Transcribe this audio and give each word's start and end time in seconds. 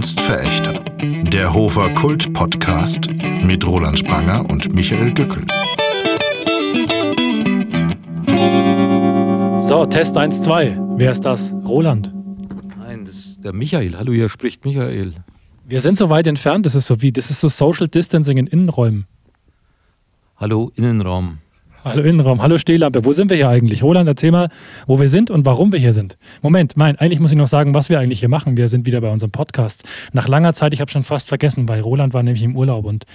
Kunstverächter. 0.00 0.82
Der 1.30 1.52
Hofer 1.52 1.92
Kult 1.92 2.32
Podcast 2.32 3.06
mit 3.42 3.66
Roland 3.66 3.98
Spranger 3.98 4.48
und 4.48 4.72
Michael 4.72 5.12
Dückel. 5.12 5.44
So, 9.58 9.84
Test 9.84 10.16
1, 10.16 10.40
2. 10.40 10.78
Wer 10.96 11.10
ist 11.10 11.26
das? 11.26 11.52
Roland. 11.66 12.14
Nein, 12.78 13.04
das 13.04 13.16
ist 13.16 13.44
der 13.44 13.52
Michael. 13.52 13.98
Hallo, 13.98 14.14
hier 14.14 14.30
spricht 14.30 14.64
Michael. 14.64 15.12
Wir 15.66 15.82
sind 15.82 15.98
so 15.98 16.08
weit 16.08 16.26
entfernt, 16.26 16.64
das 16.64 16.74
ist 16.74 16.86
so 16.86 17.02
wie, 17.02 17.12
das 17.12 17.30
ist 17.30 17.40
so 17.40 17.48
Social 17.48 17.86
Distancing 17.86 18.38
in 18.38 18.46
Innenräumen. 18.46 19.04
Hallo, 20.36 20.72
Innenraum. 20.76 21.39
Hallo 21.82 22.02
Innenraum, 22.02 22.42
hallo 22.42 22.58
Stehlampe. 22.58 23.06
Wo 23.06 23.12
sind 23.12 23.30
wir 23.30 23.38
hier 23.38 23.48
eigentlich? 23.48 23.82
Roland, 23.82 24.06
erzähl 24.06 24.30
mal, 24.30 24.50
wo 24.86 25.00
wir 25.00 25.08
sind 25.08 25.30
und 25.30 25.46
warum 25.46 25.72
wir 25.72 25.78
hier 25.78 25.94
sind. 25.94 26.18
Moment, 26.42 26.76
mein, 26.76 26.96
eigentlich 26.98 27.20
muss 27.20 27.30
ich 27.30 27.38
noch 27.38 27.48
sagen, 27.48 27.72
was 27.72 27.88
wir 27.88 27.98
eigentlich 27.98 28.20
hier 28.20 28.28
machen. 28.28 28.58
Wir 28.58 28.68
sind 28.68 28.84
wieder 28.84 29.00
bei 29.00 29.10
unserem 29.10 29.30
Podcast. 29.30 29.84
Nach 30.12 30.28
langer 30.28 30.52
Zeit, 30.52 30.74
ich 30.74 30.82
habe 30.82 30.90
schon 30.90 31.04
fast 31.04 31.28
vergessen, 31.28 31.68
weil 31.68 31.80
Roland 31.80 32.12
war 32.12 32.22
nämlich 32.22 32.42
im 32.42 32.54
Urlaub 32.54 32.84
und 32.84 33.06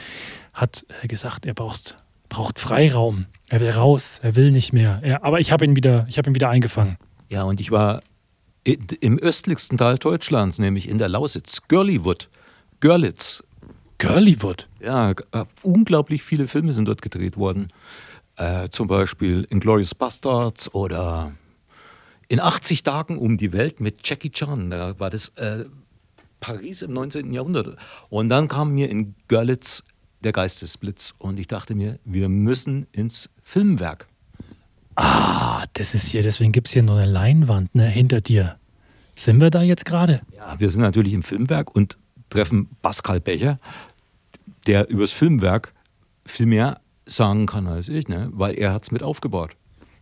hat 0.51 0.83
äh, 1.03 1.07
gesagt, 1.07 1.45
er 1.45 1.53
braucht, 1.53 1.97
braucht 2.27 2.57
Freiraum. 2.57 3.27
Er 3.49 3.59
will 3.59 3.69
raus, 3.69 4.19
er 4.23 4.35
will 4.35 4.51
nicht 4.51 4.73
mehr. 4.73 4.99
Er, 5.03 5.23
aber 5.23 5.39
ich 5.39 5.51
habe 5.51 5.63
ihn, 5.63 5.75
wieder, 5.75 6.07
hab 6.11 6.25
ihn 6.25 6.33
wieder 6.33 6.49
eingefangen. 6.49 6.97
Ja, 7.29 7.43
und 7.43 7.59
ich 7.59 7.69
war 7.69 8.01
im 8.63 9.19
östlichsten 9.19 9.77
Teil 9.77 9.99
Deutschlands, 9.99 10.57
nämlich 10.57 10.89
in 10.89 10.97
der 10.97 11.09
Lausitz, 11.09 11.61
Görliwood. 11.67 12.29
Görlitz. 12.79 13.43
Görliwood? 13.99 14.67
Ja, 14.81 15.11
äh, 15.11 15.45
unglaublich 15.61 16.23
viele 16.23 16.47
Filme 16.47 16.73
sind 16.73 16.87
dort 16.87 17.03
gedreht 17.03 17.37
worden. 17.37 17.67
Äh, 18.37 18.69
zum 18.69 18.87
Beispiel 18.87 19.47
Inglourious 19.49 19.95
Bastards 19.95 20.73
oder 20.73 21.31
in 22.27 22.39
80 22.39 22.83
Tagen 22.83 23.17
um 23.17 23.37
die 23.37 23.53
Welt 23.53 23.79
mit 23.79 24.07
Jackie 24.07 24.29
Chan. 24.29 24.69
Da 24.69 24.99
war 24.99 25.09
das 25.09 25.29
äh, 25.37 25.65
Paris 26.39 26.81
im 26.81 26.93
19. 26.93 27.31
Jahrhundert. 27.31 27.77
Und 28.09 28.29
dann 28.29 28.47
kam 28.47 28.73
mir 28.73 28.89
in 28.89 29.15
Görlitz 29.27 29.83
der 30.23 30.31
Geistesblitz 30.31 31.13
und 31.17 31.39
ich 31.39 31.47
dachte 31.47 31.75
mir, 31.75 31.99
wir 32.03 32.29
müssen 32.29 32.87
ins 32.91 33.29
Filmwerk. 33.43 34.07
Ah, 34.95 35.65
das 35.73 35.93
ist 35.93 36.07
hier, 36.07 36.23
deswegen 36.23 36.51
gibt 36.51 36.67
es 36.67 36.73
hier 36.73 36.83
noch 36.83 36.97
eine 36.97 37.09
Leinwand 37.11 37.75
ne, 37.75 37.89
hinter 37.89 38.21
dir. 38.21 38.57
Sind 39.15 39.39
wir 39.39 39.49
da 39.49 39.61
jetzt 39.61 39.85
gerade? 39.85 40.21
Ja, 40.35 40.59
wir 40.59 40.69
sind 40.69 40.81
natürlich 40.81 41.13
im 41.13 41.23
Filmwerk 41.23 41.75
und 41.75 41.97
treffen 42.29 42.69
Pascal 42.81 43.19
Becher, 43.19 43.59
der 44.67 44.89
übers 44.89 45.11
Filmwerk 45.11 45.73
viel 46.25 46.47
mehr 46.47 46.81
sagen 47.05 47.45
kann 47.45 47.67
als 47.67 47.89
ich, 47.89 48.07
ne? 48.07 48.29
weil 48.31 48.55
er 48.55 48.73
hat 48.73 48.83
es 48.83 48.91
mit 48.91 49.03
aufgebaut. 49.03 49.51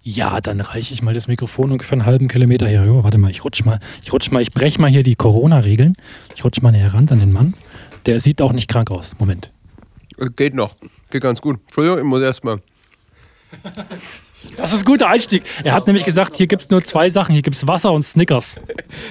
Ja, 0.05 0.41
dann 0.41 0.59
reiche 0.59 0.93
ich 0.93 1.01
mal 1.01 1.13
das 1.13 1.29
Mikrofon 1.29 1.71
ungefähr 1.71 1.93
einen 1.93 2.05
halben 2.05 2.27
Kilometer 2.27 2.67
hier 2.67 2.81
rüber. 2.83 3.05
Warte 3.05 3.17
mal, 3.17 3.31
ich 3.31 3.45
rutsch 3.45 3.63
mal, 3.63 3.79
ich 4.01 4.11
rutsch 4.11 4.31
mal, 4.31 4.41
ich 4.41 4.51
breche 4.51 4.81
mal 4.81 4.89
hier 4.89 5.01
die 5.01 5.15
Corona-Regeln. 5.15 5.95
Ich 6.35 6.43
rutsch 6.43 6.61
mal 6.61 6.71
näher 6.71 6.93
ran 6.93 7.07
an 7.07 7.19
den 7.19 7.31
Mann. 7.31 7.53
Der 8.05 8.19
sieht 8.19 8.41
auch 8.41 8.51
nicht 8.51 8.69
krank 8.69 8.91
aus. 8.91 9.15
Moment. 9.17 9.53
Geht 10.35 10.55
noch. 10.55 10.75
Geht 11.09 11.23
ganz 11.23 11.39
gut. 11.39 11.61
Entschuldigung, 11.61 11.99
ich 11.99 12.03
muss 12.03 12.21
erstmal. 12.21 12.61
Das 14.55 14.73
ist 14.73 14.81
ein 14.81 14.85
guter 14.85 15.07
Einstieg. 15.07 15.43
Er 15.63 15.73
hat 15.73 15.87
nämlich 15.87 16.05
gesagt, 16.05 16.37
hier 16.37 16.47
gibt 16.47 16.63
es 16.63 16.69
nur 16.69 16.83
zwei 16.83 17.09
Sachen. 17.09 17.33
Hier 17.33 17.41
gibt 17.41 17.55
es 17.55 17.67
Wasser 17.67 17.91
und 17.91 18.03
Snickers. 18.03 18.59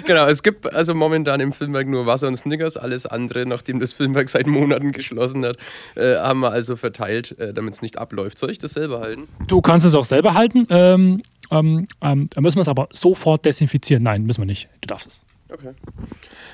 Genau, 0.07 0.27
es 0.27 0.43
gibt 0.43 0.73
also 0.73 0.95
momentan 0.95 1.41
im 1.41 1.53
Filmwerk 1.53 1.89
nur 1.89 2.07
Wasser 2.07 2.29
und 2.29 2.37
Snickers. 2.37 2.77
Alles 2.77 3.07
andere, 3.07 3.47
nachdem 3.47 3.81
das 3.81 3.93
Filmwerk 3.93 4.29
seit 4.29 4.47
Monaten 4.47 4.93
geschlossen 4.93 5.45
hat, 5.45 5.57
äh, 5.97 6.17
haben 6.17 6.41
wir 6.41 6.51
also 6.51 6.77
verteilt, 6.77 7.39
äh, 7.39 7.53
damit 7.53 7.75
es 7.75 7.83
nicht 7.83 7.99
abläuft. 7.99 8.39
Soll 8.39 8.51
ich 8.51 8.59
das 8.59 8.73
selber 8.73 9.01
halten? 9.01 9.29
Du 9.47 9.61
kannst 9.61 9.87
es 9.87 9.95
auch 9.95 10.05
selber 10.05 10.35
halten. 10.35 10.67
Ähm, 10.71 11.23
ähm, 11.51 11.87
ähm, 12.01 12.29
da 12.33 12.41
müssen 12.41 12.57
wir 12.57 12.63
es 12.63 12.69
aber 12.69 12.89
sofort 12.93 13.45
desinfizieren. 13.45 14.03
Nein, 14.03 14.25
müssen 14.25 14.41
wir 14.41 14.47
nicht. 14.47 14.69
Du 14.81 14.87
darfst 14.87 15.09
es. 15.09 15.21
Okay. 15.53 15.73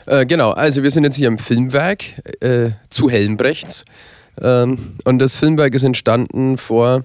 Äh, 0.06 0.26
genau, 0.26 0.50
also 0.50 0.82
wir 0.82 0.90
sind 0.90 1.04
jetzt 1.04 1.14
hier 1.14 1.28
im 1.28 1.38
Filmwerk 1.38 2.04
äh, 2.40 2.70
zu 2.90 3.08
Helmbrechts. 3.08 3.84
Ähm, 4.40 4.96
und 5.05 5.18
das 5.20 5.36
Filmwerk 5.36 5.74
ist 5.74 5.84
entstanden 5.84 6.58
vor 6.58 7.05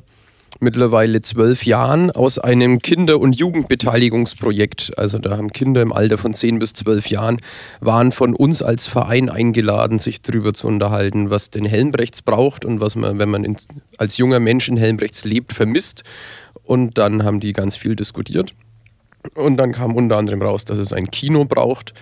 mittlerweile 0.59 1.21
zwölf 1.21 1.65
Jahren 1.65 2.11
aus 2.11 2.39
einem 2.39 2.79
Kinder- 2.79 3.19
und 3.19 3.35
Jugendbeteiligungsprojekt. 3.35 4.93
Also 4.97 5.17
da 5.19 5.37
haben 5.37 5.51
Kinder 5.51 5.81
im 5.81 5.93
Alter 5.93 6.17
von 6.17 6.33
zehn 6.33 6.59
bis 6.59 6.73
zwölf 6.73 7.07
Jahren, 7.07 7.39
waren 7.79 8.11
von 8.11 8.35
uns 8.35 8.61
als 8.61 8.87
Verein 8.87 9.29
eingeladen, 9.29 9.99
sich 9.99 10.21
darüber 10.21 10.53
zu 10.53 10.67
unterhalten, 10.67 11.29
was 11.29 11.49
denn 11.49 11.65
Helmbrechts 11.65 12.21
braucht 12.21 12.65
und 12.65 12.79
was 12.79 12.95
man, 12.95 13.19
wenn 13.19 13.29
man 13.29 13.43
in, 13.43 13.57
als 13.97 14.17
junger 14.17 14.39
Mensch 14.39 14.67
in 14.67 14.77
Helmbrechts 14.77 15.25
lebt, 15.25 15.53
vermisst. 15.53 16.03
Und 16.63 16.97
dann 16.97 17.23
haben 17.23 17.39
die 17.39 17.53
ganz 17.53 17.75
viel 17.75 17.95
diskutiert. 17.95 18.53
Und 19.35 19.57
dann 19.57 19.71
kam 19.71 19.95
unter 19.95 20.17
anderem 20.17 20.41
raus, 20.41 20.65
dass 20.65 20.77
es 20.77 20.93
ein 20.93 21.09
Kino 21.09 21.45
braucht. 21.45 21.93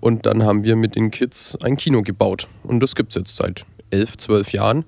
Und 0.00 0.26
dann 0.26 0.42
haben 0.42 0.64
wir 0.64 0.76
mit 0.76 0.96
den 0.96 1.10
Kids 1.10 1.56
ein 1.62 1.76
Kino 1.76 2.02
gebaut. 2.02 2.48
Und 2.62 2.80
das 2.80 2.94
gibt 2.94 3.10
es 3.10 3.14
jetzt 3.14 3.36
seit 3.36 3.64
elf, 3.90 4.16
zwölf 4.16 4.52
Jahren. 4.52 4.84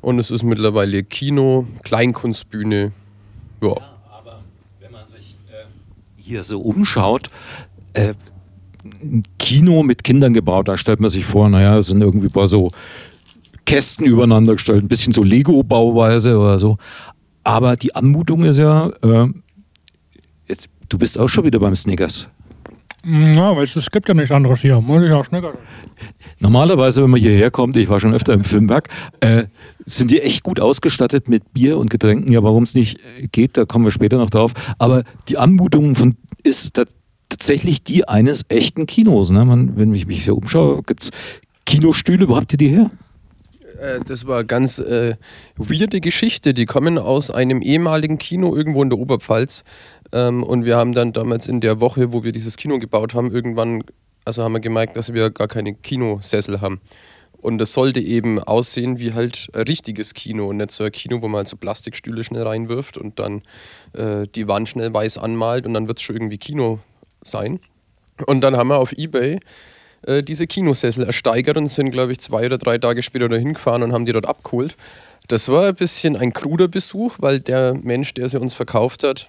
Und 0.00 0.18
es 0.18 0.30
ist 0.30 0.42
mittlerweile 0.42 1.02
Kino, 1.02 1.66
Kleinkunstbühne. 1.84 2.92
Ja. 3.62 3.68
ja 3.68 3.76
aber 4.10 4.40
wenn 4.80 4.92
man 4.92 5.04
sich 5.04 5.36
äh, 5.48 5.66
hier 6.16 6.42
so 6.42 6.60
umschaut, 6.60 7.30
äh, 7.94 8.14
Kino 9.38 9.82
mit 9.82 10.04
Kindern 10.04 10.32
gebaut, 10.32 10.68
da 10.68 10.76
stellt 10.76 11.00
man 11.00 11.10
sich 11.10 11.24
vor, 11.24 11.48
naja, 11.48 11.76
es 11.78 11.86
sind 11.86 12.00
irgendwie 12.00 12.26
ein 12.26 12.32
paar 12.32 12.48
so 12.48 12.70
Kästen 13.64 14.06
übereinander 14.06 14.54
gestellt, 14.54 14.84
ein 14.84 14.88
bisschen 14.88 15.12
so 15.12 15.22
Lego-Bauweise 15.22 16.38
oder 16.38 16.58
so. 16.58 16.78
Aber 17.42 17.76
die 17.76 17.94
Anmutung 17.94 18.44
ist 18.44 18.58
ja, 18.58 18.88
äh, 19.02 19.28
jetzt, 20.46 20.68
du 20.88 20.98
bist 20.98 21.18
auch 21.18 21.28
schon 21.28 21.44
wieder 21.44 21.58
beim 21.58 21.74
Snickers. 21.74 22.28
Ja, 23.04 23.56
weil 23.56 23.64
es 23.64 23.90
gibt 23.90 24.08
ja 24.08 24.14
nichts 24.14 24.32
anderes 24.32 24.60
hier. 24.60 24.80
Muss 24.80 25.02
ich 25.02 25.12
auch 25.12 25.24
Snickers. 25.24 25.56
Normalerweise, 26.40 27.02
wenn 27.02 27.10
man 27.10 27.20
hierher 27.20 27.50
kommt, 27.50 27.76
ich 27.76 27.88
war 27.88 28.00
schon 28.00 28.14
öfter 28.14 28.32
im 28.32 28.42
Filmwerk, 28.42 28.88
äh, 29.20 29.44
sind 29.84 30.10
die 30.10 30.20
echt 30.20 30.42
gut 30.42 30.60
ausgestattet 30.60 31.28
mit 31.28 31.52
Bier 31.52 31.78
und 31.78 31.90
Getränken. 31.90 32.32
Ja, 32.32 32.42
warum 32.42 32.64
es 32.64 32.74
nicht 32.74 32.98
geht, 33.30 33.56
da 33.56 33.64
kommen 33.64 33.84
wir 33.84 33.92
später 33.92 34.16
noch 34.18 34.30
drauf. 34.30 34.52
Aber 34.78 35.04
die 35.28 35.38
Anmutung 35.38 35.94
von, 35.94 36.16
ist 36.42 36.80
tatsächlich 37.28 37.84
die 37.84 38.08
eines 38.08 38.44
echten 38.48 38.86
Kinos. 38.86 39.30
Ne? 39.30 39.44
Man, 39.44 39.76
wenn 39.76 39.94
ich 39.94 40.06
mich 40.06 40.24
hier 40.24 40.36
umschaue, 40.36 40.82
gibt 40.82 41.04
es 41.04 41.10
Kinostühle. 41.64 42.28
Wo 42.28 42.36
habt 42.36 42.52
ihr 42.52 42.58
die 42.58 42.68
her? 42.68 42.90
Äh, 43.80 44.00
das 44.06 44.26
war 44.26 44.44
ganz 44.44 44.78
äh, 44.78 45.16
weirde 45.56 46.00
Geschichte. 46.00 46.54
Die 46.54 46.66
kommen 46.66 46.98
aus 46.98 47.30
einem 47.30 47.62
ehemaligen 47.62 48.18
Kino 48.18 48.54
irgendwo 48.54 48.82
in 48.82 48.90
der 48.90 48.98
Oberpfalz. 48.98 49.64
Ähm, 50.12 50.42
und 50.42 50.64
wir 50.64 50.76
haben 50.76 50.92
dann 50.92 51.12
damals 51.12 51.48
in 51.48 51.60
der 51.60 51.80
Woche, 51.80 52.12
wo 52.12 52.22
wir 52.22 52.32
dieses 52.32 52.56
Kino 52.56 52.78
gebaut 52.78 53.14
haben, 53.14 53.30
irgendwann 53.30 53.82
also 54.26 54.42
haben 54.42 54.52
wir 54.52 54.60
gemerkt, 54.60 54.96
dass 54.96 55.14
wir 55.14 55.30
gar 55.30 55.46
keine 55.46 55.72
Kinosessel 55.72 56.60
haben. 56.60 56.80
Und 57.38 57.58
das 57.58 57.72
sollte 57.72 58.00
eben 58.00 58.42
aussehen 58.42 58.98
wie 58.98 59.14
halt 59.14 59.48
ein 59.54 59.62
richtiges 59.62 60.14
Kino 60.14 60.48
und 60.48 60.56
nicht 60.56 60.72
so 60.72 60.82
ein 60.82 60.90
Kino, 60.90 61.22
wo 61.22 61.28
man 61.28 61.38
halt 61.38 61.48
so 61.48 61.56
Plastikstühle 61.56 62.24
schnell 62.24 62.42
reinwirft 62.42 62.98
und 62.98 63.20
dann 63.20 63.42
äh, 63.92 64.26
die 64.34 64.48
Wand 64.48 64.68
schnell 64.68 64.92
weiß 64.92 65.18
anmalt 65.18 65.64
und 65.64 65.74
dann 65.74 65.86
wird 65.86 65.98
es 65.98 66.02
schon 66.02 66.16
irgendwie 66.16 66.38
Kino 66.38 66.80
sein. 67.22 67.60
Und 68.26 68.40
dann 68.40 68.56
haben 68.56 68.68
wir 68.68 68.78
auf 68.78 68.92
Ebay 68.92 69.38
äh, 70.06 70.22
diese 70.22 70.46
Kinosessel 70.46 71.04
ersteigert 71.04 71.56
und 71.56 71.68
sind, 71.68 71.90
glaube 71.90 72.12
ich, 72.12 72.18
zwei 72.18 72.46
oder 72.46 72.58
drei 72.58 72.78
Tage 72.78 73.02
später 73.02 73.28
dahin 73.28 73.54
gefahren 73.54 73.82
und 73.82 73.92
haben 73.92 74.06
die 74.06 74.12
dort 74.12 74.26
abgeholt. 74.26 74.76
Das 75.28 75.48
war 75.48 75.66
ein 75.66 75.74
bisschen 75.74 76.16
ein 76.16 76.32
kruder 76.32 76.68
Besuch, 76.68 77.16
weil 77.18 77.40
der 77.40 77.74
Mensch, 77.74 78.14
der 78.14 78.28
sie 78.28 78.40
uns 78.40 78.54
verkauft 78.54 79.02
hat, 79.02 79.28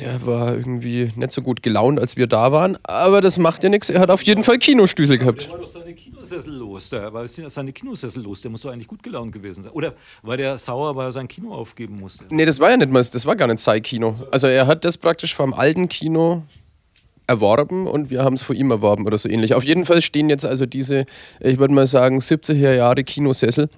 der 0.00 0.26
war 0.26 0.54
irgendwie 0.54 1.12
nicht 1.16 1.32
so 1.32 1.42
gut 1.42 1.62
gelaunt, 1.62 2.00
als 2.00 2.16
wir 2.16 2.26
da 2.26 2.52
waren. 2.52 2.78
Aber 2.82 3.20
das 3.20 3.38
macht 3.38 3.62
ja 3.62 3.68
nichts. 3.68 3.90
Er 3.90 4.00
hat 4.00 4.10
auf 4.10 4.22
jeden 4.22 4.44
Fall 4.44 4.58
Kinostühle 4.58 5.18
gehabt. 5.18 5.44
Der 5.44 5.52
war 5.52 5.58
doch 5.58 5.66
seine 5.66 5.94
Kinosessel 5.94 6.54
los. 6.54 6.90
Der 6.90 7.12
war 7.12 7.26
seine 7.28 7.72
Kinosessel 7.72 8.22
los. 8.22 8.40
Der 8.40 8.50
muss 8.50 8.62
doch 8.62 8.72
eigentlich 8.72 8.88
gut 8.88 9.02
gelaunt 9.02 9.32
gewesen 9.32 9.62
sein. 9.62 9.72
Oder 9.72 9.94
war 10.22 10.36
der 10.36 10.58
sauer, 10.58 10.96
weil 10.96 11.08
er 11.08 11.12
sein 11.12 11.28
Kino 11.28 11.52
aufgeben 11.52 11.96
musste? 11.96 12.24
Nee, 12.30 12.44
das 12.44 12.58
war 12.58 12.70
ja 12.70 12.76
nicht 12.76 12.90
mal, 12.90 13.02
das 13.02 13.26
war 13.26 13.36
gar 13.36 13.46
nicht 13.46 13.58
sein 13.58 13.82
Kino. 13.82 14.14
Also 14.30 14.46
er 14.48 14.66
hat 14.66 14.84
das 14.84 14.98
praktisch 14.98 15.34
vom 15.34 15.54
alten 15.54 15.88
Kino 15.88 16.42
erworben 17.26 17.86
und 17.86 18.10
wir 18.10 18.24
haben 18.24 18.34
es 18.34 18.42
von 18.42 18.56
ihm 18.56 18.70
erworben 18.70 19.06
oder 19.06 19.18
so 19.18 19.28
ähnlich. 19.28 19.54
Auf 19.54 19.64
jeden 19.64 19.84
Fall 19.84 20.02
stehen 20.02 20.30
jetzt 20.30 20.44
also 20.44 20.66
diese, 20.66 21.06
ich 21.40 21.58
würde 21.58 21.74
mal 21.74 21.86
sagen, 21.86 22.20
70er 22.20 22.74
Jahre 22.74 23.04
Kinosessel 23.04 23.68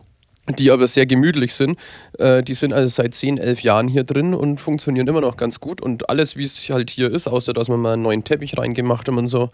die 0.56 0.70
aber 0.70 0.86
sehr 0.86 1.06
gemütlich 1.06 1.54
sind. 1.54 1.78
Äh, 2.18 2.42
die 2.42 2.54
sind 2.54 2.72
also 2.72 2.88
seit 2.88 3.14
10, 3.14 3.38
11 3.38 3.62
Jahren 3.62 3.88
hier 3.88 4.04
drin 4.04 4.34
und 4.34 4.58
funktionieren 4.58 5.06
immer 5.06 5.20
noch 5.20 5.36
ganz 5.36 5.60
gut. 5.60 5.80
Und 5.80 6.08
alles, 6.08 6.36
wie 6.36 6.44
es 6.44 6.70
halt 6.70 6.90
hier 6.90 7.12
ist, 7.12 7.28
außer 7.28 7.52
dass 7.52 7.68
wir 7.68 7.76
mal 7.76 7.94
einen 7.94 8.02
neuen 8.02 8.24
Teppich 8.24 8.56
reingemacht 8.56 9.08
haben 9.08 9.18
und 9.18 9.28
so, 9.28 9.50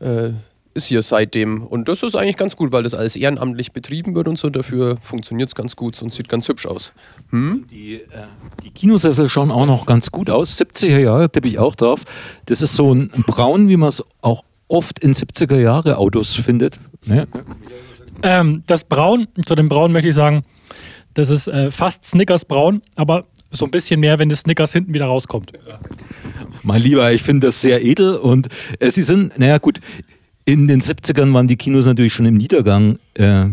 äh, 0.00 0.30
ist 0.74 0.86
hier 0.86 1.02
seitdem. 1.02 1.62
Und 1.62 1.88
das 1.88 2.02
ist 2.02 2.14
eigentlich 2.14 2.36
ganz 2.36 2.56
gut, 2.56 2.72
weil 2.72 2.82
das 2.82 2.94
alles 2.94 3.16
ehrenamtlich 3.16 3.72
betrieben 3.72 4.14
wird 4.14 4.28
und 4.28 4.36
so. 4.36 4.50
Dafür 4.50 4.96
funktioniert 5.00 5.48
es 5.48 5.54
ganz 5.54 5.76
gut 5.76 6.00
und 6.02 6.12
sieht 6.12 6.28
ganz 6.28 6.48
hübsch 6.48 6.66
aus. 6.66 6.92
Hm? 7.30 7.64
Die, 7.70 7.94
äh, 7.94 8.26
die, 8.62 8.70
Kinosessel 8.70 9.28
schauen 9.28 9.50
auch 9.50 9.66
noch 9.66 9.86
ganz 9.86 10.10
gut 10.10 10.30
aus. 10.30 10.60
70er 10.60 10.98
Jahre 10.98 11.30
tippe 11.30 11.48
ich 11.48 11.58
auch 11.58 11.74
drauf. 11.74 12.02
Das 12.46 12.60
ist 12.60 12.74
so 12.74 12.92
ein 12.92 13.10
Braun, 13.26 13.68
wie 13.68 13.76
man 13.76 13.88
es 13.88 14.04
auch 14.20 14.44
oft 14.68 14.98
in 14.98 15.14
70er 15.14 15.58
Jahre 15.58 15.98
Autos 15.98 16.34
findet. 16.34 16.78
Ne? 17.06 17.28
Ähm, 18.22 18.62
das 18.66 18.84
Braun, 18.84 19.28
zu 19.46 19.54
dem 19.54 19.68
Braun 19.68 19.92
möchte 19.92 20.08
ich 20.08 20.14
sagen, 20.14 20.44
das 21.14 21.30
ist 21.30 21.46
äh, 21.46 21.70
fast 21.70 22.04
Snickers 22.04 22.44
braun, 22.44 22.82
aber 22.96 23.26
so 23.50 23.64
ein 23.66 23.70
bisschen 23.70 24.00
mehr, 24.00 24.18
wenn 24.18 24.28
das 24.28 24.40
Snickers 24.40 24.72
hinten 24.72 24.92
wieder 24.94 25.06
rauskommt. 25.06 25.52
Mein 26.62 26.82
Lieber, 26.82 27.12
ich 27.12 27.22
finde 27.22 27.48
das 27.48 27.60
sehr 27.60 27.84
edel 27.84 28.16
und 28.16 28.48
äh, 28.80 28.90
sie 28.90 29.02
sind, 29.02 29.38
naja 29.38 29.58
gut, 29.58 29.80
in 30.44 30.68
den 30.68 30.80
70ern 30.80 31.32
waren 31.32 31.46
die 31.46 31.56
Kinos 31.56 31.86
natürlich 31.86 32.12
schon 32.12 32.26
im 32.26 32.36
Niedergang. 32.36 32.98
Äh, 33.14 33.46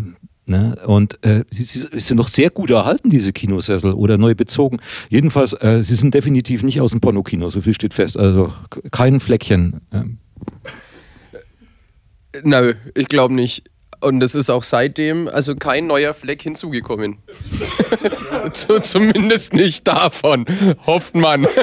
ne? 0.45 0.77
Und 0.85 1.23
äh, 1.23 1.43
sie, 1.49 1.63
sie, 1.63 1.88
sind 1.93 2.17
noch 2.17 2.27
sehr 2.27 2.49
gut 2.49 2.69
erhalten, 2.69 3.09
diese 3.09 3.31
Kinosessel, 3.31 3.93
oder 3.93 4.17
neu 4.17 4.35
bezogen. 4.35 4.77
Jedenfalls, 5.09 5.53
äh, 5.53 5.83
sie 5.83 5.95
sind 5.95 6.13
definitiv 6.13 6.63
nicht 6.63 6.81
aus 6.81 6.91
dem 6.91 6.99
Pornokino, 6.99 7.49
so 7.49 7.61
viel 7.61 7.73
steht 7.73 7.93
fest. 7.93 8.17
Also 8.17 8.53
kein 8.91 9.19
Fleckchen. 9.19 9.81
Ähm. 9.93 10.17
Nö, 12.43 12.73
ich 12.95 13.07
glaube 13.07 13.33
nicht. 13.33 13.63
Und 14.01 14.23
es 14.23 14.33
ist 14.33 14.49
auch 14.49 14.63
seitdem 14.63 15.27
also 15.27 15.55
kein 15.55 15.85
neuer 15.85 16.15
Fleck 16.15 16.41
hinzugekommen. 16.41 17.17
Zumindest 18.51 19.53
nicht 19.53 19.88
davon, 19.88 20.45
hofft 20.88 21.13
man. 21.13 21.47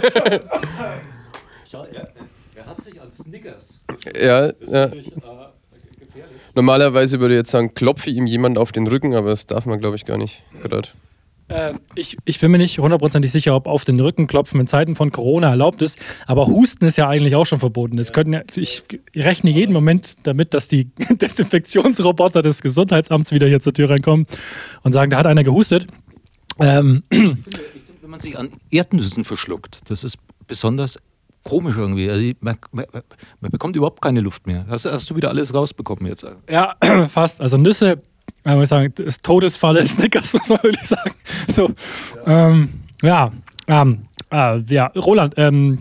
Er, 2.86 3.02
er, 3.04 3.10
Snickers. 3.10 3.80
Ja, 4.16 4.52
ja. 4.66 4.84
Äh, 4.84 5.02
Normalerweise 6.54 7.20
würde 7.20 7.34
ich 7.34 7.38
jetzt 7.38 7.50
sagen, 7.50 7.74
klopfe 7.74 8.10
ihm 8.10 8.26
jemand 8.26 8.58
auf 8.58 8.72
den 8.72 8.86
Rücken, 8.86 9.14
aber 9.14 9.30
das 9.30 9.46
darf 9.46 9.66
man, 9.66 9.78
glaube 9.78 9.96
ich, 9.96 10.04
gar 10.04 10.16
nicht 10.16 10.42
gerade. 10.60 10.88
Äh, 11.48 11.74
ich, 11.94 12.16
ich 12.24 12.40
bin 12.40 12.50
mir 12.50 12.58
nicht 12.58 12.78
hundertprozentig 12.78 13.30
sicher, 13.30 13.54
ob 13.54 13.66
auf 13.66 13.84
den 13.84 13.98
Rücken 14.00 14.26
klopfen 14.26 14.60
in 14.60 14.66
Zeiten 14.66 14.96
von 14.96 15.12
Corona 15.12 15.50
erlaubt 15.50 15.82
ist, 15.82 15.98
aber 16.26 16.46
Husten 16.46 16.84
ist 16.84 16.96
ja 16.96 17.08
eigentlich 17.08 17.36
auch 17.36 17.46
schon 17.46 17.58
verboten. 17.58 17.96
Das 17.96 18.12
könnten 18.12 18.34
ja, 18.34 18.42
ich 18.54 18.82
rechne 19.16 19.50
jeden 19.50 19.72
Moment 19.72 20.16
damit, 20.24 20.52
dass 20.52 20.68
die 20.68 20.84
Desinfektionsroboter 21.10 22.42
des 22.42 22.60
Gesundheitsamts 22.60 23.32
wieder 23.32 23.46
hier 23.46 23.60
zur 23.60 23.72
Tür 23.72 23.90
reinkommen 23.90 24.26
und 24.82 24.92
sagen, 24.92 25.10
da 25.10 25.18
hat 25.18 25.26
einer 25.26 25.44
gehustet. 25.44 25.86
Ähm. 26.58 27.02
Ich 27.10 27.18
finde, 27.18 27.38
ich 27.74 27.82
finde, 27.82 28.02
wenn 28.02 28.10
man 28.10 28.20
sich 28.20 28.38
an 28.38 28.50
Erdnüssen 28.70 29.24
verschluckt, 29.24 29.80
das 29.90 30.04
ist 30.04 30.18
besonders 30.46 30.98
komisch 31.48 31.76
irgendwie. 31.76 32.10
Also 32.10 32.32
man, 32.40 32.56
man, 32.72 32.84
man, 33.40 33.50
bekommt 33.50 33.74
überhaupt 33.74 34.02
keine 34.02 34.20
Luft 34.20 34.46
mehr. 34.46 34.66
Hast, 34.68 34.84
hast, 34.84 35.08
du 35.10 35.16
wieder 35.16 35.30
alles 35.30 35.54
rausbekommen 35.54 36.06
jetzt? 36.06 36.26
Ja, 36.48 36.76
fast. 37.08 37.40
Also 37.40 37.56
Nüsse, 37.56 38.02
äh, 38.44 38.54
muss 38.54 38.64
ich 38.64 38.68
sagen, 38.68 38.92
das 38.94 39.18
Todesfalle 39.18 39.86
Snickers, 39.86 40.34
muss 40.34 40.48
man 40.48 40.62
wirklich 40.62 40.86
sagen. 40.86 41.12
So, 41.54 41.70
ja. 42.26 42.48
Ähm, 42.48 42.68
ja, 43.02 43.32
ähm, 43.66 44.06
äh, 44.30 44.60
ja, 44.60 44.86
Roland, 44.88 45.34
ähm, 45.36 45.78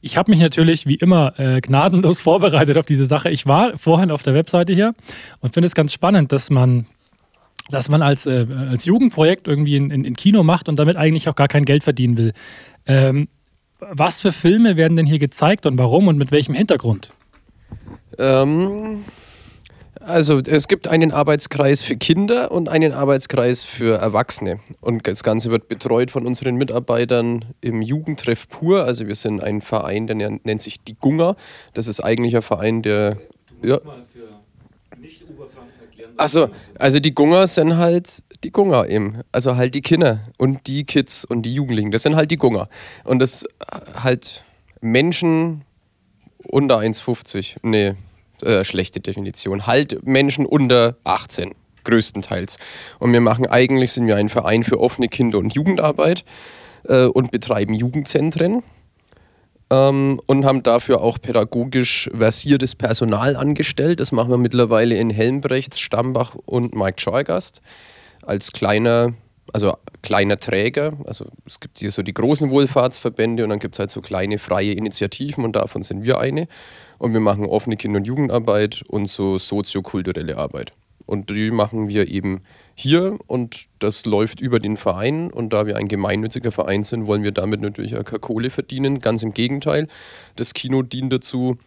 ich 0.00 0.16
habe 0.16 0.30
mich 0.30 0.40
natürlich 0.40 0.86
wie 0.86 0.96
immer 0.96 1.38
äh, 1.38 1.60
gnadenlos 1.60 2.20
vorbereitet 2.20 2.76
auf 2.78 2.86
diese 2.86 3.04
Sache. 3.04 3.30
Ich 3.30 3.46
war 3.46 3.76
vorhin 3.78 4.10
auf 4.10 4.22
der 4.22 4.34
Webseite 4.34 4.72
hier 4.72 4.94
und 5.40 5.54
finde 5.54 5.66
es 5.66 5.74
ganz 5.74 5.92
spannend, 5.92 6.32
dass 6.32 6.50
man 6.50 6.86
dass 7.68 7.88
man 7.88 8.00
als, 8.00 8.26
äh, 8.26 8.46
als 8.70 8.84
Jugendprojekt 8.84 9.48
irgendwie 9.48 9.74
in, 9.74 9.90
in, 9.90 10.04
in, 10.04 10.14
Kino 10.14 10.44
macht 10.44 10.68
und 10.68 10.76
damit 10.76 10.96
eigentlich 10.96 11.28
auch 11.28 11.34
gar 11.34 11.48
kein 11.48 11.64
Geld 11.64 11.82
verdienen 11.82 12.16
will. 12.16 12.32
Ähm, 12.86 13.26
was 13.80 14.20
für 14.20 14.32
Filme 14.32 14.76
werden 14.76 14.96
denn 14.96 15.06
hier 15.06 15.18
gezeigt 15.18 15.66
und 15.66 15.78
warum 15.78 16.08
und 16.08 16.18
mit 16.18 16.30
welchem 16.30 16.54
Hintergrund? 16.54 17.10
Ähm, 18.18 19.04
also 20.00 20.38
es 20.38 20.68
gibt 20.68 20.86
einen 20.86 21.10
Arbeitskreis 21.10 21.82
für 21.82 21.96
Kinder 21.96 22.52
und 22.52 22.68
einen 22.68 22.92
Arbeitskreis 22.92 23.64
für 23.64 23.98
Erwachsene. 23.98 24.60
Und 24.80 25.06
das 25.06 25.24
Ganze 25.24 25.50
wird 25.50 25.68
betreut 25.68 26.12
von 26.12 26.26
unseren 26.26 26.54
Mitarbeitern 26.56 27.44
im 27.60 27.82
Jugendtreff 27.82 28.48
Pur. 28.48 28.84
Also 28.84 29.08
wir 29.08 29.16
sind 29.16 29.42
ein 29.42 29.60
Verein, 29.60 30.06
der 30.06 30.16
nennt 30.16 30.62
sich 30.62 30.80
die 30.82 30.94
Gunga. 30.94 31.36
Das 31.74 31.88
ist 31.88 32.00
eigentlich 32.00 32.36
ein 32.36 32.42
Verein, 32.42 32.82
der... 32.82 33.18
Ja. 33.62 33.80
Also, 36.16 36.50
also 36.78 36.98
die 36.98 37.14
Gunga 37.14 37.46
sind 37.46 37.76
halt 37.76 38.22
die 38.44 38.50
Gunga 38.50 38.86
eben. 38.86 39.20
Also 39.32 39.56
halt 39.56 39.74
die 39.74 39.82
Kinder 39.82 40.20
und 40.38 40.66
die 40.66 40.84
Kids 40.84 41.24
und 41.24 41.42
die 41.42 41.54
Jugendlichen. 41.54 41.90
Das 41.90 42.02
sind 42.02 42.16
halt 42.16 42.30
die 42.30 42.36
Gunga. 42.36 42.68
Und 43.04 43.18
das 43.18 43.44
äh, 43.44 43.48
halt 44.02 44.44
Menschen 44.80 45.64
unter 46.48 46.78
1,50. 46.78 47.56
Nee, 47.62 47.94
äh, 48.42 48.64
schlechte 48.64 49.00
Definition. 49.00 49.66
Halt 49.66 50.06
Menschen 50.06 50.46
unter 50.46 50.96
18 51.04 51.54
größtenteils. 51.84 52.58
Und 52.98 53.12
wir 53.12 53.20
machen 53.20 53.46
eigentlich, 53.46 53.92
sind 53.92 54.06
wir 54.06 54.16
ein 54.16 54.28
Verein 54.28 54.64
für 54.64 54.80
offene 54.80 55.08
Kinder- 55.08 55.38
und 55.38 55.54
Jugendarbeit 55.54 56.24
äh, 56.88 57.04
und 57.04 57.30
betreiben 57.30 57.74
Jugendzentren 57.74 58.62
ähm, 59.70 60.20
und 60.26 60.44
haben 60.44 60.62
dafür 60.62 61.00
auch 61.00 61.18
pädagogisch 61.20 62.08
versiertes 62.16 62.74
Personal 62.74 63.36
angestellt. 63.36 64.00
Das 64.00 64.12
machen 64.12 64.30
wir 64.30 64.38
mittlerweile 64.38 64.96
in 64.96 65.10
Helmbrechts, 65.10 65.80
Stambach 65.80 66.34
und 66.44 66.74
Mike 66.74 67.00
Scheugast 67.00 67.62
als 68.22 68.52
kleiner, 68.52 69.14
also 69.52 69.74
kleiner 70.02 70.38
Träger. 70.38 70.92
Also 71.04 71.26
es 71.46 71.60
gibt 71.60 71.78
hier 71.78 71.90
so 71.90 72.02
die 72.02 72.14
großen 72.14 72.50
Wohlfahrtsverbände 72.50 73.44
und 73.44 73.50
dann 73.50 73.58
gibt 73.58 73.74
es 73.74 73.78
halt 73.78 73.90
so 73.90 74.00
kleine 74.00 74.38
freie 74.38 74.72
Initiativen 74.72 75.44
und 75.44 75.56
davon 75.56 75.82
sind 75.82 76.04
wir 76.04 76.18
eine. 76.18 76.48
Und 76.98 77.12
wir 77.12 77.20
machen 77.20 77.46
offene 77.46 77.76
Kinder- 77.76 77.98
und 77.98 78.06
Jugendarbeit 78.06 78.82
und 78.88 79.06
so 79.06 79.38
soziokulturelle 79.38 80.36
Arbeit. 80.36 80.72
Und 81.06 81.30
die 81.30 81.50
machen 81.50 81.88
wir 81.88 82.08
eben 82.08 82.42
hier 82.74 83.16
und 83.28 83.66
das 83.78 84.06
läuft 84.06 84.40
über 84.40 84.58
den 84.58 84.76
Verein. 84.76 85.30
Und 85.30 85.52
da 85.52 85.64
wir 85.66 85.76
ein 85.76 85.88
gemeinnütziger 85.88 86.52
Verein 86.52 86.82
sind, 86.82 87.06
wollen 87.06 87.22
wir 87.22 87.32
damit 87.32 87.60
natürlich 87.60 87.96
auch 87.96 88.04
keine 88.04 88.20
Kohle 88.20 88.50
verdienen. 88.50 89.00
Ganz 89.00 89.22
im 89.22 89.32
Gegenteil. 89.32 89.86
Das 90.34 90.52
Kino 90.52 90.82
dient 90.82 91.12
dazu, 91.12 91.58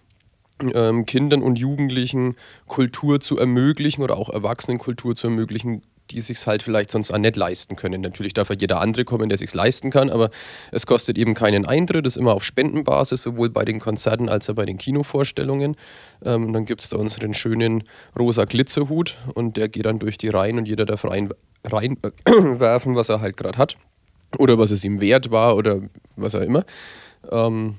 ähm, 0.73 1.05
Kindern 1.05 1.41
und 1.41 1.57
Jugendlichen 1.57 2.35
Kultur 2.67 3.21
zu 3.21 3.37
ermöglichen 3.37 4.03
oder 4.03 4.17
auch 4.17 4.29
Erwachsenen 4.29 4.77
Kultur 4.77 5.15
zu 5.15 5.27
ermöglichen, 5.27 5.81
die 6.11 6.21
sich 6.21 6.45
halt 6.45 6.63
vielleicht 6.63 6.91
sonst 6.91 7.11
auch 7.11 7.17
nicht 7.17 7.35
leisten 7.35 7.75
können. 7.75 8.01
Natürlich 8.01 8.33
darf 8.33 8.49
ja 8.49 8.55
jeder 8.59 8.79
andere 8.79 9.05
kommen, 9.05 9.29
der 9.29 9.37
sich 9.37 9.53
leisten 9.53 9.91
kann, 9.91 10.09
aber 10.09 10.29
es 10.71 10.85
kostet 10.85 11.17
eben 11.17 11.33
keinen 11.33 11.65
Eintritt, 11.65 12.05
ist 12.05 12.17
immer 12.17 12.33
auf 12.33 12.43
Spendenbasis, 12.43 13.21
sowohl 13.21 13.49
bei 13.49 13.65
den 13.65 13.79
Konzerten 13.79 14.29
als 14.29 14.49
auch 14.49 14.55
bei 14.55 14.65
den 14.65 14.77
Kinovorstellungen. 14.77 15.75
Ähm, 16.23 16.53
dann 16.53 16.65
gibt 16.65 16.83
es 16.83 16.89
da 16.89 16.97
unseren 16.97 17.33
schönen 17.33 17.83
rosa 18.17 18.45
Glitzerhut 18.45 19.17
und 19.33 19.57
der 19.57 19.69
geht 19.69 19.85
dann 19.85 19.99
durch 19.99 20.17
die 20.17 20.29
Reihen 20.29 20.57
und 20.57 20.67
jeder 20.67 20.85
darf 20.85 21.05
rein, 21.05 21.29
reinwerfen, 21.63 22.95
was 22.95 23.09
er 23.09 23.21
halt 23.21 23.37
gerade 23.37 23.57
hat 23.57 23.77
oder 24.37 24.57
was 24.57 24.71
es 24.71 24.83
ihm 24.83 25.01
wert 25.01 25.31
war 25.31 25.55
oder 25.55 25.81
was 26.15 26.35
auch 26.35 26.41
immer. 26.41 26.65
Ähm, 27.31 27.75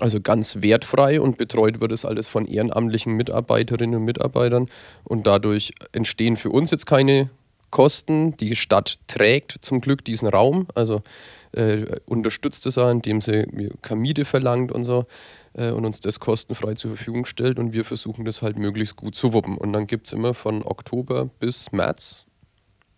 also 0.00 0.20
ganz 0.20 0.62
wertfrei 0.62 1.20
und 1.20 1.36
betreut 1.36 1.80
wird 1.80 1.92
es 1.92 2.04
alles 2.04 2.28
von 2.28 2.46
ehrenamtlichen 2.46 3.12
Mitarbeiterinnen 3.14 3.96
und 3.96 4.04
Mitarbeitern. 4.04 4.66
Und 5.04 5.26
dadurch 5.26 5.72
entstehen 5.92 6.36
für 6.36 6.50
uns 6.50 6.70
jetzt 6.70 6.86
keine 6.86 7.30
Kosten. 7.72 8.36
Die 8.36 8.54
Stadt 8.54 9.00
trägt 9.08 9.56
zum 9.62 9.80
Glück 9.80 10.04
diesen 10.04 10.28
Raum, 10.28 10.68
also 10.76 11.02
äh, 11.50 11.84
unterstützt 12.06 12.64
es 12.66 12.78
auch, 12.78 12.88
indem 12.88 13.20
sie 13.20 13.48
Kamide 13.82 14.24
verlangt 14.24 14.70
und 14.70 14.84
so 14.84 15.06
äh, 15.54 15.72
und 15.72 15.84
uns 15.84 15.98
das 15.98 16.20
kostenfrei 16.20 16.74
zur 16.74 16.92
Verfügung 16.92 17.24
stellt 17.24 17.58
und 17.58 17.72
wir 17.72 17.84
versuchen 17.84 18.24
das 18.24 18.42
halt 18.42 18.56
möglichst 18.56 18.94
gut 18.94 19.16
zu 19.16 19.32
wuppen. 19.32 19.58
Und 19.58 19.72
dann 19.72 19.88
gibt 19.88 20.06
es 20.06 20.12
immer 20.12 20.34
von 20.34 20.62
Oktober 20.62 21.28
bis 21.40 21.72
März 21.72 22.26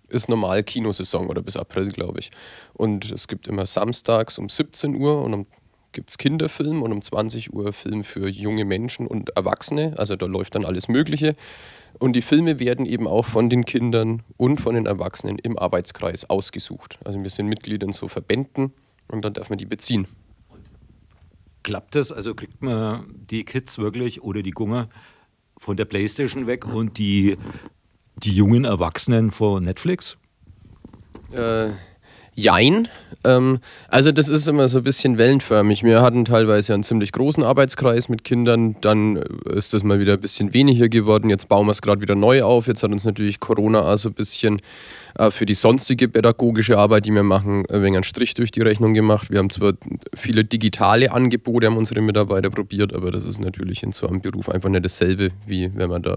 ist 0.08 0.28
normal 0.28 0.62
Kinosaison 0.62 1.28
oder 1.28 1.42
bis 1.42 1.56
April, 1.56 1.88
glaube 1.88 2.20
ich. 2.20 2.30
Und 2.74 3.10
es 3.10 3.26
gibt 3.26 3.48
immer 3.48 3.66
samstags 3.66 4.38
um 4.38 4.48
17 4.48 4.94
Uhr 4.94 5.22
und 5.22 5.34
um 5.34 5.46
gibt 5.94 6.10
es 6.10 6.18
Kinderfilm 6.18 6.82
und 6.82 6.92
um 6.92 7.00
20 7.00 7.54
Uhr 7.54 7.72
Film 7.72 8.04
für 8.04 8.28
junge 8.28 8.64
Menschen 8.64 9.06
und 9.06 9.30
Erwachsene. 9.36 9.94
Also 9.96 10.16
da 10.16 10.26
läuft 10.26 10.56
dann 10.56 10.64
alles 10.66 10.88
Mögliche. 10.88 11.34
Und 11.98 12.14
die 12.14 12.22
Filme 12.22 12.58
werden 12.58 12.86
eben 12.86 13.06
auch 13.06 13.24
von 13.24 13.48
den 13.48 13.64
Kindern 13.64 14.22
und 14.36 14.60
von 14.60 14.74
den 14.74 14.86
Erwachsenen 14.86 15.38
im 15.38 15.58
Arbeitskreis 15.58 16.28
ausgesucht. 16.28 16.98
Also 17.04 17.20
wir 17.20 17.30
sind 17.30 17.46
Mitglied 17.48 17.82
in 17.82 17.92
so 17.92 18.08
Verbänden 18.08 18.72
und 19.08 19.24
dann 19.24 19.32
darf 19.32 19.48
man 19.48 19.58
die 19.58 19.66
beziehen. 19.66 20.06
klappt 21.62 21.94
das? 21.94 22.12
Also 22.12 22.34
kriegt 22.34 22.62
man 22.62 23.06
die 23.30 23.44
Kids 23.44 23.78
wirklich 23.78 24.22
oder 24.22 24.42
die 24.42 24.50
Gunger 24.50 24.88
von 25.56 25.76
der 25.76 25.84
Playstation 25.84 26.46
weg 26.46 26.66
und 26.66 26.98
die, 26.98 27.36
die 28.16 28.32
jungen 28.32 28.64
Erwachsenen 28.64 29.30
vor 29.30 29.60
Netflix? 29.60 30.16
Äh, 31.30 31.70
Jein. 32.36 32.88
Ähm, 33.22 33.60
also 33.88 34.10
das 34.10 34.28
ist 34.28 34.48
immer 34.48 34.68
so 34.68 34.78
ein 34.78 34.84
bisschen 34.84 35.18
wellenförmig. 35.18 35.84
Wir 35.84 36.02
hatten 36.02 36.24
teilweise 36.24 36.74
einen 36.74 36.82
ziemlich 36.82 37.12
großen 37.12 37.44
Arbeitskreis 37.44 38.08
mit 38.08 38.24
Kindern, 38.24 38.76
dann 38.80 39.16
äh, 39.16 39.56
ist 39.56 39.72
das 39.72 39.84
mal 39.84 40.00
wieder 40.00 40.14
ein 40.14 40.20
bisschen 40.20 40.52
weniger 40.52 40.88
geworden. 40.88 41.30
Jetzt 41.30 41.48
bauen 41.48 41.66
wir 41.66 41.70
es 41.70 41.80
gerade 41.80 42.00
wieder 42.00 42.16
neu 42.16 42.42
auf. 42.42 42.66
Jetzt 42.66 42.82
hat 42.82 42.90
uns 42.90 43.04
natürlich 43.04 43.38
Corona 43.38 43.82
also 43.82 44.08
ein 44.08 44.14
bisschen 44.14 44.60
äh, 45.16 45.30
für 45.30 45.46
die 45.46 45.54
sonstige 45.54 46.08
pädagogische 46.08 46.76
Arbeit, 46.76 47.06
die 47.06 47.12
wir 47.12 47.22
machen, 47.22 47.64
ein 47.66 47.82
wenig 47.82 47.98
einen 47.98 48.04
Strich 48.04 48.34
durch 48.34 48.50
die 48.50 48.62
Rechnung 48.62 48.94
gemacht. 48.94 49.30
Wir 49.30 49.38
haben 49.38 49.50
zwar 49.50 49.74
viele 50.14 50.44
digitale 50.44 51.12
Angebote, 51.12 51.66
haben 51.68 51.76
unsere 51.76 52.00
Mitarbeiter 52.00 52.50
probiert, 52.50 52.92
aber 52.92 53.12
das 53.12 53.24
ist 53.24 53.40
natürlich 53.40 53.84
in 53.84 53.92
so 53.92 54.08
einem 54.08 54.20
Beruf 54.20 54.48
einfach 54.48 54.68
nicht 54.68 54.84
dasselbe, 54.84 55.30
wie 55.46 55.70
wenn 55.74 55.88
man 55.88 56.02
da 56.02 56.16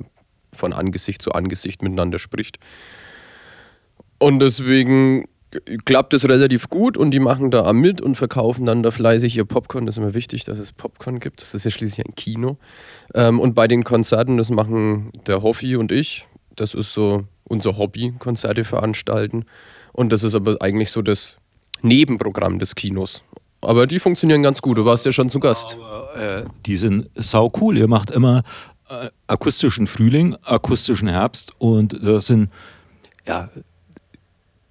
von 0.51 0.73
Angesicht 0.73 1.21
zu 1.21 1.33
Angesicht 1.33 1.83
miteinander 1.83 2.17
spricht. 2.17 2.57
Und 4.19 4.39
deswegen 4.39 5.25
klappt 5.85 6.13
es 6.13 6.27
relativ 6.27 6.69
gut 6.69 6.97
und 6.97 7.11
die 7.11 7.19
machen 7.19 7.51
da 7.51 7.71
mit 7.73 8.01
und 8.01 8.15
verkaufen 8.15 8.65
dann 8.65 8.83
da 8.83 8.91
fleißig 8.91 9.37
ihr 9.37 9.45
Popcorn. 9.45 9.85
Das 9.85 9.95
ist 9.95 9.99
immer 9.99 10.13
wichtig, 10.13 10.43
dass 10.43 10.59
es 10.59 10.73
Popcorn 10.73 11.19
gibt. 11.19 11.41
Das 11.41 11.53
ist 11.53 11.63
ja 11.63 11.71
schließlich 11.71 12.05
ein 12.05 12.15
Kino. 12.15 12.57
Ähm, 13.13 13.39
und 13.39 13.53
bei 13.53 13.67
den 13.67 13.83
Konzerten, 13.83 14.37
das 14.37 14.49
machen 14.49 15.11
der 15.25 15.41
Hoffi 15.41 15.75
und 15.77 15.91
ich. 15.91 16.27
Das 16.55 16.73
ist 16.73 16.93
so 16.93 17.23
unser 17.45 17.77
Hobby, 17.77 18.13
Konzerte 18.19 18.65
veranstalten. 18.65 19.45
Und 19.93 20.11
das 20.11 20.23
ist 20.23 20.35
aber 20.35 20.57
eigentlich 20.61 20.91
so 20.91 21.01
das 21.01 21.37
Nebenprogramm 21.81 22.59
des 22.59 22.75
Kinos. 22.75 23.23
Aber 23.61 23.87
die 23.87 23.99
funktionieren 23.99 24.43
ganz 24.43 24.61
gut. 24.61 24.77
Du 24.77 24.85
warst 24.85 25.05
ja 25.05 25.11
schon 25.11 25.29
zu 25.29 25.39
Gast. 25.39 25.77
Aber, 25.79 26.15
äh, 26.15 26.43
die 26.65 26.75
sind 26.75 27.09
sau 27.15 27.51
cool. 27.59 27.77
Ihr 27.77 27.87
macht 27.87 28.11
immer 28.11 28.43
äh, 28.89 29.09
akustischen 29.27 29.87
Frühling, 29.87 30.35
akustischen 30.43 31.07
Herbst 31.07 31.53
und 31.57 31.97
das 32.03 32.27
sind 32.27 32.49
ja 33.25 33.49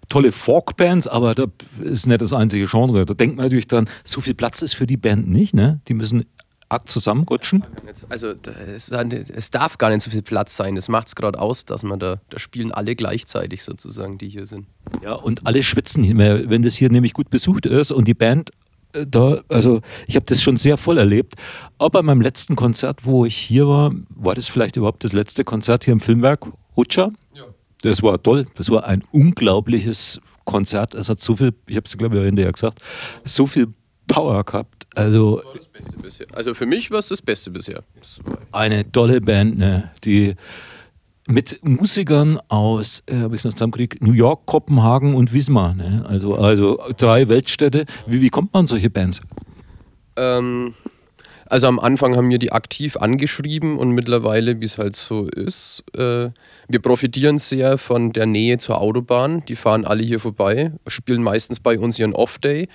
tolle 0.09 0.33
Folkbands, 0.33 1.07
aber 1.07 1.35
das 1.35 1.49
ist 1.83 2.07
nicht 2.07 2.21
das 2.21 2.33
einzige 2.33 2.67
Genre. 2.67 3.07
Da 3.07 3.15
denkt 3.15 3.37
man 3.37 3.47
natürlich 3.47 3.67
dran, 3.67 3.89
so 4.05 4.21
viel 4.21 4.35
Platz 4.35 4.63
ist 4.63 4.75
für 4.75 4.87
die 4.87 4.97
Band 4.97 5.29
nicht, 5.29 5.55
ne? 5.55 5.81
Die 5.89 5.95
müssen 5.95 6.25
arg 6.69 6.89
zusammenrutschen. 6.89 7.65
Also 8.09 8.35
es, 8.75 9.51
darf 9.51 9.79
gar 9.79 9.91
nicht 9.91 10.03
so 10.03 10.11
viel 10.11 10.23
Platz 10.23 10.57
sein. 10.57 10.75
Das 10.75 10.89
macht 10.89 11.09
es 11.09 11.15
gerade 11.15 11.39
aus, 11.39 11.65
dass 11.65 11.83
man 11.83 11.99
da, 11.99 12.21
da 12.31 12.39
spielen 12.39 12.73
alle 12.73 12.97
gleichzeitig 12.97 13.63
sozusagen, 13.63 14.19
die 14.19 14.29
hier 14.29 14.47
sind. 14.47 14.67
Ja, 15.03 15.13
und 15.13 15.47
alle 15.47 15.63
schwitzen, 15.63 16.19
wenn 16.19 16.63
das 16.63 16.75
hier 16.75 16.91
nämlich 16.91 17.13
gut 17.13 17.31
besucht 17.31 17.67
ist 17.67 17.93
und 17.93 18.09
die 18.09 18.15
Band 18.15 18.51
äh, 18.93 19.07
da, 19.07 19.41
also 19.49 19.81
ich 20.07 20.17
habe 20.17 20.27
das 20.27 20.43
schon 20.43 20.57
sehr 20.57 20.77
voll 20.77 20.99
erlebt. 20.99 21.35
Aber 21.79 22.01
bei 22.01 22.03
meinem 22.03 22.21
letzten 22.21 22.57
Konzert, 22.57 23.05
wo 23.05 23.25
ich 23.25 23.37
hier 23.37 23.69
war, 23.69 23.93
war 24.15 24.35
das 24.35 24.49
vielleicht 24.49 24.77
überhaupt 24.77 25.05
das 25.05 25.13
letzte 25.13 25.45
Konzert 25.45 25.85
hier 25.85 25.93
im 25.93 26.01
Filmwerk 26.01 26.47
Hutscher. 26.77 27.13
Ja. 27.87 27.90
Das 27.90 28.02
war 28.02 28.23
toll. 28.23 28.47
Das 28.57 28.71
war 28.71 28.87
ein 28.87 29.02
unglaubliches 29.12 30.21
Konzert. 30.45 30.95
Es 30.95 31.09
hat 31.09 31.21
so 31.21 31.37
viel, 31.37 31.52
ich 31.66 31.76
habe 31.76 31.85
es 31.85 31.97
glaube 31.97 32.16
ich 32.16 32.25
hinterher 32.25 32.52
gesagt, 32.52 32.81
so 33.25 33.47
viel 33.47 33.69
Power 34.07 34.45
gehabt. 34.45 34.87
Also. 34.95 35.43
Also 36.33 36.55
für 36.55 36.66
mich 36.66 36.90
war 36.90 36.99
es 36.99 37.09
das 37.09 37.21
Beste 37.21 37.50
bisher. 37.50 37.83
Eine 38.52 38.90
tolle 38.90 39.21
Band, 39.21 39.59
ne? 39.59 39.90
die 40.05 40.35
mit 41.28 41.59
Musikern 41.64 42.38
aus, 42.49 43.02
äh, 43.07 43.16
habe 43.16 43.35
ich 43.35 43.40
es 43.40 43.45
noch 43.45 43.52
zusammengekriegt, 43.52 44.00
New 44.00 44.12
York, 44.12 44.47
Kopenhagen 44.47 45.14
und 45.14 45.33
Wismar. 45.33 45.75
Ne? 45.75 46.05
Also, 46.09 46.37
also 46.37 46.81
drei 46.97 47.28
Weltstädte. 47.28 47.85
Wie, 48.07 48.21
wie 48.21 48.31
kommt 48.31 48.52
man 48.52 48.61
an 48.61 48.66
solche 48.69 48.90
Bands? 48.90 49.21
Ähm, 50.14 50.75
also 51.49 51.69
am 51.69 51.79
Anfang 51.79 52.17
haben 52.17 52.31
wir 52.31 52.38
die 52.38 52.53
aktiv 52.53 52.97
angeschrieben 52.97 53.79
und 53.79 53.91
mittlerweile, 53.91 54.61
wie 54.61 54.65
es 54.65 54.79
halt 54.79 54.97
so 54.97 55.29
ist, 55.29 55.85
äh, 55.95 56.31
wir 56.69 56.83
profitieren 56.83 57.38
sehr 57.38 57.79
von 57.79 58.12
der 58.12 58.26
Nähe 58.26 58.59
zur 58.59 58.81
Autobahn. 58.81 59.45
Die 59.47 59.57
fahren 59.57 59.85
alle 59.85 60.03
hier 60.03 60.21
vorbei, 60.21 60.73
spielen 60.87 61.23
meistens 61.23 61.61
bei 61.61 61.79
uns 61.79 61.99
ihren 61.99 62.15
Off-Day. 62.15 62.69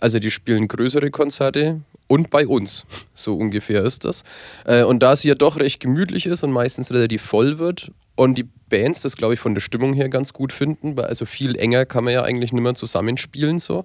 Also 0.00 0.18
die 0.18 0.30
spielen 0.30 0.68
größere 0.68 1.10
Konzerte 1.10 1.80
und 2.08 2.30
bei 2.30 2.46
uns. 2.46 2.84
So 3.14 3.36
ungefähr 3.36 3.84
ist 3.84 4.04
das. 4.04 4.24
Äh, 4.64 4.84
und 4.84 5.02
da 5.02 5.12
es 5.12 5.22
hier 5.22 5.34
doch 5.34 5.58
recht 5.58 5.80
gemütlich 5.80 6.26
ist 6.26 6.42
und 6.42 6.52
meistens 6.52 6.90
relativ 6.90 7.22
voll 7.22 7.58
wird 7.58 7.90
und 8.14 8.36
die 8.36 8.48
Bands 8.68 9.02
das, 9.02 9.16
glaube 9.16 9.34
ich, 9.34 9.40
von 9.40 9.54
der 9.54 9.60
Stimmung 9.60 9.94
her 9.94 10.08
ganz 10.08 10.32
gut 10.32 10.52
finden, 10.52 10.96
weil 10.96 11.06
also 11.06 11.24
viel 11.24 11.56
enger 11.56 11.86
kann 11.86 12.04
man 12.04 12.12
ja 12.12 12.22
eigentlich 12.22 12.52
nicht 12.52 12.62
mehr 12.62 12.74
zusammenspielen 12.74 13.58
so. 13.58 13.84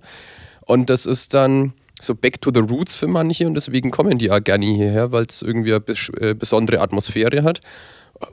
Und 0.66 0.90
das 0.90 1.06
ist 1.06 1.34
dann 1.34 1.74
so 2.00 2.16
back 2.16 2.42
to 2.42 2.52
the 2.54 2.60
roots 2.60 2.96
für 2.96 3.08
manche 3.08 3.48
und 3.48 3.54
deswegen 3.54 3.92
kommen 3.92 4.18
die 4.18 4.32
auch 4.32 4.44
gerne 4.44 4.66
hierher, 4.66 5.12
weil 5.12 5.26
es 5.26 5.42
irgendwie 5.42 5.74
eine 5.74 5.84
äh, 6.20 6.34
besondere 6.34 6.80
Atmosphäre 6.80 7.44
hat 7.44 7.60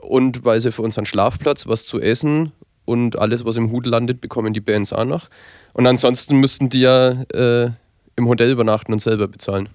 und 0.01 0.43
weil 0.43 0.61
sie 0.61 0.71
für 0.71 0.81
unseren 0.81 1.05
Schlafplatz 1.05 1.67
was 1.67 1.85
zu 1.85 1.99
essen 1.99 2.51
und 2.85 3.17
alles, 3.17 3.45
was 3.45 3.55
im 3.55 3.71
Hut 3.71 3.85
landet, 3.85 4.21
bekommen 4.21 4.53
die 4.53 4.61
Bands 4.61 4.93
auch 4.93 5.05
noch. 5.05 5.27
Und 5.73 5.87
ansonsten 5.87 6.37
müssten 6.37 6.69
die 6.69 6.81
ja 6.81 7.23
äh, 7.33 7.71
im 8.15 8.27
Hotel 8.27 8.51
übernachten 8.51 8.93
und 8.93 8.99
selber 8.99 9.27
bezahlen. 9.27 9.69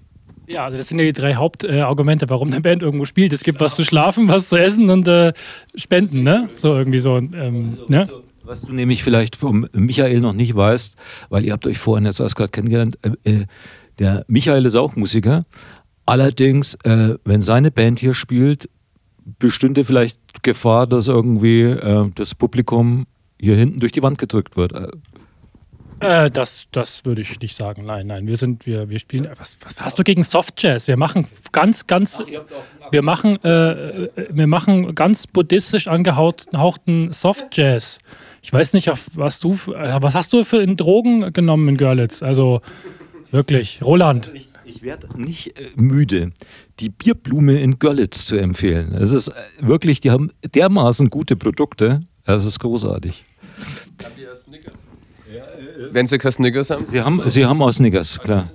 Ja, 0.47 0.65
also 0.65 0.77
das 0.77 0.87
sind 0.89 0.99
ja 0.99 1.05
die 1.05 1.13
drei 1.13 1.35
Hauptargumente, 1.35 2.25
äh, 2.25 2.29
warum 2.29 2.51
eine 2.51 2.61
Band 2.61 2.81
irgendwo 2.81 3.05
spielt. 3.05 3.31
Es 3.31 3.43
gibt 3.43 3.59
was 3.59 3.75
zu 3.75 3.85
schlafen, 3.85 4.27
was 4.27 4.49
zu 4.49 4.57
essen 4.57 4.89
und 4.89 5.07
äh, 5.07 5.33
Spenden, 5.75 6.23
ne? 6.23 6.49
So 6.55 6.75
irgendwie 6.75 6.99
so. 6.99 7.17
Ähm, 7.17 7.77
ne? 7.87 8.09
Was 8.43 8.63
du 8.63 8.73
nämlich 8.73 9.03
vielleicht 9.03 9.35
vom 9.35 9.67
Michael 9.71 10.19
noch 10.19 10.33
nicht 10.33 10.55
weißt, 10.55 10.95
weil 11.29 11.45
ihr 11.45 11.53
habt 11.53 11.67
euch 11.67 11.77
vorhin 11.77 12.05
jetzt 12.05 12.19
erst 12.19 12.35
gerade 12.35 12.49
kennengelernt, 12.49 12.97
äh, 13.03 13.29
äh, 13.29 13.45
der 13.99 14.25
Michael 14.27 14.65
ist 14.65 14.75
auch 14.75 14.95
Musiker. 14.95 15.45
Allerdings, 16.05 16.75
äh, 16.83 17.15
wenn 17.23 17.41
seine 17.41 17.71
Band 17.71 17.99
hier 17.99 18.13
spielt, 18.13 18.69
bestünde 19.39 19.83
vielleicht 19.83 20.43
Gefahr, 20.43 20.87
dass 20.87 21.07
irgendwie 21.07 21.61
äh, 21.61 22.09
das 22.15 22.35
Publikum 22.35 23.05
hier 23.39 23.55
hinten 23.55 23.79
durch 23.79 23.91
die 23.91 24.03
Wand 24.03 24.17
gedrückt 24.17 24.57
wird. 24.57 24.73
Äh, 26.01 26.31
das, 26.31 26.65
das 26.71 27.05
würde 27.05 27.21
ich 27.21 27.39
nicht 27.39 27.55
sagen. 27.55 27.85
Nein, 27.85 28.07
nein. 28.07 28.27
Wir 28.27 28.35
sind, 28.35 28.65
wir, 28.65 28.89
wir 28.89 28.97
spielen. 28.97 29.29
Was, 29.37 29.57
was 29.63 29.79
hast 29.81 29.99
du 29.99 30.03
gegen 30.03 30.23
Soft 30.23 30.61
Jazz? 30.61 30.87
Wir 30.87 30.97
machen 30.97 31.27
ganz, 31.51 31.85
ganz. 31.85 32.21
Ach, 32.21 32.91
wir 32.91 33.03
machen, 33.03 33.41
äh, 33.43 34.09
wir 34.29 34.47
machen 34.47 34.95
ganz 34.95 35.27
buddhistisch 35.27 35.87
angehauchten 35.87 37.11
Soft 37.13 37.55
Jazz. 37.55 37.99
Ich 38.41 38.51
weiß 38.51 38.73
nicht, 38.73 38.89
auf 38.89 39.05
was 39.13 39.39
du, 39.39 39.53
äh, 39.73 40.01
was 40.01 40.15
hast 40.15 40.33
du 40.33 40.43
für 40.43 40.65
Drogen 40.65 41.31
genommen 41.33 41.69
in 41.69 41.77
Görlitz? 41.77 42.23
Also 42.23 42.61
wirklich, 43.31 43.81
Roland. 43.83 44.29
Also 44.29 44.33
ich, 44.33 44.49
ich 44.65 44.81
werde 44.83 45.07
nicht 45.19 45.59
äh, 45.59 45.69
müde, 45.75 46.31
die 46.79 46.89
Bierblume 46.89 47.59
in 47.59 47.79
Görlitz 47.79 48.25
zu 48.25 48.37
empfehlen. 48.37 48.93
Es 48.93 49.11
ist 49.11 49.29
äh, 49.29 49.33
wirklich, 49.59 49.99
die 49.99 50.11
haben 50.11 50.31
dermaßen 50.55 51.09
gute 51.09 51.35
Produkte. 51.35 52.01
Das 52.25 52.45
ist 52.45 52.59
großartig. 52.59 53.25
Habt 54.03 54.19
ihr 54.19 54.35
Snickers? 54.35 54.87
Wenn 55.91 56.07
Sie 56.07 56.17
kein 56.17 56.31
Snickers 56.31 56.69
haben? 56.69 56.85
Sie 56.85 57.01
haben, 57.01 57.29
Sie 57.29 57.45
haben 57.45 57.61
auch 57.61 57.71
Snickers, 57.71 58.19
klar. 58.19 58.49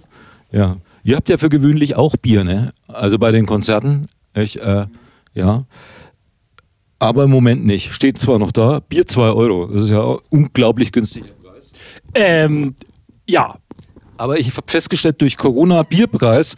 Ja. 0.52 0.76
Ihr 1.02 1.16
habt 1.16 1.28
ja 1.28 1.38
für 1.38 1.49
gewöhnlich 1.49 1.97
auch 1.97 2.16
Bier, 2.16 2.45
ne? 2.45 2.73
Also 2.88 3.18
bei 3.18 3.30
den 3.30 3.47
Konzerten. 3.47 4.09
Ich, 4.35 4.61
äh, 4.61 4.87
ja. 5.35 5.64
Aber 6.99 7.25
im 7.25 7.30
Moment 7.30 7.64
nicht. 7.64 7.92
Steht 7.92 8.18
zwar 8.18 8.38
noch 8.38 8.52
da, 8.52 8.80
Bier 8.80 9.06
2 9.06 9.30
Euro. 9.30 9.66
Das 9.66 9.85
ist 9.85 9.90
ja 9.90 10.16
unglaublich 10.30 10.92
günstig. 10.92 11.25
Ähm, 12.14 12.75
ja. 13.26 13.59
Aber 14.18 14.38
ich 14.38 14.49
habe 14.56 14.66
festgestellt, 14.66 15.20
durch 15.20 15.37
Corona 15.37 15.82
Bierpreis, 15.82 16.56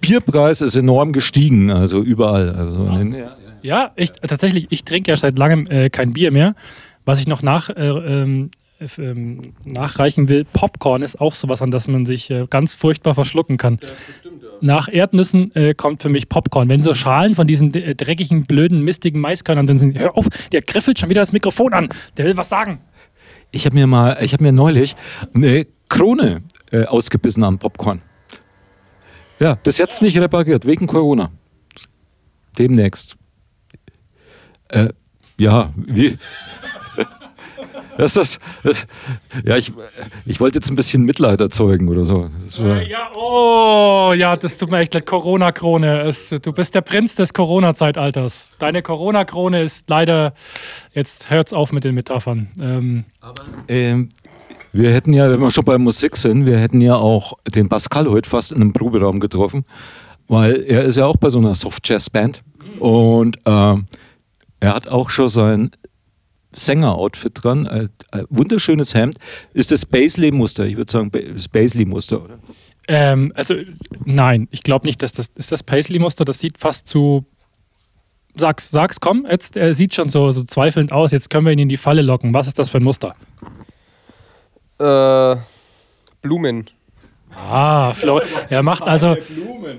Bierpreis 0.00 0.60
ist 0.60 0.76
enorm 0.76 1.12
gestiegen, 1.12 1.70
also 1.70 2.02
überall. 2.02 2.50
Also 2.50 2.84
ja, 2.84 3.34
ja, 3.62 3.90
ich, 3.96 4.12
tatsächlich, 4.12 4.66
ich 4.70 4.84
trinke 4.84 5.10
ja 5.10 5.16
seit 5.16 5.38
langem 5.38 5.66
äh, 5.68 5.90
kein 5.90 6.12
Bier 6.12 6.30
mehr. 6.30 6.54
Was 7.04 7.20
ich 7.20 7.26
noch 7.26 7.42
nach, 7.42 7.70
äh, 7.70 7.88
ähm, 7.88 8.50
ähm, 8.98 9.54
nachreichen 9.64 10.28
will, 10.28 10.44
Popcorn 10.44 11.02
ist 11.02 11.20
auch 11.20 11.34
sowas, 11.34 11.62
an 11.62 11.70
das 11.70 11.88
man 11.88 12.04
sich 12.04 12.30
äh, 12.30 12.46
ganz 12.48 12.74
furchtbar 12.74 13.14
verschlucken 13.14 13.56
kann. 13.56 13.78
Ja, 13.80 13.88
bestimmt, 14.06 14.42
ja. 14.42 14.48
Nach 14.60 14.92
Erdnüssen 14.92 15.54
äh, 15.54 15.74
kommt 15.74 16.02
für 16.02 16.08
mich 16.08 16.28
Popcorn. 16.28 16.68
Wenn 16.68 16.82
so 16.82 16.94
Schalen 16.94 17.34
von 17.34 17.46
diesen 17.46 17.72
äh, 17.74 17.94
dreckigen, 17.94 18.44
blöden, 18.44 18.82
mistigen 18.82 19.20
Maiskörnern 19.20 19.66
drin 19.66 19.78
sind, 19.78 19.98
hör 19.98 20.16
auf, 20.16 20.28
der 20.52 20.62
griffelt 20.62 20.98
schon 20.98 21.08
wieder 21.08 21.22
das 21.22 21.32
Mikrofon 21.32 21.72
an. 21.72 21.88
Der 22.16 22.24
will 22.26 22.36
was 22.36 22.48
sagen. 22.48 22.80
Ich 23.50 23.64
habe 23.64 23.74
mir 23.74 23.86
mal, 23.86 24.18
ich 24.20 24.32
habe 24.32 24.44
mir 24.44 24.52
neulich 24.52 24.96
eine 25.34 25.66
Krone 25.88 26.42
äh, 26.70 26.84
ausgebissen 26.84 27.44
am 27.44 27.58
Popcorn. 27.58 28.02
Ja, 29.38 29.54
bis 29.54 29.78
jetzt 29.78 30.02
nicht 30.02 30.18
repariert, 30.18 30.66
wegen 30.66 30.86
Corona. 30.86 31.30
Demnächst. 32.58 33.16
Äh, 34.68 34.88
ja, 35.38 35.72
wie. 35.76 36.18
Das 37.98 38.14
ist, 38.16 38.40
das, 38.62 38.86
ja, 39.44 39.56
ich, 39.56 39.72
ich 40.26 40.38
wollte 40.38 40.58
jetzt 40.58 40.68
ein 40.68 40.76
bisschen 40.76 41.04
Mitleid 41.04 41.40
erzeugen 41.40 41.88
oder 41.88 42.04
so. 42.04 42.28
Äh, 42.58 42.90
ja, 42.90 43.10
oh, 43.14 44.12
ja, 44.14 44.36
das 44.36 44.58
tut 44.58 44.70
mir 44.70 44.80
echt 44.80 44.92
leid. 44.92 45.06
Corona-Krone. 45.06 46.12
Du 46.42 46.52
bist 46.52 46.74
der 46.74 46.82
Prinz 46.82 47.14
des 47.14 47.32
Corona-Zeitalters. 47.32 48.56
Deine 48.58 48.82
Corona-Krone 48.82 49.62
ist 49.62 49.88
leider, 49.88 50.34
jetzt 50.92 51.30
hört's 51.30 51.54
auf 51.54 51.72
mit 51.72 51.84
den 51.84 51.94
Metaphern. 51.94 52.48
Ähm, 52.60 53.04
Aber, 53.20 53.44
ähm, 53.68 54.10
wir 54.76 54.92
hätten 54.92 55.12
ja, 55.12 55.30
wenn 55.30 55.40
wir 55.40 55.50
schon 55.50 55.64
bei 55.64 55.78
Musik 55.78 56.16
sind, 56.16 56.46
wir 56.46 56.58
hätten 56.58 56.80
ja 56.80 56.96
auch 56.96 57.34
den 57.54 57.68
Pascal 57.68 58.08
heute 58.08 58.28
fast 58.28 58.52
in 58.52 58.60
einem 58.60 58.72
Proberaum 58.72 59.20
getroffen, 59.20 59.64
weil 60.28 60.62
er 60.64 60.84
ist 60.84 60.96
ja 60.96 61.06
auch 61.06 61.16
bei 61.16 61.30
so 61.30 61.38
einer 61.38 61.54
Soft-Jazz-Band 61.54 62.42
und 62.78 63.38
äh, 63.46 63.74
er 64.60 64.74
hat 64.74 64.88
auch 64.88 65.10
schon 65.10 65.28
sein 65.28 65.70
Sänger-Outfit 66.54 67.32
dran. 67.34 67.66
Ein, 67.66 67.90
ein 68.10 68.24
wunderschönes 68.30 68.94
Hemd. 68.94 69.16
Ist 69.52 69.72
das 69.72 69.84
Paisley-Muster? 69.84 70.64
Ich 70.64 70.76
würde 70.76 70.90
sagen, 70.90 71.10
das 71.12 71.48
Paisley-Muster, 71.48 72.24
oder? 72.24 72.38
Ähm, 72.88 73.32
also, 73.34 73.54
nein, 74.04 74.48
ich 74.50 74.62
glaube 74.62 74.86
nicht, 74.86 75.02
dass 75.02 75.12
das. 75.12 75.26
Ist 75.34 75.52
das 75.52 75.62
Paisley-Muster? 75.62 76.24
Das 76.24 76.38
sieht 76.38 76.58
fast 76.58 76.88
zu. 76.88 77.26
Sag's, 78.38 78.70
sag's, 78.70 79.00
komm, 79.00 79.26
jetzt, 79.30 79.56
er 79.56 79.72
sieht 79.72 79.94
schon 79.94 80.10
so, 80.10 80.30
so 80.30 80.44
zweifelnd 80.44 80.92
aus. 80.92 81.10
Jetzt 81.10 81.30
können 81.30 81.46
wir 81.46 81.52
ihn 81.52 81.58
in 81.58 81.68
die 81.68 81.78
Falle 81.78 82.02
locken. 82.02 82.34
Was 82.34 82.46
ist 82.46 82.58
das 82.58 82.70
für 82.70 82.78
ein 82.78 82.84
Muster? 82.84 83.14
Äh, 84.78 85.36
Blumen. 86.22 86.66
Ah, 87.34 87.92
Flo 87.92 88.20
er 88.48 88.62
macht 88.62 88.82
also, 88.82 89.16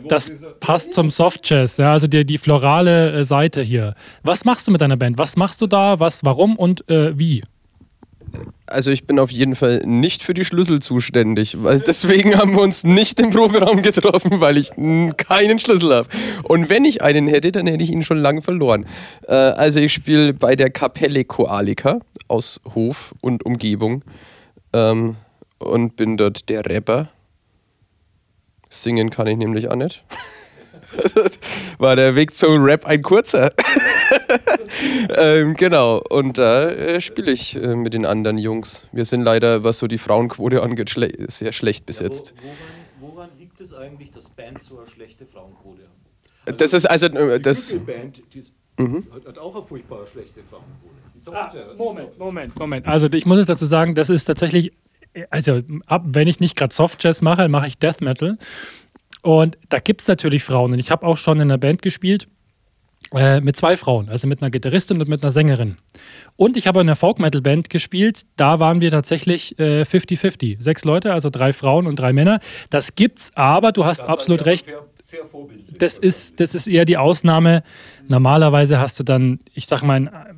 das 0.07 0.31
passt 0.59 0.93
zum 0.93 1.09
Softjazz, 1.09 1.77
ja, 1.77 1.91
also 1.91 2.05
die, 2.05 2.23
die 2.23 2.37
florale 2.37 3.13
äh, 3.13 3.23
Seite 3.23 3.61
hier. 3.61 3.95
Was 4.23 4.45
machst 4.45 4.67
du 4.67 4.71
mit 4.71 4.81
deiner 4.81 4.97
Band? 4.97 5.17
Was 5.17 5.37
machst 5.37 5.61
du 5.61 5.65
da? 5.65 5.99
Was, 5.99 6.23
warum 6.23 6.55
und 6.55 6.87
äh, 6.89 7.17
wie? 7.17 7.41
Also 8.65 8.91
ich 8.91 9.07
bin 9.07 9.17
auf 9.17 9.31
jeden 9.31 9.55
Fall 9.55 9.81
nicht 9.85 10.21
für 10.21 10.33
die 10.33 10.43
Schlüssel 10.43 10.81
zuständig, 10.81 11.63
weil 11.63 11.79
deswegen 11.79 12.35
haben 12.35 12.53
wir 12.53 12.61
uns 12.61 12.83
nicht 12.83 13.19
im 13.19 13.29
Proberaum 13.29 13.81
getroffen, 13.81 14.39
weil 14.41 14.57
ich 14.57 14.71
keinen 15.17 15.57
Schlüssel 15.57 15.93
habe. 15.93 16.09
Und 16.43 16.69
wenn 16.69 16.83
ich 16.83 17.01
einen 17.01 17.27
hätte, 17.27 17.51
dann 17.51 17.65
hätte 17.65 17.83
ich 17.83 17.91
ihn 17.91 18.03
schon 18.03 18.17
lange 18.17 18.41
verloren. 18.41 18.85
Äh, 19.27 19.33
also 19.33 19.79
ich 19.79 19.93
spiele 19.93 20.33
bei 20.33 20.55
der 20.55 20.69
Kapelle 20.69 21.23
Koalika 21.23 21.99
aus 22.27 22.59
Hof 22.75 23.15
und 23.21 23.45
Umgebung 23.45 24.03
ähm, 24.73 25.15
und 25.59 25.95
bin 25.95 26.17
dort 26.17 26.49
der 26.49 26.65
Rapper 26.65 27.09
Singen 28.69 29.09
kann 29.09 29.27
ich 29.27 29.37
nämlich 29.37 29.69
auch 29.69 29.75
nicht. 29.75 30.03
war 31.77 31.95
der 31.95 32.15
Weg 32.15 32.33
zum 32.33 32.63
Rap 32.63 32.85
ein 32.85 33.01
kurzer. 33.01 33.51
ähm, 35.17 35.53
genau, 35.55 36.01
und 36.09 36.37
da 36.37 36.69
äh, 36.69 37.01
spiele 37.01 37.31
ich 37.31 37.55
äh, 37.55 37.75
mit 37.75 37.93
den 37.93 38.05
anderen 38.05 38.37
Jungs. 38.37 38.87
Wir 38.91 39.05
sind 39.05 39.21
leider, 39.21 39.63
was 39.63 39.79
so 39.79 39.87
die 39.87 39.97
Frauenquote 39.97 40.61
angeht, 40.61 40.89
schle 40.89 41.11
sehr 41.29 41.51
schlecht 41.51 41.85
besetzt. 41.85 42.33
Ja, 42.35 42.43
wo, 42.99 43.07
woran, 43.07 43.15
woran, 43.15 43.29
liegt 43.37 43.59
es 43.59 43.73
eigentlich, 43.73 44.11
dass 44.11 44.29
Bands 44.29 44.65
so 44.65 44.79
eine 44.79 44.87
schlechte 44.87 45.25
Frauenquote 45.25 45.83
haben? 45.83 46.05
Also 46.45 46.57
das 46.57 46.73
ist 46.73 46.85
also 46.85 47.07
äh, 47.07 47.39
das. 47.39 47.67
Die 47.67 47.77
Band, 47.79 48.21
die 48.33 48.43
mhm. 48.77 49.07
hat, 49.25 49.37
auch 49.37 49.55
eine 49.55 49.65
furchtbar 49.65 50.05
schlechte 50.07 50.41
Frauenquote. 50.43 50.95
Ah, 51.31 51.49
Moment, 51.77 52.17
Moment, 52.17 52.59
Moment. 52.59 52.87
Also 52.87 53.07
ich 53.11 53.25
muss 53.25 53.37
jetzt 53.37 53.49
dazu 53.49 53.65
sagen, 53.65 53.95
das 53.95 54.09
ist 54.09 54.25
tatsächlich, 54.25 54.71
also 55.29 55.61
ab, 55.85 56.03
wenn 56.05 56.27
ich 56.27 56.39
nicht 56.39 56.55
gerade 56.55 56.73
Soft 56.73 57.03
Jazz 57.03 57.21
mache, 57.21 57.47
mache 57.49 57.67
ich 57.67 57.77
Death 57.77 58.01
Metal. 58.01 58.37
Und 59.21 59.57
da 59.69 59.79
gibt 59.79 60.01
es 60.01 60.07
natürlich 60.07 60.43
Frauen. 60.43 60.73
Und 60.73 60.79
ich 60.79 60.91
habe 60.91 61.05
auch 61.05 61.17
schon 61.17 61.37
in 61.37 61.43
einer 61.43 61.57
Band 61.57 61.81
gespielt 61.81 62.27
äh, 63.13 63.41
mit 63.41 63.55
zwei 63.55 63.77
Frauen, 63.77 64.09
also 64.09 64.27
mit 64.27 64.41
einer 64.41 64.51
Gitarristin 64.51 64.99
und 64.99 65.07
mit 65.07 65.23
einer 65.23 65.31
Sängerin. 65.31 65.77
Und 66.35 66.57
ich 66.57 66.67
habe 66.67 66.81
in 66.81 66.87
einer 66.87 66.95
Folk-Metal-Band 66.95 67.69
gespielt, 67.69 68.25
da 68.35 68.59
waren 68.59 68.81
wir 68.81 68.91
tatsächlich 68.91 69.55
50-50. 69.57 70.53
Äh, 70.53 70.61
Sechs 70.61 70.85
Leute, 70.85 71.13
also 71.13 71.29
drei 71.29 71.53
Frauen 71.53 71.87
und 71.87 71.97
drei 71.97 72.13
Männer. 72.13 72.39
Das 72.69 72.95
gibt's, 72.95 73.31
aber 73.35 73.71
du 73.71 73.85
hast 73.85 74.01
das 74.01 74.09
absolut 74.09 74.45
recht. 74.45 74.67
Sehr 75.07 75.23
vorbildlich. 75.23 75.77
Das 75.77 75.97
ist, 75.97 76.37
das 76.41 76.53
ist 76.53 76.67
eher 76.67 76.83
die 76.83 76.97
Ausnahme. 76.97 77.63
Normalerweise 78.09 78.77
hast 78.77 78.99
du 78.99 79.03
dann, 79.03 79.39
ich 79.53 79.65
sag 79.65 79.81
mal, 79.81 80.35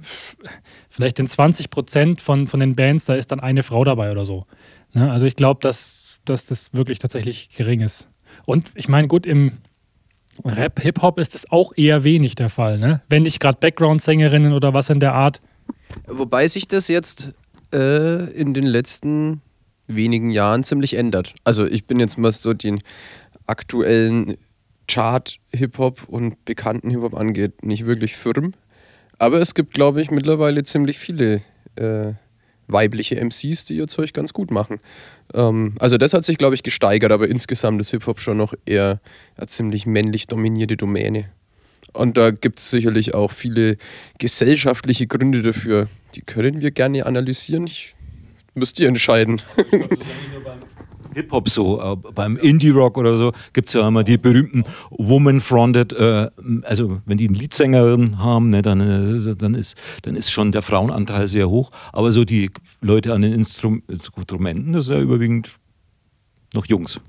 vielleicht 0.92 1.18
in 1.18 1.28
20 1.28 1.72
Prozent 1.72 2.22
von, 2.22 2.46
von 2.46 2.60
den 2.60 2.76
Bands, 2.76 3.06
da 3.06 3.16
ist 3.16 3.32
dann 3.32 3.40
eine 3.40 3.64
Frau 3.64 3.84
dabei 3.84 4.12
oder 4.12 4.26
so. 4.26 4.46
Ne? 4.94 5.12
Also 5.12 5.26
ich 5.26 5.36
glaube, 5.36 5.60
dass, 5.64 6.20
dass 6.24 6.46
das 6.46 6.72
wirklich 6.72 7.00
tatsächlich 7.00 7.50
gering 7.50 7.80
ist. 7.80 8.10
Und 8.46 8.70
ich 8.76 8.88
meine, 8.88 9.08
gut, 9.08 9.26
im, 9.26 9.58
Rap, 10.46 10.80
Hip-Hop 10.80 11.18
ist 11.18 11.34
es 11.34 11.50
auch 11.52 11.74
eher 11.76 12.04
wenig 12.04 12.36
der 12.36 12.50
Fall, 12.50 12.78
ne? 12.78 13.02
Wenn 13.10 13.24
nicht 13.24 13.40
gerade 13.40 13.58
Background-Sängerinnen 13.60 14.54
oder 14.54 14.76
was 14.76 14.92
in 14.92 15.00
der 15.00 15.16
Art. 15.16 15.42
Wobei 16.06 16.48
sich 16.48 16.68
das 16.68 16.90
jetzt 16.90 17.34
äh, 17.74 18.32
in 18.34 18.54
den 18.54 18.68
letzten 18.68 19.42
wenigen 19.88 20.30
Jahren 20.30 20.64
ziemlich 20.64 20.94
ändert. 20.94 21.34
Also 21.44 21.66
ich 21.66 21.88
bin 21.88 22.00
jetzt 22.00 22.20
mal 22.20 22.32
so 22.32 22.54
den 22.54 22.82
aktuellen 23.48 24.38
Chart-Hip-Hop 24.90 26.10
und 26.10 26.44
bekannten 26.46 26.90
Hip-Hop 26.90 27.14
angeht, 27.14 27.64
nicht 27.64 27.86
wirklich 27.86 28.16
firm. 28.16 28.54
Aber 29.18 29.40
es 29.40 29.54
gibt, 29.54 29.74
glaube 29.74 30.02
ich, 30.02 30.12
mittlerweile 30.12 30.64
ziemlich 30.64 30.98
viele 30.98 31.42
äh, 31.76 32.14
weibliche 32.68 33.16
MCs, 33.24 33.66
die 33.66 33.76
ihr 33.76 33.88
Zeug 33.88 34.14
ganz 34.14 34.34
gut 34.34 34.52
machen. 34.52 34.78
Ähm, 35.34 35.76
also 35.80 35.98
das 35.98 36.14
hat 36.14 36.24
sich, 36.24 36.38
glaube 36.38 36.56
ich, 36.56 36.64
gesteigert, 36.64 37.12
aber 37.12 37.28
insgesamt 37.28 37.80
ist 37.82 37.92
Hip-Hop 37.92 38.20
schon 38.20 38.38
noch 38.38 38.54
eher 38.66 39.00
eine 39.38 39.48
ziemlich 39.48 39.86
männlich 39.86 40.28
dominierte 40.28 40.78
Domäne. 40.78 41.30
Und 41.94 42.18
da 42.18 42.32
gibt 42.32 42.60
es 42.60 42.70
sicherlich 42.70 43.14
auch 43.14 43.32
viele 43.32 43.78
gesellschaftliche 44.18 45.08
Gründe 45.08 45.42
dafür. 45.42 45.88
Die 46.16 46.22
können 46.22 46.62
wir 46.62 46.72
gerne 46.72 47.06
analysieren. 47.06 47.66
Ich 47.66 47.96
müsst 48.54 48.80
ihr 48.80 48.88
entscheiden. 48.88 49.42
Ich 49.58 49.70
glaub, 49.70 49.90
das 49.90 50.00
ist 50.00 50.08
nur 50.34 50.44
beim 50.44 50.60
Hip-Hop 51.14 51.50
so. 51.50 51.82
Äh, 51.82 51.96
beim 52.14 52.38
Indie-Rock 52.38 52.98
oder 52.98 53.18
so 53.18 53.32
gibt 53.54 53.68
es 53.68 53.74
ja 53.74 53.88
immer 53.88 54.04
die 54.04 54.18
berühmten 54.18 54.66
Woman-Fronted, 54.92 55.94
äh, 55.94 56.30
also 56.64 57.02
wenn 57.06 57.18
die 57.18 57.28
eine 57.28 57.38
Leadsängerin 57.38 58.20
haben, 58.20 58.50
ne, 58.50 58.62
dann, 58.62 58.80
äh, 58.82 59.36
dann, 59.36 59.54
ist, 59.54 59.76
dann 60.04 60.16
ist 60.16 60.32
schon 60.32 60.52
der 60.52 60.62
Frauenanteil 60.62 61.28
sehr 61.28 61.50
hoch. 61.50 61.72
Aber 61.94 62.12
so 62.12 62.26
die 62.26 62.52
Leute 62.82 63.14
an 63.14 63.22
den 63.22 63.34
Instrum 63.34 63.84
Instrumenten, 63.88 64.74
das 64.74 64.88
ist 64.88 64.92
ja 64.92 65.00
überwiegend 65.00 65.56
noch 66.54 66.66
Jungs. 66.66 67.00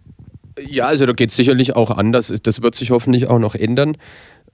Ja, 0.69 0.87
also 0.87 1.07
da 1.07 1.13
geht 1.13 1.31
es 1.31 1.37
sicherlich 1.37 1.77
auch 1.77 1.91
anders. 1.91 2.33
Das 2.43 2.63
wird 2.63 2.75
sich 2.75 2.91
hoffentlich 2.91 3.27
auch 3.29 3.39
noch 3.39 3.55
ändern. 3.55 3.97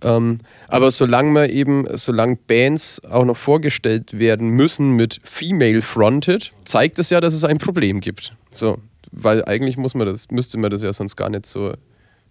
Ähm, 0.03 0.39
aber 0.69 0.91
solange 0.91 1.31
man 1.31 1.51
eben, 1.51 1.87
solange 1.95 2.37
Bands 2.37 3.03
auch 3.05 3.25
noch 3.25 3.37
vorgestellt 3.37 4.19
werden 4.19 4.51
müssen 4.51 4.91
mit 4.91 5.21
Female 5.25 5.81
Fronted, 5.81 6.53
zeigt 6.65 6.99
es 6.99 7.11
ja, 7.11 7.21
dass 7.21 7.35
es 7.35 7.45
ein 7.45 7.59
Problem 7.59 8.01
gibt. 8.01 8.35
So, 8.51 8.79
weil 9.13 9.45
eigentlich 9.45 9.77
muss 9.77 9.95
man 9.95 10.07
das, 10.07 10.31
müsste 10.31 10.59
man 10.59 10.71
das 10.71 10.83
ja 10.83 10.93
sonst 10.93 11.17
gar 11.17 11.29
nicht 11.31 11.47
so 11.47 11.75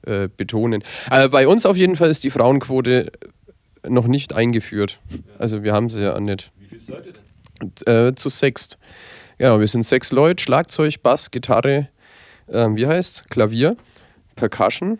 äh, 0.05 0.29
betonen. 0.35 0.83
Aber 1.09 1.29
bei 1.29 1.47
uns 1.47 1.65
auf 1.65 1.77
jeden 1.77 1.95
Fall 1.95 2.09
ist 2.09 2.23
die 2.23 2.29
Frauenquote 2.29 3.11
noch 3.87 4.07
nicht 4.07 4.33
eingeführt. 4.33 4.99
Also 5.37 5.63
wir 5.63 5.73
haben 5.73 5.89
sie 5.89 6.01
ja 6.01 6.19
nicht. 6.19 6.51
Wie 6.57 6.67
viel 6.67 6.79
seid 6.79 7.05
ihr 7.05 7.13
denn? 7.13 8.09
Äh, 8.09 8.15
zu 8.15 8.29
sechst. 8.29 8.77
Genau, 9.37 9.59
wir 9.59 9.67
sind 9.67 9.83
sechs 9.83 10.11
Leute, 10.11 10.41
Schlagzeug, 10.43 11.01
Bass, 11.01 11.31
Gitarre, 11.31 11.89
äh, 12.47 12.67
wie 12.73 12.87
heißt 12.87 13.29
Klavier, 13.29 13.75
Percussion. 14.35 14.99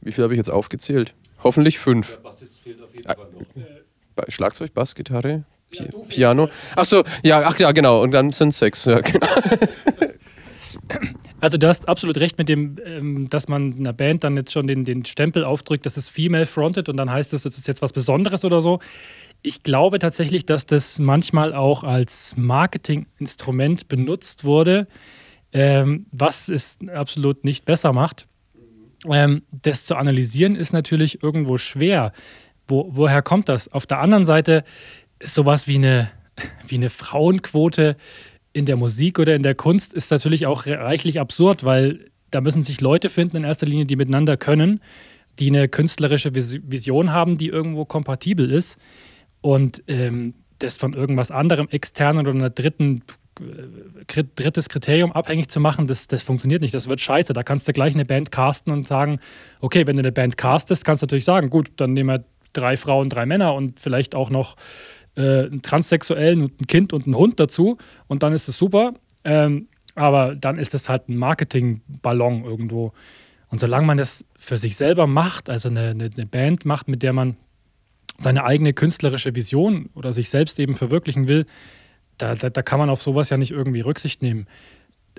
Wie 0.00 0.12
viel 0.12 0.24
habe 0.24 0.34
ich 0.34 0.38
jetzt 0.38 0.50
aufgezählt? 0.50 1.14
Hoffentlich 1.42 1.78
fünf. 1.78 2.12
Der 2.12 2.16
Bassist 2.18 2.58
fehlt 2.60 2.82
auf 2.82 2.94
jeden 2.94 3.04
Fall 3.04 3.16
noch. 3.16 4.24
Schlagzeug, 4.28 4.72
Bass, 4.72 4.94
Gitarre, 4.94 5.44
Pi 5.70 5.84
ja, 5.84 5.98
Piano. 6.08 6.48
Achso, 6.76 7.02
ja, 7.22 7.42
ach 7.44 7.58
ja, 7.58 7.72
genau. 7.72 8.02
Und 8.02 8.12
dann 8.12 8.30
sind 8.30 8.54
sechs. 8.54 8.84
Ja, 8.84 9.00
genau. 9.00 9.26
Also 11.44 11.58
du 11.58 11.68
hast 11.68 11.88
absolut 11.90 12.16
recht 12.16 12.38
mit 12.38 12.48
dem, 12.48 12.76
ähm, 12.86 13.28
dass 13.28 13.48
man 13.48 13.74
einer 13.74 13.92
Band 13.92 14.24
dann 14.24 14.34
jetzt 14.34 14.50
schon 14.50 14.66
den, 14.66 14.86
den 14.86 15.04
Stempel 15.04 15.44
aufdrückt, 15.44 15.84
das 15.84 15.98
ist 15.98 16.08
female 16.08 16.46
fronted 16.46 16.88
und 16.88 16.96
dann 16.96 17.10
heißt 17.10 17.34
es, 17.34 17.42
das 17.42 17.58
ist 17.58 17.68
jetzt 17.68 17.82
was 17.82 17.92
Besonderes 17.92 18.46
oder 18.46 18.62
so. 18.62 18.78
Ich 19.42 19.62
glaube 19.62 19.98
tatsächlich, 19.98 20.46
dass 20.46 20.64
das 20.64 20.98
manchmal 20.98 21.52
auch 21.52 21.84
als 21.84 22.34
Marketinginstrument 22.38 23.88
benutzt 23.88 24.44
wurde, 24.44 24.86
ähm, 25.52 26.06
was 26.12 26.48
es 26.48 26.78
absolut 26.94 27.44
nicht 27.44 27.66
besser 27.66 27.92
macht. 27.92 28.26
Ähm, 29.12 29.42
das 29.52 29.84
zu 29.84 29.96
analysieren 29.96 30.56
ist 30.56 30.72
natürlich 30.72 31.22
irgendwo 31.22 31.58
schwer. 31.58 32.12
Wo, 32.66 32.88
woher 32.88 33.20
kommt 33.20 33.50
das? 33.50 33.70
Auf 33.70 33.84
der 33.84 33.98
anderen 33.98 34.24
Seite 34.24 34.64
ist 35.18 35.34
sowas 35.34 35.68
wie 35.68 35.76
eine, 35.76 36.10
wie 36.66 36.76
eine 36.76 36.88
Frauenquote 36.88 37.98
in 38.54 38.64
der 38.64 38.76
Musik 38.76 39.18
oder 39.18 39.34
in 39.34 39.42
der 39.42 39.54
Kunst 39.54 39.92
ist 39.92 40.10
natürlich 40.10 40.46
auch 40.46 40.66
reichlich 40.66 41.20
absurd, 41.20 41.64
weil 41.64 42.06
da 42.30 42.40
müssen 42.40 42.62
sich 42.62 42.80
Leute 42.80 43.10
finden 43.10 43.36
in 43.36 43.44
erster 43.44 43.66
Linie, 43.66 43.84
die 43.84 43.96
miteinander 43.96 44.36
können, 44.36 44.80
die 45.38 45.48
eine 45.48 45.68
künstlerische 45.68 46.34
Vision 46.34 47.12
haben, 47.12 47.36
die 47.36 47.48
irgendwo 47.48 47.84
kompatibel 47.84 48.50
ist. 48.50 48.78
Und 49.40 49.82
ähm, 49.88 50.34
das 50.60 50.76
von 50.76 50.94
irgendwas 50.94 51.32
anderem, 51.32 51.68
externen 51.68 52.26
oder 52.26 52.36
einer 52.36 52.48
dritten, 52.48 53.02
äh, 53.40 54.24
drittes 54.36 54.68
Kriterium 54.68 55.10
abhängig 55.12 55.48
zu 55.48 55.58
machen, 55.58 55.88
das, 55.88 56.06
das 56.06 56.22
funktioniert 56.22 56.62
nicht. 56.62 56.74
Das 56.74 56.88
wird 56.88 57.00
scheiße. 57.00 57.32
Da 57.32 57.42
kannst 57.42 57.66
du 57.66 57.72
gleich 57.72 57.94
eine 57.94 58.04
Band 58.04 58.30
casten 58.30 58.72
und 58.72 58.86
sagen, 58.86 59.18
okay, 59.60 59.86
wenn 59.86 59.96
du 59.96 60.00
eine 60.00 60.12
Band 60.12 60.36
castest, 60.36 60.84
kannst 60.84 61.02
du 61.02 61.06
natürlich 61.06 61.24
sagen, 61.24 61.50
gut, 61.50 61.72
dann 61.76 61.92
nehmen 61.92 62.08
wir 62.08 62.24
drei 62.52 62.76
Frauen, 62.76 63.10
drei 63.10 63.26
Männer 63.26 63.54
und 63.54 63.80
vielleicht 63.80 64.14
auch 64.14 64.30
noch 64.30 64.56
äh, 65.16 65.44
einen 65.46 65.62
Transsexuellen 65.62 66.42
und 66.42 66.60
ein 66.60 66.66
Kind 66.66 66.92
und 66.92 67.06
einen 67.06 67.16
Hund 67.16 67.40
dazu 67.40 67.78
und 68.06 68.22
dann 68.22 68.32
ist 68.32 68.48
es 68.48 68.56
super. 68.56 68.94
Ähm, 69.24 69.68
aber 69.94 70.34
dann 70.34 70.58
ist 70.58 70.74
es 70.74 70.88
halt 70.88 71.08
ein 71.08 71.16
Marketingballon 71.16 72.44
irgendwo. 72.44 72.92
Und 73.48 73.60
solange 73.60 73.86
man 73.86 73.98
das 73.98 74.24
für 74.36 74.58
sich 74.58 74.76
selber 74.76 75.06
macht, 75.06 75.48
also 75.48 75.68
eine, 75.68 75.90
eine, 75.90 76.10
eine 76.12 76.26
Band 76.26 76.64
macht, 76.64 76.88
mit 76.88 77.02
der 77.02 77.12
man 77.12 77.36
seine 78.18 78.44
eigene 78.44 78.72
künstlerische 78.72 79.34
Vision 79.34 79.90
oder 79.94 80.12
sich 80.12 80.30
selbst 80.30 80.58
eben 80.58 80.74
verwirklichen 80.74 81.28
will, 81.28 81.46
da, 82.18 82.34
da, 82.34 82.50
da, 82.50 82.62
kann 82.62 82.78
man 82.78 82.90
auf 82.90 83.02
sowas 83.02 83.30
ja 83.30 83.36
nicht 83.36 83.50
irgendwie 83.50 83.80
Rücksicht 83.80 84.22
nehmen. 84.22 84.46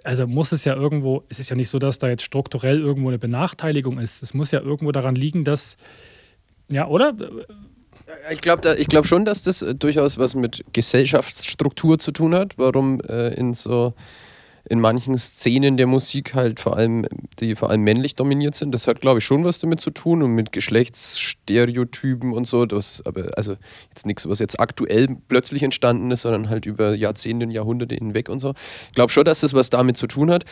Also 0.03 0.27
muss 0.27 0.51
es 0.51 0.65
ja 0.65 0.75
irgendwo, 0.75 1.23
es 1.29 1.39
ist 1.39 1.49
ja 1.49 1.55
nicht 1.55 1.69
so, 1.69 1.79
dass 1.79 1.99
da 1.99 2.07
jetzt 2.07 2.23
strukturell 2.23 2.79
irgendwo 2.79 3.09
eine 3.09 3.19
Benachteiligung 3.19 3.99
ist. 3.99 4.21
Es 4.21 4.33
muss 4.33 4.51
ja 4.51 4.61
irgendwo 4.61 4.91
daran 4.91 5.15
liegen, 5.15 5.43
dass, 5.43 5.77
ja, 6.69 6.87
oder? 6.87 7.15
Ich 8.31 8.41
glaube 8.41 8.75
glaub 8.87 9.07
schon, 9.07 9.25
dass 9.25 9.43
das 9.43 9.61
äh, 9.61 9.73
durchaus 9.75 10.17
was 10.17 10.35
mit 10.35 10.63
Gesellschaftsstruktur 10.73 11.97
zu 11.97 12.11
tun 12.11 12.35
hat, 12.35 12.57
warum 12.57 13.01
äh, 13.01 13.33
in 13.33 13.53
so 13.53 13.93
in 14.67 14.79
manchen 14.79 15.17
Szenen 15.17 15.77
der 15.77 15.85
Musik 15.85 16.33
halt 16.33 16.59
vor 16.59 16.75
allem, 16.75 17.05
die 17.39 17.55
vor 17.55 17.69
allem 17.69 17.81
männlich 17.81 18.15
dominiert 18.15 18.55
sind. 18.55 18.71
Das 18.73 18.87
hat, 18.87 18.99
glaube 18.99 19.19
ich, 19.19 19.25
schon 19.25 19.45
was 19.45 19.59
damit 19.59 19.79
zu 19.79 19.91
tun 19.91 20.23
und 20.23 20.31
mit 20.31 20.51
Geschlechtsstereotypen 20.51 22.33
und 22.33 22.47
so. 22.47 22.65
Das, 22.65 23.03
aber 23.05 23.29
also 23.37 23.57
jetzt 23.89 24.07
nichts, 24.07 24.27
was 24.27 24.39
jetzt 24.39 24.59
aktuell 24.59 25.07
plötzlich 25.27 25.61
entstanden 25.61 26.09
ist, 26.09 26.23
sondern 26.23 26.49
halt 26.49 26.65
über 26.65 26.95
Jahrzehnte 26.95 27.45
und 27.45 27.51
Jahrhunderte 27.51 27.93
hinweg 27.93 28.27
und 28.27 28.39
so. 28.39 28.53
Ich 28.87 28.95
glaube 28.95 29.11
schon, 29.11 29.25
dass 29.25 29.41
das 29.41 29.53
was 29.53 29.69
damit 29.69 29.97
zu 29.97 30.07
tun 30.07 30.31
hat. 30.31 30.45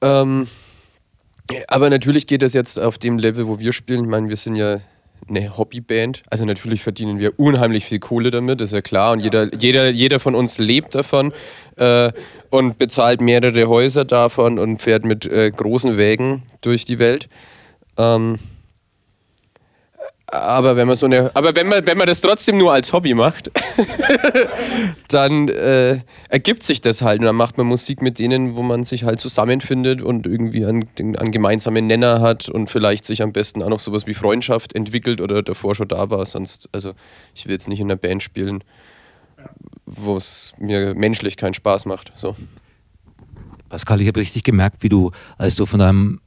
Ähm, 0.00 0.48
aber 1.68 1.88
natürlich 1.88 2.26
geht 2.26 2.42
das 2.42 2.52
jetzt 2.52 2.78
auf 2.78 2.98
dem 2.98 3.18
Level, 3.18 3.46
wo 3.46 3.60
wir 3.60 3.72
spielen. 3.72 4.04
Ich 4.04 4.10
meine, 4.10 4.28
wir 4.28 4.36
sind 4.36 4.56
ja 4.56 4.80
eine 5.30 5.56
Hobbyband. 5.56 6.22
Also 6.28 6.44
natürlich 6.44 6.82
verdienen 6.82 7.18
wir 7.18 7.38
unheimlich 7.38 7.84
viel 7.84 7.98
Kohle 7.98 8.30
damit, 8.30 8.60
ist 8.60 8.72
ja 8.72 8.82
klar. 8.82 9.12
Und 9.12 9.20
jeder, 9.20 9.54
jeder, 9.54 9.88
jeder 9.88 10.20
von 10.20 10.34
uns 10.34 10.58
lebt 10.58 10.94
davon 10.94 11.32
äh, 11.76 12.12
und 12.50 12.78
bezahlt 12.78 13.20
mehrere 13.20 13.68
Häuser 13.68 14.04
davon 14.04 14.58
und 14.58 14.82
fährt 14.82 15.04
mit 15.04 15.26
äh, 15.26 15.50
großen 15.50 15.96
Wägen 15.96 16.42
durch 16.60 16.84
die 16.84 16.98
Welt. 16.98 17.28
Ähm, 17.96 18.38
Aber 20.32 20.76
wenn 20.76 20.86
man 20.86 20.94
so 20.94 21.06
eine, 21.06 21.34
aber 21.34 21.56
wenn 21.56 21.66
man, 21.66 21.84
wenn 21.86 21.98
man 21.98 22.06
das 22.06 22.20
trotzdem 22.20 22.56
nur 22.56 22.72
als 22.72 22.92
Hobby 22.92 23.14
macht, 23.14 23.50
dann 25.08 25.48
äh, 25.48 26.00
ergibt 26.28 26.62
sich 26.62 26.80
das 26.80 27.02
halt. 27.02 27.18
Und 27.18 27.26
dann 27.26 27.34
macht 27.34 27.58
man 27.58 27.66
Musik 27.66 28.00
mit 28.00 28.20
denen, 28.20 28.54
wo 28.54 28.62
man 28.62 28.84
sich 28.84 29.02
halt 29.02 29.18
zusammenfindet 29.18 30.02
und 30.02 30.28
irgendwie 30.28 30.64
einen, 30.64 30.88
einen 30.98 31.32
gemeinsamen 31.32 31.88
Nenner 31.88 32.20
hat 32.20 32.48
und 32.48 32.70
vielleicht 32.70 33.04
sich 33.04 33.22
am 33.22 33.32
besten 33.32 33.60
auch 33.60 33.68
noch 33.68 33.80
sowas 33.80 34.06
wie 34.06 34.14
Freundschaft 34.14 34.76
entwickelt 34.76 35.20
oder 35.20 35.42
davor 35.42 35.74
schon 35.74 35.88
da 35.88 36.10
war. 36.10 36.24
Sonst, 36.26 36.68
also 36.70 36.92
ich 37.34 37.46
will 37.46 37.52
jetzt 37.52 37.68
nicht 37.68 37.80
in 37.80 37.86
einer 37.86 37.96
Band 37.96 38.22
spielen, 38.22 38.62
wo 39.84 40.16
es 40.16 40.52
mir 40.58 40.94
menschlich 40.94 41.36
keinen 41.36 41.54
Spaß 41.54 41.86
macht. 41.86 42.12
So. 42.14 42.36
Pascal, 43.68 44.00
ich 44.00 44.06
habe 44.06 44.20
richtig 44.20 44.44
gemerkt, 44.44 44.84
wie 44.84 44.88
du, 44.88 45.10
als 45.38 45.56
du 45.56 45.66
von 45.66 45.80
deinem 45.80 46.20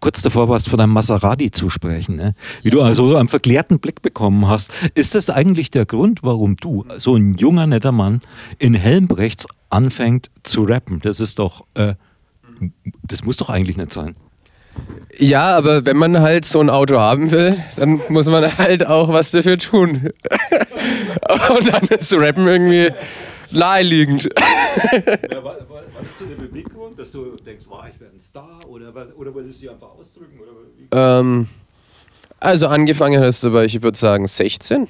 kurz 0.00 0.22
davor 0.22 0.48
warst, 0.48 0.68
von 0.68 0.80
einem 0.80 0.92
Maserati 0.92 1.50
zu 1.50 1.70
sprechen, 1.70 2.16
ne? 2.16 2.34
wie 2.62 2.70
du 2.70 2.82
also 2.82 3.16
einen 3.16 3.28
verklärten 3.28 3.78
Blick 3.78 4.02
bekommen 4.02 4.48
hast. 4.48 4.72
Ist 4.94 5.14
das 5.14 5.30
eigentlich 5.30 5.70
der 5.70 5.86
Grund, 5.86 6.22
warum 6.22 6.56
du, 6.56 6.84
so 6.96 7.16
ein 7.16 7.34
junger, 7.34 7.66
netter 7.66 7.92
Mann, 7.92 8.20
in 8.58 8.74
Helmbrechts 8.74 9.46
anfängt 9.68 10.30
zu 10.42 10.64
rappen? 10.64 11.00
Das 11.00 11.20
ist 11.20 11.38
doch, 11.38 11.64
äh, 11.74 11.94
das 13.02 13.24
muss 13.24 13.36
doch 13.36 13.50
eigentlich 13.50 13.76
nicht 13.76 13.92
sein. 13.92 14.16
Ja, 15.18 15.56
aber 15.56 15.84
wenn 15.84 15.96
man 15.96 16.20
halt 16.20 16.44
so 16.44 16.60
ein 16.60 16.70
Auto 16.70 16.98
haben 16.98 17.30
will, 17.30 17.62
dann 17.76 18.00
muss 18.08 18.26
man 18.26 18.56
halt 18.58 18.86
auch 18.86 19.08
was 19.08 19.30
dafür 19.32 19.58
tun. 19.58 20.10
Und 21.50 21.68
dann 21.68 21.86
ist 21.88 22.14
Rappen 22.14 22.46
irgendwie 22.46 22.90
naheliegend. 23.50 24.28
Ja, 25.30 25.42
das 26.10 26.18
so 26.18 26.24
der 26.24 26.34
Beweggrund, 26.34 26.98
dass 26.98 27.12
du 27.12 27.36
denkst, 27.36 27.64
wow, 27.68 27.84
ich 27.88 28.00
werde 28.00 28.16
ein 28.16 28.20
Star 28.20 28.58
oder, 28.68 28.92
oder 29.16 29.32
wolltest 29.32 29.60
du 29.60 29.66
dich 29.66 29.70
einfach 29.70 29.90
ausdrücken? 29.90 30.40
Ähm, 30.90 31.46
also 32.40 32.66
angefangen 32.66 33.22
hast 33.22 33.44
du 33.44 33.52
bei, 33.52 33.64
ich 33.64 33.80
würde 33.80 33.96
sagen, 33.96 34.26
16, 34.26 34.88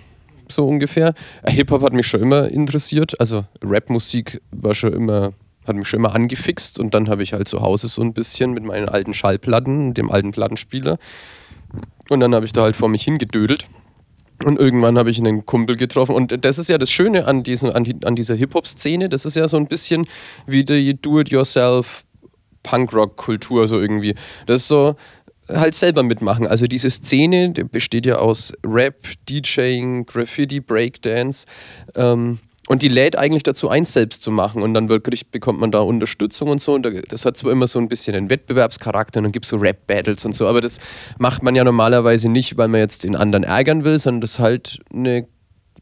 so 0.49 0.67
ungefähr. 0.67 1.13
Hip-Hop 1.47 1.83
hat 1.83 1.93
mich 1.93 2.07
schon 2.07 2.23
immer 2.23 2.49
interessiert, 2.49 3.21
also 3.21 3.45
Rap-Musik 3.63 4.41
war 4.51 4.75
schon 4.75 4.95
immer, 4.95 5.35
hat 5.67 5.77
mich 5.77 5.89
schon 5.89 6.01
immer 6.01 6.15
angefixt 6.15 6.79
und 6.79 6.95
dann 6.95 7.11
habe 7.11 7.23
ich 7.23 7.35
halt 7.35 7.49
zu 7.49 7.61
Hause 7.61 7.89
so 7.89 8.01
ein 8.01 8.15
bisschen 8.15 8.53
mit 8.53 8.65
meinen 8.65 8.89
alten 8.89 9.13
Schallplatten, 9.13 9.93
dem 9.93 10.11
alten 10.11 10.31
Plattenspieler 10.31 10.99
und 12.09 12.21
dann 12.21 12.35
habe 12.35 12.47
ich 12.47 12.55
da 12.55 12.63
halt 12.63 12.77
vor 12.77 12.89
mich 12.89 13.03
hingedödelt 13.03 13.67
und 14.45 14.59
irgendwann 14.59 14.99
habe 14.99 15.11
ich 15.11 15.19
einen 15.19 15.45
Kumpel 15.45 15.77
getroffen. 15.77 16.15
Und 16.15 16.45
das 16.45 16.59
ist 16.59 16.69
ja 16.69 16.79
das 16.79 16.91
Schöne 16.91 17.27
an, 17.27 17.43
diesen, 17.43 17.71
an, 17.73 17.85
die, 17.85 17.97
an 18.05 18.17
dieser 18.17 18.35
Hip-Hop-Szene. 18.35 19.09
Das 19.09 19.25
ist 19.25 19.37
ja 19.37 19.47
so 19.49 19.57
ein 19.57 19.67
bisschen 19.67 20.07
wie 20.47 20.65
die 20.65 21.01
Do-it-yourself 21.01 22.05
Punkrock-Kultur, 22.63 23.69
so 23.69 23.81
irgendwie. 23.81 24.15
Das 24.47 24.63
ist 24.63 24.69
so 24.69 24.97
halt 25.49 25.75
selber 25.75 26.03
mitmachen. 26.03 26.47
Also 26.47 26.67
diese 26.67 26.91
Szene 26.91 27.51
die 27.51 27.65
besteht 27.65 28.07
ja 28.07 28.17
aus 28.17 28.53
Rap, 28.65 29.07
DJing, 29.29 30.07
Graffiti, 30.07 30.61
Breakdance. 30.61 31.47
Ähm, 31.95 32.39
und 32.71 32.83
die 32.83 32.89
lädt 32.89 33.19
eigentlich 33.19 33.43
dazu 33.43 33.69
ein, 33.69 33.85
selbst 33.85 34.23
zu 34.23 34.31
machen. 34.31 34.63
Und 34.63 34.75
dann 34.75 34.89
wirklich 34.89 35.33
bekommt 35.33 35.59
man 35.59 35.73
da 35.73 35.81
Unterstützung 35.81 36.51
und 36.51 36.61
so. 36.61 36.75
Und 36.75 36.87
das 37.09 37.25
hat 37.25 37.37
zwar 37.37 37.51
immer 37.51 37.67
so 37.67 37.81
ein 37.81 37.89
bisschen 37.89 38.15
einen 38.15 38.31
Wettbewerbscharakter 38.31 39.19
und 39.19 39.25
dann 39.25 39.33
gibt 39.33 39.45
es 39.45 39.51
so 39.51 39.57
Rap-Battles 39.57 40.25
und 40.25 40.37
so, 40.37 40.47
aber 40.47 40.61
das 40.61 40.79
macht 41.19 41.43
man 41.43 41.57
ja 41.57 41.65
normalerweise 41.65 42.29
nicht, 42.29 42.59
weil 42.59 42.69
man 42.69 42.79
jetzt 42.79 43.03
den 43.03 43.17
anderen 43.17 43.43
ärgern 43.43 43.83
will, 43.83 43.99
sondern 43.99 44.21
das 44.21 44.39
halt 44.39 44.79
eine 44.95 45.27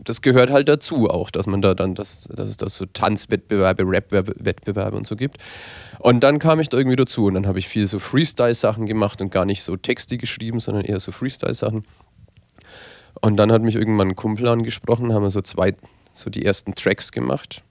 das 0.03 0.23
gehört 0.23 0.49
halt 0.49 0.69
dazu 0.71 1.11
auch, 1.11 1.31
dass 1.31 1.47
man 1.47 1.61
da 1.61 1.75
dann, 1.75 1.95
das, 1.95 2.27
dass 2.35 2.49
es 2.49 2.57
da 2.57 2.71
so 2.71 2.87
Tanzwettbewerbe, 2.87 3.83
Rap-Wettbewerbe 3.83 4.97
und 4.97 5.07
so 5.07 5.15
gibt. 5.15 5.37
Und 5.99 6.21
dann 6.21 6.39
kam 6.39 6.59
ich 6.59 6.71
da 6.71 6.79
irgendwie 6.79 6.97
dazu 6.97 7.27
und 7.27 7.35
dann 7.35 7.47
habe 7.47 7.59
ich 7.59 7.69
viel 7.69 7.87
so 7.87 7.99
Freestyle-Sachen 7.99 8.87
gemacht 8.87 9.21
und 9.21 9.31
gar 9.31 9.45
nicht 9.45 9.63
so 9.63 9.77
Texte 9.77 10.17
geschrieben, 10.17 10.61
sondern 10.61 10.87
eher 10.87 11.01
so 11.01 11.13
Freestyle-Sachen. 11.13 11.85
Und 13.21 13.37
dann 13.37 13.51
hat 13.53 13.63
mich 13.63 13.75
irgendwann 13.75 14.09
ein 14.09 14.17
Kumpel 14.17 14.49
angesprochen, 14.49 15.13
haben 15.13 15.25
wir 15.25 15.31
so 15.31 15.41
zwei, 15.41 15.75
so 16.19 16.31
die 16.31 16.45
ersten 16.45 16.75
Tracks 16.75 17.13
gemacht. 17.13 17.63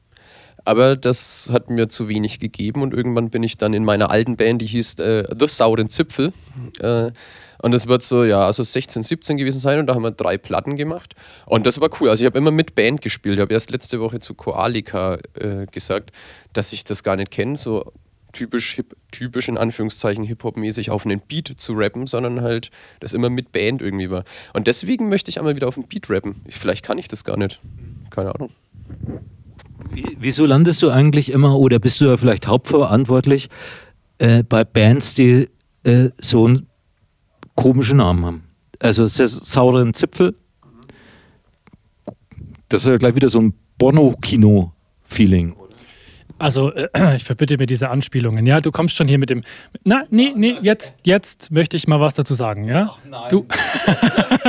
Aber 0.65 0.97
das 0.97 1.49
hat 1.53 1.69
mir 1.69 1.87
zu 1.87 2.09
wenig 2.09 2.39
gegeben 2.39 2.81
und 2.81 2.93
irgendwann 2.93 3.29
bin 3.29 3.41
ich 3.41 3.55
dann 3.55 3.73
in 3.73 3.85
meiner 3.85 4.09
alten 4.09 4.35
Band, 4.35 4.61
die 4.61 4.65
hieß 4.65 4.95
äh, 4.95 5.23
The 5.37 5.47
Sauren 5.47 5.89
Zipfel. 5.89 6.33
Äh, 6.79 7.11
und 7.59 7.71
das 7.71 7.87
wird 7.87 8.03
so, 8.03 8.23
ja, 8.23 8.41
also 8.41 8.63
16, 8.63 9.01
17 9.01 9.37
gewesen 9.37 9.59
sein 9.59 9.79
und 9.79 9.87
da 9.87 9.95
haben 9.95 10.03
wir 10.03 10.11
drei 10.11 10.37
Platten 10.37 10.75
gemacht. 10.75 11.15
Und 11.45 11.65
das 11.65 11.79
war 11.79 11.89
cool. 11.99 12.09
Also 12.09 12.21
ich 12.21 12.25
habe 12.25 12.37
immer 12.37 12.51
mit 12.51 12.75
Band 12.75 13.01
gespielt. 13.01 13.35
Ich 13.35 13.41
habe 13.41 13.53
erst 13.53 13.71
letzte 13.71 13.99
Woche 13.99 14.19
zu 14.19 14.33
Koalika 14.33 15.19
äh, 15.35 15.65
gesagt, 15.71 16.11
dass 16.53 16.73
ich 16.73 16.83
das 16.83 17.01
gar 17.01 17.15
nicht 17.15 17.31
kenne, 17.31 17.55
so 17.55 17.93
typisch, 18.33 18.75
hip, 18.75 18.95
typisch 19.11 19.47
in 19.47 19.57
Anführungszeichen 19.57 20.23
Hip-Hop-mäßig 20.23 20.91
auf 20.91 21.05
einen 21.05 21.21
Beat 21.21 21.47
zu 21.55 21.73
rappen, 21.73 22.07
sondern 22.07 22.41
halt 22.41 22.71
das 22.99 23.13
immer 23.13 23.29
mit 23.29 23.51
Band 23.51 23.81
irgendwie 23.81 24.09
war. 24.09 24.23
Und 24.53 24.67
deswegen 24.67 25.09
möchte 25.09 25.29
ich 25.29 25.39
einmal 25.39 25.55
wieder 25.55 25.67
auf 25.67 25.77
einen 25.77 25.87
Beat 25.87 26.09
rappen. 26.09 26.43
Vielleicht 26.49 26.85
kann 26.85 26.97
ich 26.97 27.07
das 27.07 27.23
gar 27.23 27.37
nicht 27.37 27.59
keine 28.17 28.33
Ahnung. 28.33 28.49
Wieso 30.19 30.45
landest 30.45 30.81
du 30.81 30.89
eigentlich 30.89 31.31
immer 31.31 31.57
oder 31.57 31.77
bist 31.77 32.01
du 32.01 32.05
ja 32.05 32.17
vielleicht 32.17 32.47
hauptverantwortlich 32.47 33.49
äh, 34.17 34.43
bei 34.43 34.63
Bands, 34.63 35.13
die 35.13 35.49
äh, 35.83 36.09
so 36.19 36.45
einen 36.45 36.67
komischen 37.55 37.97
Namen 37.97 38.25
haben? 38.25 38.43
Also 38.79 39.07
sauren 39.07 39.93
Zipfel. 39.93 40.35
Das 42.69 42.81
ist 42.81 42.87
ja 42.87 42.97
gleich 42.97 43.15
wieder 43.15 43.29
so 43.29 43.39
ein 43.39 43.53
Bono-Kino-Feeling. 43.77 45.55
Also, 46.39 46.71
äh, 46.73 47.15
ich 47.15 47.23
verbitte 47.23 47.57
mir 47.57 47.65
diese 47.67 47.89
Anspielungen. 47.89 48.45
Ja, 48.45 48.61
du 48.61 48.71
kommst 48.71 48.95
schon 48.95 49.07
hier 49.07 49.17
mit 49.17 49.29
dem. 49.29 49.41
Na, 49.83 50.03
nee, 50.09 50.33
nee, 50.35 50.55
jetzt, 50.61 50.93
jetzt 51.03 51.51
möchte 51.51 51.77
ich 51.77 51.87
mal 51.87 51.99
was 51.99 52.13
dazu 52.15 52.33
sagen. 52.33 52.65
Ja? 52.65 52.89
Ach, 52.91 52.99
nein. 53.05 53.29
Du. 53.29 53.47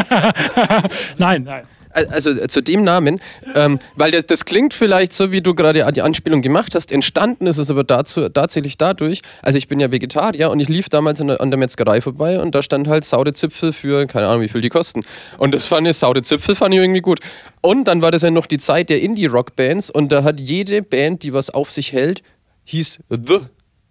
nein, 1.19 1.45
nein 1.45 1.65
also 2.07 2.31
äh, 2.31 2.49
zu 2.49 2.63
dem 2.63 2.83
Namen, 2.83 3.21
ähm, 3.55 3.79
weil 3.97 4.11
das, 4.11 4.27
das 4.27 4.45
klingt 4.45 4.75
vielleicht 4.75 5.13
so, 5.13 5.33
wie 5.33 5.41
du 5.41 5.55
gerade 5.55 5.91
die 5.93 6.03
Anspielung 6.03 6.43
gemacht 6.43 6.75
hast. 6.75 6.93
Entstanden 6.93 7.47
ist 7.47 7.59
es 7.59 7.71
aber 7.71 7.85
dazu, 7.85 8.29
tatsächlich 8.29 8.77
dadurch, 8.79 9.23
also 9.43 9.59
ich 9.59 9.69
bin 9.69 9.81
ja 9.81 9.91
Vegetarier 9.91 10.51
und 10.51 10.61
ich 10.61 10.69
lief 10.69 10.89
damals 10.89 11.19
der, 11.19 11.41
an 11.41 11.51
der 11.51 11.59
Metzgerei 11.59 12.01
vorbei 12.01 12.41
und 12.41 12.55
da 12.55 12.63
stand 12.63 12.89
halt 12.89 13.05
Saudezipfel 13.05 13.73
für, 13.73 14.07
keine 14.07 14.29
Ahnung, 14.29 14.43
wie 14.43 14.49
viel 14.49 14.61
die 14.61 14.69
kosten. 14.69 15.05
Und 15.39 15.55
das 15.55 15.67
fand 15.67 15.87
ich, 15.87 15.97
Saudezipfel 15.97 16.55
fand 16.55 16.75
ich 16.75 16.81
irgendwie 16.81 17.01
gut. 17.01 17.21
Und 17.61 17.85
dann 17.85 18.03
war 18.03 18.11
das 18.11 18.23
ja 18.23 18.31
noch 18.31 18.47
die 18.47 18.59
Zeit 18.59 18.89
der 18.91 19.01
Indie-Rock-Bands 19.03 19.91
und 19.91 20.13
da 20.13 20.25
hat 20.25 20.41
jede 20.41 20.83
Band, 20.83 21.23
die 21.23 21.33
was 21.33 21.51
auf 21.51 21.71
sich 21.71 21.93
hält, 21.93 22.23
hieß 22.65 23.01
The 23.09 23.41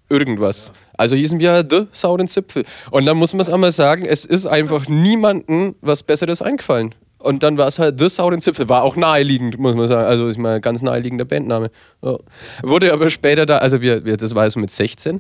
irgendwas. 0.10 0.72
Also 0.98 1.16
hießen 1.16 1.40
wir 1.40 1.66
The 1.70 1.88
Sauren 1.92 2.28
Zipfel. 2.28 2.64
Und 2.92 3.06
dann 3.06 3.18
muss 3.18 3.34
man 3.34 3.42
es 3.42 3.50
einmal 3.50 3.72
sagen, 3.72 4.06
es 4.06 4.26
ist 4.26 4.48
einfach 4.48 4.88
niemandem 4.88 5.76
was 5.82 6.04
Besseres 6.04 6.42
eingefallen. 6.42 6.96
Und 7.20 7.44
dann 7.44 7.58
war 7.58 7.68
es 7.68 7.80
halt 7.80 8.00
The 8.00 8.10
Sauren 8.10 8.42
Zipfel, 8.42 8.70
war 8.70 8.84
auch 8.84 8.96
naheliegend, 8.96 9.58
muss 9.58 9.76
man 9.76 9.88
sagen. 9.88 10.06
Also 10.06 10.30
ich 10.30 10.38
meine, 10.38 10.62
ganz 10.62 10.82
naheliegender 10.82 11.26
Bandname. 11.26 11.72
Ja. 12.04 12.18
Wurde 12.62 12.94
aber 12.94 13.10
später 13.10 13.46
da, 13.46 13.58
also 13.58 13.82
wir, 13.82 14.06
wir 14.06 14.18
das 14.18 14.36
war 14.36 14.50
so 14.50 14.60
mit 14.60 14.70
16. 14.70 15.20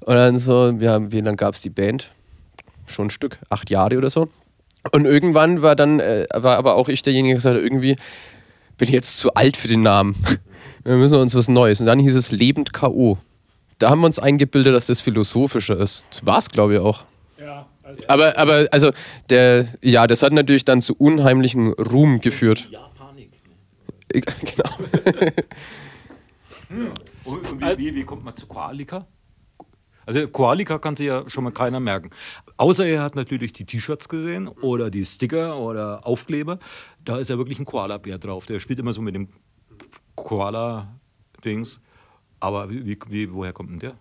Und 0.00 0.14
dann 0.14 0.38
so, 0.38 0.70
ja, 0.70 1.12
wie 1.12 1.20
lange 1.20 1.36
gab 1.36 1.54
es 1.54 1.62
die 1.62 1.70
Band? 1.70 2.10
Schon 2.86 3.06
ein 3.06 3.10
Stück, 3.10 3.38
acht 3.48 3.70
Jahre 3.70 3.96
oder 3.96 4.10
so. 4.10 4.28
Und 4.92 5.04
irgendwann 5.04 5.62
war 5.62 5.76
dann, 5.76 6.00
äh, 6.00 6.26
war 6.34 6.56
aber 6.56 6.74
auch 6.74 6.88
ich 6.88 7.02
derjenige, 7.02 7.34
der 7.34 7.36
gesagt 7.36 7.56
hat, 7.56 7.62
irgendwie 7.62 7.96
bin 8.78 8.88
ich 8.88 8.94
jetzt 8.94 9.18
zu 9.18 9.34
alt 9.34 9.56
für 9.56 9.68
den 9.68 9.80
Namen. 9.80 10.16
Wir 10.84 10.96
müssen 10.96 11.18
uns 11.18 11.34
was 11.34 11.48
Neues. 11.48 11.80
Und 11.80 11.86
dann 11.86 11.98
hieß 11.98 12.16
es 12.16 12.32
Lebend 12.32 12.72
K.O. 12.72 13.18
Da 13.78 13.90
haben 13.90 14.00
wir 14.00 14.06
uns 14.06 14.18
eingebildet, 14.18 14.74
dass 14.74 14.86
das 14.86 15.00
philosophischer 15.00 15.78
ist. 15.78 16.04
War 16.24 16.38
es, 16.38 16.48
glaube 16.48 16.74
ich, 16.74 16.80
auch. 16.80 17.04
Also 18.08 18.24
aber, 18.24 18.38
aber, 18.38 18.68
also, 18.70 18.90
der, 19.28 19.66
ja, 19.82 20.06
das 20.06 20.22
hat 20.22 20.32
natürlich 20.32 20.64
dann 20.64 20.80
zu 20.80 20.94
unheimlichem 20.94 21.72
Ruhm 21.72 22.20
geführt. 22.20 22.68
Ja, 22.70 22.88
Panik. 22.98 23.30
Genau. 24.12 24.78
hm. 26.68 26.92
Und, 27.24 27.50
und 27.50 27.60
wie, 27.60 27.78
wie, 27.78 27.94
wie, 27.94 28.04
kommt 28.04 28.24
man 28.24 28.34
zu 28.36 28.46
Koalika? 28.46 29.06
Also 30.06 30.26
Koalika 30.28 30.78
kann 30.78 30.96
sich 30.96 31.06
ja 31.06 31.28
schon 31.28 31.44
mal 31.44 31.52
keiner 31.52 31.78
merken. 31.78 32.10
Außer 32.56 32.86
er 32.86 33.02
hat 33.02 33.14
natürlich 33.14 33.52
die 33.52 33.64
T-Shirts 33.64 34.08
gesehen 34.08 34.48
oder 34.48 34.90
die 34.90 35.04
Sticker 35.04 35.58
oder 35.58 36.06
Aufkleber. 36.06 36.58
Da 37.04 37.18
ist 37.18 37.30
ja 37.30 37.38
wirklich 37.38 37.58
ein 37.58 37.64
Koala-Bär 37.64 38.18
drauf. 38.18 38.46
Der 38.46 38.58
spielt 38.58 38.78
immer 38.78 38.92
so 38.92 39.02
mit 39.02 39.14
dem 39.14 39.28
Koala-Dings. 40.16 41.80
Aber 42.40 42.70
wie, 42.70 42.98
wie, 43.08 43.32
woher 43.32 43.52
kommt 43.52 43.70
denn 43.70 43.78
der? 43.78 43.94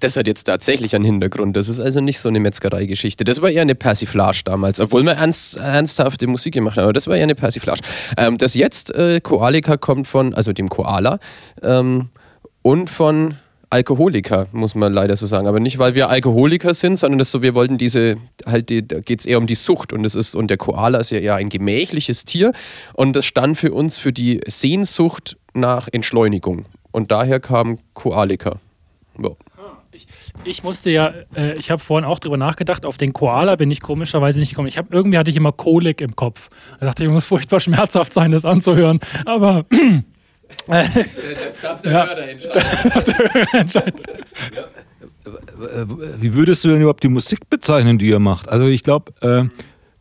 Das 0.00 0.16
hat 0.16 0.26
jetzt 0.26 0.44
tatsächlich 0.44 0.94
einen 0.96 1.04
Hintergrund. 1.04 1.56
Das 1.56 1.68
ist 1.68 1.78
also 1.78 2.00
nicht 2.00 2.18
so 2.18 2.28
eine 2.28 2.40
Metzgerei-Geschichte. 2.40 3.22
Das 3.22 3.40
war 3.40 3.50
eher 3.50 3.62
eine 3.62 3.76
Persiflage 3.76 4.40
damals, 4.44 4.80
obwohl 4.80 5.04
wir 5.04 5.12
ernst, 5.12 5.56
ernsthafte 5.56 6.26
Musik 6.26 6.54
gemacht 6.54 6.76
haben. 6.76 6.84
Aber 6.84 6.92
das 6.92 7.06
war 7.06 7.16
eher 7.16 7.22
eine 7.22 7.36
Persiflage. 7.36 7.80
Ähm, 8.16 8.38
das 8.38 8.54
jetzt 8.54 8.92
äh, 8.94 9.20
Koalika 9.20 9.76
kommt 9.76 10.08
von, 10.08 10.34
also 10.34 10.52
dem 10.52 10.68
Koala 10.68 11.20
ähm, 11.62 12.10
und 12.62 12.90
von 12.90 13.36
Alkoholiker, 13.70 14.46
muss 14.52 14.74
man 14.74 14.92
leider 14.92 15.16
so 15.16 15.26
sagen. 15.26 15.46
Aber 15.46 15.60
nicht, 15.60 15.78
weil 15.78 15.94
wir 15.94 16.08
Alkoholiker 16.08 16.74
sind, 16.74 16.96
sondern 16.96 17.18
das 17.18 17.30
so, 17.30 17.42
wir 17.42 17.54
wollten 17.54 17.78
diese, 17.78 18.16
halt, 18.46 18.68
die, 18.68 18.86
da 18.86 19.00
geht 19.00 19.20
es 19.20 19.26
eher 19.26 19.38
um 19.38 19.46
die 19.46 19.54
Sucht. 19.54 19.92
Und, 19.92 20.02
das 20.02 20.14
ist, 20.14 20.34
und 20.34 20.48
der 20.48 20.56
Koala 20.56 20.98
ist 20.98 21.10
ja 21.10 21.18
eher 21.18 21.36
ein 21.36 21.48
gemächliches 21.48 22.24
Tier. 22.24 22.52
Und 22.94 23.14
das 23.14 23.24
stand 23.24 23.56
für 23.58 23.72
uns 23.72 23.96
für 23.96 24.12
die 24.12 24.40
Sehnsucht 24.46 25.36
nach 25.54 25.88
Entschleunigung. 25.90 26.66
Und 26.90 27.10
daher 27.10 27.40
kam 27.40 27.78
Koalika. 27.94 28.58
Ja. 29.22 29.30
Ich, 29.92 30.06
ich 30.44 30.62
musste 30.62 30.90
ja, 30.90 31.14
äh, 31.34 31.58
ich 31.58 31.70
habe 31.70 31.80
vorhin 31.80 32.04
auch 32.04 32.18
drüber 32.18 32.36
nachgedacht, 32.36 32.84
auf 32.84 32.98
den 32.98 33.12
Koala 33.12 33.56
bin 33.56 33.70
ich 33.70 33.80
komischerweise 33.80 34.38
nicht 34.38 34.50
gekommen. 34.50 34.68
Ich 34.68 34.78
habe 34.78 34.88
irgendwie 34.90 35.16
hatte 35.18 35.30
ich 35.30 35.36
immer 35.36 35.52
Kolik 35.52 36.00
im 36.00 36.14
Kopf. 36.14 36.50
Da 36.80 36.86
dachte 36.86 37.04
ich, 37.04 37.10
muss 37.10 37.26
furchtbar 37.26 37.60
schmerzhaft 37.60 38.12
sein, 38.12 38.30
das 38.30 38.44
anzuhören. 38.44 39.00
Aber 39.24 39.64
das 40.66 41.60
darf 41.62 41.82
der 41.82 41.92
Ja. 41.92 42.06
Hörer 42.06 43.52
entscheiden. 43.54 44.00
Wie 46.20 46.34
würdest 46.34 46.64
du 46.64 46.68
denn 46.68 46.80
überhaupt 46.80 47.02
die 47.02 47.08
Musik 47.08 47.48
bezeichnen, 47.50 47.98
die 47.98 48.08
ihr 48.08 48.18
macht? 48.18 48.48
Also 48.48 48.66
ich 48.66 48.82
glaube, 48.82 49.12
äh, 49.22 49.44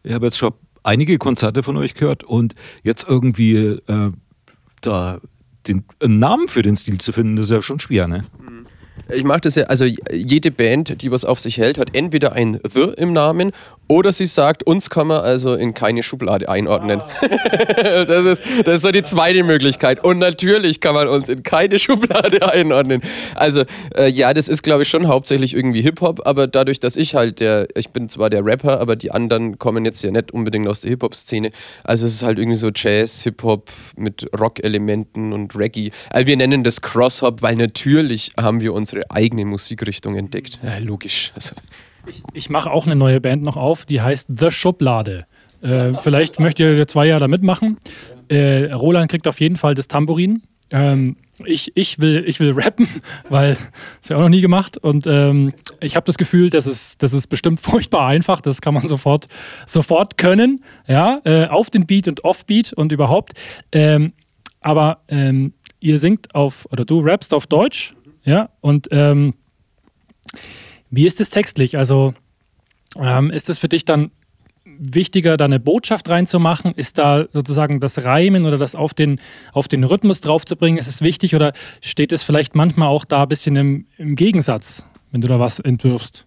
ich 0.04 0.14
habe 0.14 0.26
jetzt 0.26 0.38
schon 0.38 0.54
einige 0.84 1.18
Konzerte 1.18 1.64
von 1.64 1.78
euch 1.78 1.94
gehört 1.96 2.24
und 2.24 2.54
jetzt 2.84 3.08
irgendwie 3.10 3.56
äh, 3.56 4.12
da 4.82 5.20
den 5.68 5.84
einen 6.00 6.20
Namen 6.20 6.48
für 6.48 6.62
den 6.62 6.76
Stil 6.76 7.00
zu 7.00 7.12
finden, 7.12 7.38
das 7.38 7.48
ist 7.48 7.52
ja 7.52 7.62
schon 7.62 7.80
schwer, 7.80 8.08
ne? 8.08 8.24
Ich 9.10 9.24
mag 9.24 9.42
das 9.42 9.56
ja, 9.56 9.66
also 9.66 9.86
jede 9.86 10.52
Band, 10.52 11.02
die 11.02 11.12
was 11.12 11.26
auf 11.26 11.40
sich 11.40 11.58
hält, 11.58 11.78
hat 11.78 11.94
entweder 11.94 12.34
ein 12.34 12.60
The 12.72 12.94
im 12.98 13.14
Namen 13.14 13.52
oder 13.88 14.12
sie 14.12 14.26
sagt, 14.26 14.64
uns 14.64 14.90
kann 14.90 15.08
man 15.08 15.22
also 15.22 15.54
in 15.54 15.74
keine 15.74 16.02
Schublade 16.02 16.50
einordnen. 16.50 17.02
das, 17.78 18.26
ist, 18.26 18.42
das 18.66 18.78
ist 18.78 18.82
so 18.82 18.92
die 18.92 19.04
zweite 19.04 19.44
Möglichkeit. 19.44 20.04
Und 20.04 20.20
natürlich 20.20 20.80
kann 20.80 20.96
man 20.96 21.08
uns 21.08 21.30
in 21.30 21.44
keine 21.44 21.78
Schublade 21.78 22.52
einordnen. 22.52 23.02
Also 23.36 23.64
äh, 23.96 24.10
ja, 24.10 24.34
das 24.34 24.48
ist 24.48 24.64
glaube 24.64 24.84
ich 24.84 24.90
schon 24.90 25.08
hauptsächlich 25.08 25.54
irgendwie 25.54 25.82
Hip-Hop, 25.82 26.26
aber 26.26 26.48
dadurch, 26.48 26.80
dass 26.80 26.96
ich 26.96 27.16
halt 27.16 27.40
der, 27.40 27.68
ich 27.76 27.90
bin 27.90 28.10
zwar 28.10 28.30
der 28.30 28.44
Rapper, 28.44 28.80
aber 28.80 28.96
die 28.96 29.12
anderen 29.12 29.60
kommen 29.60 29.86
jetzt 29.86 30.04
ja 30.04 30.12
nicht 30.12 30.32
unbedingt 30.32 30.68
aus 30.68 30.82
der 30.82 30.90
Hip-Hop-Szene. 30.90 31.52
Also 31.84 32.06
es 32.06 32.16
ist 32.16 32.24
halt 32.24 32.40
irgendwie 32.40 32.58
so 32.58 32.72
Jazz, 32.74 33.24
Hip-Hop 33.24 33.70
mit 33.98 34.26
Rock-Elementen 34.40 35.32
und 35.32 35.56
Reggae. 35.56 35.92
Also 36.10 36.28
wir 36.28 36.38
nennen 36.38 36.64
das 36.64 36.82
Cross-Hop, 36.82 37.42
weil 37.42 37.56
natürlich 37.56 38.32
haben 38.40 38.62
wir 38.62 38.74
unsere 38.74 39.12
eigene 39.12 39.46
Musikrichtung 39.46 40.16
entdeckt. 40.16 40.60
Ja, 40.64 40.80
logisch. 40.80 41.32
Also, 41.36 41.56
Ich, 42.08 42.22
ich 42.34 42.50
mache 42.50 42.72
auch 42.72 42.86
eine 42.86 42.96
neue 42.96 43.20
Band 43.22 43.44
noch 43.44 43.58
auf, 43.58 43.86
die 43.86 44.02
heißt 44.02 44.28
The 44.38 44.52
Schublade. 44.52 45.26
Äh, 45.62 45.94
vielleicht 45.96 46.40
möcht 46.40 46.60
ihr 46.60 46.88
zwei 46.88 47.08
Jahre 47.08 47.22
da 47.22 47.28
mitmachen. 47.28 47.78
Äh, 48.28 48.72
Roland 48.72 49.10
kriegt 49.10 49.28
auf 49.28 49.40
jeden 49.40 49.56
Fall 49.56 49.74
das 49.74 49.88
Tambourin. 49.88 50.44
Ähm, 50.72 51.18
ich, 51.44 51.72
ich, 51.76 52.00
will, 52.00 52.24
ich 52.28 52.40
will 52.40 52.54
rappen, 52.54 52.88
weil 53.30 53.58
das 54.02 54.10
ja 54.10 54.18
auch 54.18 54.22
noch 54.22 54.30
nie 54.30 54.42
gemacht. 54.42 54.78
Und 54.78 55.06
ähm, 55.08 55.54
ich 55.80 55.96
habe 55.96 56.06
das 56.06 56.18
Gefühl, 56.18 56.50
das 56.50 56.68
ist, 56.68 57.02
das 57.02 57.14
ist 57.14 57.28
bestimmt 57.28 57.60
furchtbar 57.62 58.08
einfach. 58.08 58.42
Das 58.42 58.62
kann 58.62 58.74
man 58.74 58.88
sofort, 58.88 59.28
sofort 59.66 60.18
können. 60.18 60.64
Ja, 60.88 61.22
äh, 61.26 61.48
auf 61.48 61.70
den 61.70 61.86
Beat 61.86 62.08
und 62.08 62.24
Offbeat 62.24 62.74
und 62.74 62.92
überhaupt. 62.92 63.34
Ähm, 63.72 64.14
aber 64.62 65.00
ähm, 65.08 65.54
ihr 65.80 65.98
singt 65.98 66.34
auf, 66.34 66.68
oder 66.72 66.86
du 66.86 67.00
rappst 67.00 67.34
auf 67.34 67.48
Deutsch. 67.48 67.96
Ja, 68.24 68.50
und 68.62 68.88
ähm, 68.92 69.36
wie 70.96 71.06
ist 71.06 71.22
es 71.22 71.30
textlich? 71.30 71.78
Also 71.78 72.14
ähm, 73.00 73.30
ist 73.32 73.50
es 73.50 73.60
für 73.60 73.68
dich 73.68 73.86
dann 73.86 74.12
wichtiger, 74.66 75.38
da 75.38 75.46
eine 75.46 75.60
Botschaft 75.60 76.10
reinzumachen? 76.10 76.74
Ist 76.74 76.98
da 76.98 77.26
sozusagen 77.32 77.80
das 77.80 78.04
Reimen 78.04 78.46
oder 78.46 78.58
das 78.58 78.76
auf 78.76 78.94
den, 78.94 79.20
auf 79.54 79.68
den 79.68 79.84
Rhythmus 79.84 80.22
draufzubringen? 80.22 80.78
Ist 80.78 80.88
es 80.88 81.02
wichtig 81.02 81.36
oder 81.36 81.54
steht 81.82 82.12
es 82.12 82.24
vielleicht 82.24 82.56
manchmal 82.56 82.90
auch 82.90 83.06
da 83.06 83.24
ein 83.24 83.28
bisschen 83.28 83.56
im, 83.56 83.86
im 83.98 84.16
Gegensatz, 84.16 84.86
wenn 85.12 85.22
du 85.22 85.28
da 85.28 85.40
was 85.40 85.60
entwirfst? 85.60 86.26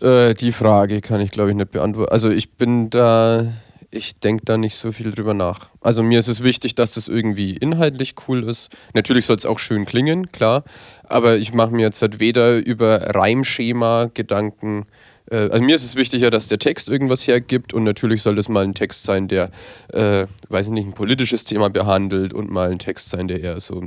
Äh, 0.00 0.34
die 0.34 0.52
Frage 0.52 1.00
kann 1.00 1.20
ich, 1.20 1.30
glaube 1.30 1.50
ich, 1.50 1.56
nicht 1.56 1.70
beantworten. 1.70 2.12
Also 2.12 2.30
ich 2.30 2.52
bin 2.52 2.90
da, 2.90 3.52
ich 3.92 4.18
denke 4.18 4.44
da 4.44 4.56
nicht 4.56 4.76
so 4.76 4.90
viel 4.90 5.10
drüber 5.10 5.34
nach. 5.34 5.68
Also 5.80 6.02
mir 6.02 6.18
ist 6.18 6.28
es 6.28 6.42
wichtig, 6.42 6.74
dass 6.74 6.94
das 6.94 7.08
irgendwie 7.08 7.56
inhaltlich 7.56 8.14
cool 8.26 8.42
ist. 8.42 8.70
Natürlich 8.94 9.26
soll 9.26 9.36
es 9.36 9.46
auch 9.46 9.58
schön 9.58 9.84
klingen, 9.84 10.32
klar. 10.32 10.64
Aber 11.04 11.36
ich 11.36 11.52
mache 11.52 11.72
mir 11.72 11.82
jetzt 11.82 12.00
halt 12.00 12.18
weder 12.18 12.56
über 12.56 13.14
Reimschema 13.14 14.10
Gedanken. 14.14 14.86
Äh, 15.30 15.50
also 15.50 15.62
mir 15.62 15.74
ist 15.74 15.84
es 15.84 15.94
wichtiger, 15.94 16.30
dass 16.30 16.48
der 16.48 16.58
Text 16.58 16.88
irgendwas 16.88 17.26
hergibt 17.26 17.74
und 17.74 17.84
natürlich 17.84 18.22
soll 18.22 18.34
das 18.34 18.48
mal 18.48 18.64
ein 18.64 18.74
Text 18.74 19.04
sein, 19.04 19.28
der, 19.28 19.50
äh, 19.92 20.26
weiß 20.48 20.66
ich 20.66 20.72
nicht, 20.72 20.86
ein 20.86 20.94
politisches 20.94 21.44
Thema 21.44 21.68
behandelt 21.68 22.32
und 22.32 22.50
mal 22.50 22.70
ein 22.70 22.78
Text 22.78 23.10
sein, 23.10 23.28
der 23.28 23.40
eher 23.40 23.60
so, 23.60 23.84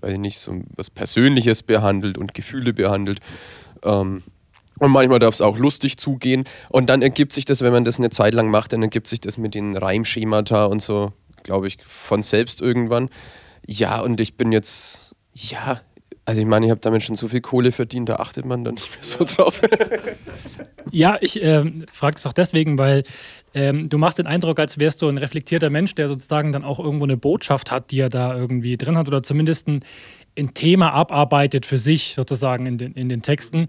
weiß 0.00 0.12
ich 0.14 0.18
nicht, 0.18 0.40
so 0.40 0.60
was 0.74 0.90
Persönliches 0.90 1.62
behandelt 1.62 2.18
und 2.18 2.34
Gefühle 2.34 2.72
behandelt. 2.72 3.20
Ähm, 3.84 4.24
und 4.80 4.90
manchmal 4.90 5.20
darf 5.20 5.34
es 5.34 5.40
auch 5.40 5.58
lustig 5.58 5.96
zugehen. 5.98 6.44
Und 6.70 6.88
dann 6.90 7.02
ergibt 7.02 7.32
sich 7.32 7.44
das, 7.44 7.62
wenn 7.62 7.72
man 7.72 7.84
das 7.84 7.98
eine 7.98 8.10
Zeit 8.10 8.34
lang 8.34 8.50
macht, 8.50 8.72
dann 8.72 8.82
ergibt 8.82 9.06
sich 9.06 9.20
das 9.20 9.38
mit 9.38 9.54
den 9.54 9.76
Reimschemata 9.76 10.64
und 10.64 10.82
so, 10.82 11.12
glaube 11.44 11.68
ich, 11.68 11.78
von 11.86 12.22
selbst 12.22 12.60
irgendwann. 12.60 13.10
Ja, 13.66 14.00
und 14.00 14.20
ich 14.20 14.36
bin 14.36 14.52
jetzt, 14.52 15.14
ja, 15.34 15.80
also 16.24 16.40
ich 16.40 16.46
meine, 16.46 16.66
ich 16.66 16.70
habe 16.70 16.80
damit 16.80 17.02
schon 17.02 17.14
so 17.14 17.28
viel 17.28 17.40
Kohle 17.40 17.72
verdient, 17.72 18.08
da 18.08 18.16
achtet 18.16 18.46
man 18.46 18.64
dann 18.64 18.74
nicht 18.74 18.90
mehr 18.90 19.04
so 19.04 19.24
drauf. 19.24 19.62
Ja, 20.92 21.18
ich 21.20 21.40
ähm, 21.40 21.84
frage 21.92 22.16
es 22.16 22.26
auch 22.26 22.32
deswegen, 22.32 22.76
weil 22.76 23.04
ähm, 23.54 23.88
du 23.88 23.98
machst 23.98 24.18
den 24.18 24.26
Eindruck, 24.26 24.58
als 24.58 24.78
wärst 24.78 25.02
du 25.02 25.08
ein 25.08 25.18
reflektierter 25.18 25.70
Mensch, 25.70 25.94
der 25.94 26.08
sozusagen 26.08 26.50
dann 26.50 26.64
auch 26.64 26.80
irgendwo 26.80 27.04
eine 27.04 27.16
Botschaft 27.16 27.70
hat, 27.70 27.92
die 27.92 28.00
er 28.00 28.08
da 28.08 28.36
irgendwie 28.36 28.76
drin 28.76 28.96
hat 28.96 29.06
oder 29.06 29.22
zumindest 29.22 29.68
ein, 29.68 29.84
ein 30.36 30.54
Thema 30.54 30.92
abarbeitet 30.92 31.66
für 31.66 31.78
sich 31.78 32.14
sozusagen 32.14 32.66
in 32.66 32.78
den, 32.78 32.92
in 32.94 33.08
den 33.08 33.22
Texten. 33.22 33.68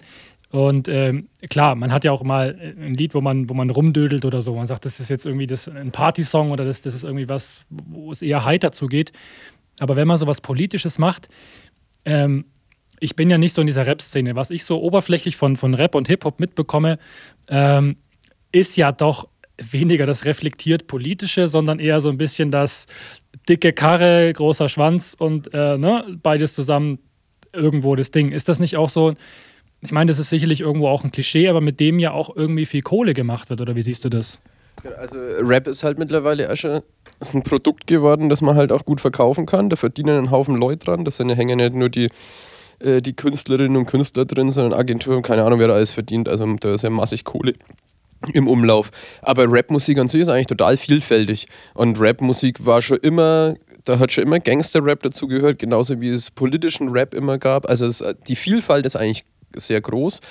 Und 0.51 0.89
ähm, 0.89 1.29
klar, 1.49 1.75
man 1.75 1.93
hat 1.93 2.03
ja 2.03 2.11
auch 2.11 2.23
mal 2.23 2.57
ein 2.59 2.93
Lied, 2.93 3.13
wo 3.15 3.21
man, 3.21 3.49
wo 3.49 3.53
man 3.53 3.69
rumdödelt 3.69 4.25
oder 4.25 4.41
so. 4.41 4.53
Man 4.55 4.67
sagt, 4.67 4.85
das 4.85 4.99
ist 4.99 5.09
jetzt 5.09 5.25
irgendwie 5.25 5.47
das, 5.47 5.69
ein 5.69 5.91
Partysong 5.91 6.51
oder 6.51 6.65
das, 6.65 6.81
das 6.81 6.93
ist 6.93 7.03
irgendwie 7.03 7.29
was, 7.29 7.65
wo 7.69 8.11
es 8.11 8.21
eher 8.21 8.43
heiter 8.43 8.73
zugeht. 8.73 9.13
Aber 9.79 9.95
wenn 9.95 10.07
man 10.07 10.17
so 10.17 10.27
was 10.27 10.41
Politisches 10.41 10.99
macht, 10.99 11.29
ähm, 12.03 12.45
ich 12.99 13.15
bin 13.15 13.29
ja 13.29 13.37
nicht 13.37 13.53
so 13.53 13.61
in 13.61 13.67
dieser 13.67 13.87
Rap-Szene. 13.87 14.35
Was 14.35 14.51
ich 14.51 14.65
so 14.65 14.81
oberflächlich 14.81 15.37
von, 15.37 15.55
von 15.55 15.73
Rap 15.73 15.95
und 15.95 16.07
Hip-Hop 16.07 16.39
mitbekomme, 16.41 16.99
ähm, 17.47 17.95
ist 18.51 18.75
ja 18.75 18.91
doch 18.91 19.29
weniger 19.57 20.05
das 20.05 20.25
reflektiert 20.25 20.87
politische, 20.87 21.47
sondern 21.47 21.79
eher 21.79 22.01
so 22.01 22.09
ein 22.09 22.17
bisschen 22.17 22.51
das 22.51 22.87
dicke 23.47 23.71
Karre, 23.71 24.33
großer 24.33 24.67
Schwanz 24.67 25.15
und 25.17 25.53
äh, 25.53 25.77
ne, 25.77 26.19
beides 26.21 26.53
zusammen 26.55 26.99
irgendwo 27.53 27.95
das 27.95 28.11
Ding. 28.11 28.31
Ist 28.31 28.49
das 28.49 28.59
nicht 28.59 28.75
auch 28.75 28.89
so? 28.89 29.13
Ich 29.81 29.91
meine, 29.91 30.09
das 30.09 30.19
ist 30.19 30.29
sicherlich 30.29 30.61
irgendwo 30.61 30.87
auch 30.87 31.03
ein 31.03 31.11
Klischee, 31.11 31.47
aber 31.47 31.61
mit 31.61 31.79
dem 31.79 31.99
ja 31.99 32.11
auch 32.11 32.35
irgendwie 32.35 32.65
viel 32.65 32.81
Kohle 32.81 33.13
gemacht 33.13 33.49
wird, 33.49 33.61
oder 33.61 33.75
wie 33.75 33.81
siehst 33.81 34.05
du 34.05 34.09
das? 34.09 34.39
Also 34.97 35.17
Rap 35.19 35.67
ist 35.67 35.83
halt 35.83 35.99
mittlerweile 35.99 36.55
schon 36.55 36.81
ist 37.19 37.35
ein 37.35 37.43
Produkt 37.43 37.87
geworden, 37.87 38.29
das 38.29 38.41
man 38.41 38.55
halt 38.55 38.71
auch 38.71 38.83
gut 38.83 38.99
verkaufen 38.99 39.45
kann. 39.45 39.69
Da 39.69 39.75
verdienen 39.75 40.17
einen 40.17 40.31
Haufen 40.31 40.55
Leute 40.55 40.85
dran. 40.85 41.05
Ja 41.05 41.35
hängen 41.35 41.57
nicht 41.57 41.75
nur 41.75 41.89
die, 41.89 42.09
äh, 42.79 43.01
die 43.01 43.13
Künstlerinnen 43.13 43.77
und 43.77 43.85
Künstler 43.85 44.25
drin, 44.25 44.49
sondern 44.49 44.79
Agenturen, 44.79 45.21
keine 45.21 45.43
Ahnung, 45.43 45.59
wer 45.59 45.67
da 45.67 45.75
alles 45.75 45.91
verdient. 45.91 46.27
Also 46.27 46.51
da 46.55 46.73
ist 46.73 46.83
ja 46.83 46.89
massig 46.89 47.23
Kohle 47.23 47.53
im 48.33 48.47
Umlauf. 48.47 48.91
Aber 49.21 49.45
Rapmusik 49.47 49.97
an 49.99 50.07
sich 50.07 50.21
ist 50.21 50.29
eigentlich 50.29 50.47
total 50.47 50.77
vielfältig. 50.77 51.47
Und 51.73 51.99
Rapmusik 51.99 52.65
war 52.65 52.81
schon 52.81 52.97
immer, 52.97 53.55
da 53.85 53.99
hat 53.99 54.11
schon 54.11 54.23
immer 54.23 54.39
Gangster-Rap 54.39 55.03
dazugehört, 55.03 55.59
genauso 55.59 56.01
wie 56.01 56.09
es 56.09 56.31
politischen 56.31 56.89
Rap 56.89 57.13
immer 57.13 57.37
gab. 57.37 57.69
Also 57.69 57.85
es, 57.85 58.03
die 58.27 58.35
Vielfalt 58.35 58.85
ist 58.85 58.95
eigentlich 58.95 59.23
sehr 59.55 59.81
groß. 59.81 60.21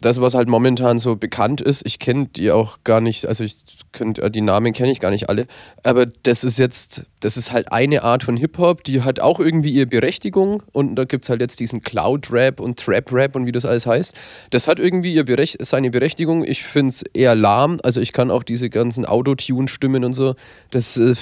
Das, 0.00 0.18
was 0.20 0.34
halt 0.34 0.48
momentan 0.48 0.98
so 0.98 1.16
bekannt 1.16 1.60
ist, 1.60 1.84
ich 1.84 1.98
kenne 1.98 2.28
die 2.34 2.50
auch 2.50 2.78
gar 2.84 3.02
nicht, 3.02 3.26
also 3.26 3.44
ich 3.44 3.56
könnt, 3.92 4.18
die 4.34 4.40
Namen 4.40 4.72
kenne 4.72 4.90
ich 4.90 4.98
gar 4.98 5.10
nicht 5.10 5.28
alle, 5.28 5.46
aber 5.82 6.06
das 6.06 6.42
ist 6.42 6.58
jetzt, 6.58 7.04
das 7.20 7.36
ist 7.36 7.52
halt 7.52 7.70
eine 7.70 8.02
Art 8.02 8.22
von 8.22 8.38
Hip-Hop, 8.38 8.82
die 8.84 9.02
hat 9.02 9.20
auch 9.20 9.40
irgendwie 9.40 9.72
ihre 9.72 9.86
Berechtigung 9.86 10.62
und 10.72 10.94
da 10.94 11.04
gibt 11.04 11.24
es 11.24 11.30
halt 11.30 11.42
jetzt 11.42 11.60
diesen 11.60 11.82
Cloud-Rap 11.82 12.60
und 12.60 12.78
Trap-Rap 12.78 13.36
und 13.36 13.44
wie 13.44 13.52
das 13.52 13.66
alles 13.66 13.86
heißt. 13.86 14.14
Das 14.50 14.68
hat 14.68 14.78
irgendwie 14.78 15.22
Berech 15.22 15.58
seine 15.60 15.90
Berechtigung. 15.90 16.44
Ich 16.44 16.62
finde 16.62 16.88
es 16.88 17.02
eher 17.12 17.34
lahm, 17.34 17.78
also 17.82 18.00
ich 18.00 18.12
kann 18.12 18.30
auch 18.30 18.42
diese 18.42 18.70
ganzen 18.70 19.04
Autotune-Stimmen 19.04 20.04
und 20.04 20.14
so, 20.14 20.34
das 20.70 20.96
äh, 20.96 21.14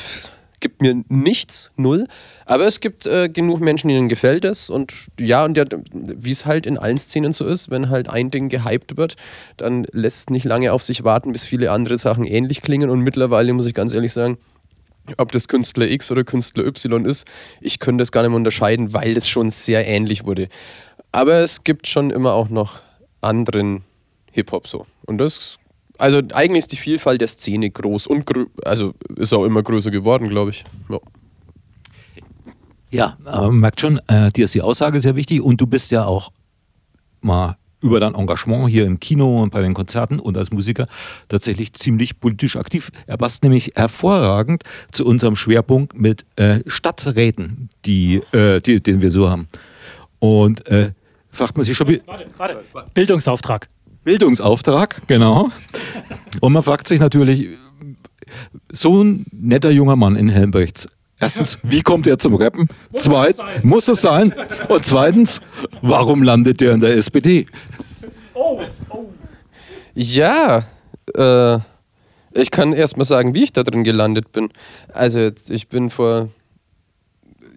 gibt 0.61 0.83
mir 0.83 1.03
nichts, 1.09 1.71
null. 1.77 2.07
Aber 2.47 2.67
es 2.67 2.81
gibt 2.81 3.07
äh, 3.07 3.29
genug 3.29 3.61
Menschen, 3.61 3.89
denen 3.89 4.09
gefällt 4.09 4.45
es. 4.45 4.71
Und 4.71 4.93
ja, 5.19 5.45
und 5.45 5.57
ja, 5.57 5.65
wie 5.93 6.31
es 6.31 6.47
halt 6.47 6.67
in 6.67 6.79
allen 6.79 6.99
Szenen 6.99 7.33
so 7.33 7.47
ist, 7.47 7.71
wenn 7.71 7.91
halt 7.91 8.09
ein 8.09 8.31
Ding 8.31 8.49
gehypt 8.49 8.97
wird, 8.97 9.17
dann 9.57 9.87
lässt 9.93 10.31
nicht 10.31 10.45
lange 10.45 10.73
auf 10.73 10.83
sich 10.83 11.05
warten, 11.05 11.33
bis 11.33 11.45
viele 11.45 11.71
andere 11.71 11.99
Sachen 11.99 12.25
ähnlich 12.25 12.63
klingen. 12.63 12.91
Und 12.91 13.01
mittlerweile 13.01 13.53
muss 13.53 13.67
ich 13.67 13.75
ganz 13.75 13.93
ehrlich 13.93 14.13
sagen, 14.13 14.39
ob 15.17 15.33
das 15.33 15.49
Künstler 15.49 15.89
X 15.89 16.11
oder 16.11 16.25
Künstler 16.25 16.67
Y 16.67 17.05
ist, 17.05 17.27
ich 17.61 17.79
könnte 17.79 18.03
das 18.03 18.13
gar 18.13 18.23
nicht 18.23 18.31
mehr 18.31 18.37
unterscheiden, 18.37 18.93
weil 18.93 19.17
es 19.17 19.29
schon 19.29 19.51
sehr 19.51 19.87
ähnlich 19.87 20.25
wurde. 20.27 20.49
Aber 21.13 21.37
es 21.37 21.65
gibt 21.65 21.87
schon 21.87 22.11
immer 22.11 22.35
auch 22.35 22.51
noch 22.51 22.81
anderen 23.21 23.83
Hip-Hop 24.33 24.67
so. 24.67 24.87
Und 25.07 25.19
das 25.19 25.59
also 25.99 26.23
eigentlich 26.33 26.61
ist 26.61 26.73
die 26.73 26.77
Vielfalt 26.77 27.21
der 27.21 27.29
Szene 27.29 27.71
groß 27.71 28.07
und 28.07 28.25
grö 28.25 28.47
also 28.65 28.95
ist 29.17 29.33
auch 29.33 29.45
immer 29.45 29.63
größer 29.63 29.91
geworden, 29.91 30.29
glaube 30.29 30.51
ich. 30.51 30.65
Ja. 30.89 30.99
Ja, 32.91 33.19
aber 33.25 33.49
man 33.49 33.61
merkt 33.61 33.81
schon, 33.81 34.01
äh, 34.07 34.31
dir 34.33 34.47
ist 34.47 34.55
die 34.55 34.63
Aussage 34.63 34.99
sehr 35.01 35.15
wichtig 35.15 35.43
und 35.43 35.61
du 35.61 35.67
bist 35.67 35.91
ja 35.91 36.07
auch 36.07 36.33
mal 37.21 37.59
über 37.81 38.01
dein 38.01 38.15
Engagement 38.15 38.69
hier 38.71 38.87
im 38.87 38.99
Kino 38.99 39.43
und 39.43 39.51
bei 39.51 39.63
den 39.63 39.75
Konzerten 39.75 40.19
und 40.19 40.37
als 40.37 40.51
Musiker 40.51 40.87
tatsächlich 41.29 41.73
ziemlich 41.75 42.19
politisch 42.19 42.57
aktiv. 42.57 42.91
Er 43.07 43.17
passt 43.17 43.43
nämlich 43.43 43.73
hervorragend 43.77 44.65
zu 44.91 45.07
unserem 45.07 45.37
Schwerpunkt 45.37 45.99
mit 45.99 46.25
äh, 46.37 46.61
Stadträten, 46.67 47.69
die, 47.85 48.23
äh, 48.33 48.61
die, 48.61 48.83
den 48.83 49.01
wir 49.01 49.11
so 49.11 49.29
haben. 49.29 49.47
Und 50.19 50.67
äh, 50.67 50.93
fragt 51.31 51.57
man 51.57 51.65
sich 51.65 51.77
schon, 51.77 51.89
wie, 51.89 52.03
Warte, 52.07 52.27
warte. 52.37 52.91
Bildungsauftrag. 52.95 53.69
Bildungsauftrag, 54.09 55.03
genau. 55.07 55.51
Und 56.41 56.55
man 56.55 56.63
fragt 56.63 56.89
sich 56.89 56.99
natürlich, 56.99 57.51
so 58.73 59.05
ein 59.05 59.27
netter 59.33 59.71
junger 59.71 59.97
Mann 59.97 60.17
in 60.17 60.31
Helmbrechts. 60.31 60.89
Erstens, 61.21 61.59
wie 61.63 61.83
kommt 61.83 62.07
er 62.07 62.19
zum 62.19 62.35
Rappen? 62.35 62.69
Muss 62.91 63.03
Zweit, 63.03 63.31
es 63.33 63.37
sein? 63.37 63.61
muss 63.65 63.89
es 63.89 64.01
sein? 64.01 64.35
Und 64.71 64.83
zweitens, 64.87 65.43
warum 65.83 66.23
landet 66.23 66.63
er 66.63 66.73
in 66.73 66.81
der 66.81 66.97
SPD? 66.97 67.49
Oh, 68.33 68.63
oh. 68.89 69.11
Ja, 69.93 70.63
äh, 71.15 71.59
ich 72.33 72.51
kann 72.51 72.73
erst 72.73 72.97
mal 72.97 73.05
sagen, 73.05 73.35
wie 73.35 73.43
ich 73.43 73.53
da 73.53 73.63
drin 73.63 73.85
gelandet 73.85 74.33
bin. 74.33 74.49
Also 74.95 75.19
jetzt, 75.19 75.51
ich 75.51 75.69
bin 75.69 75.91
vor, 75.91 76.31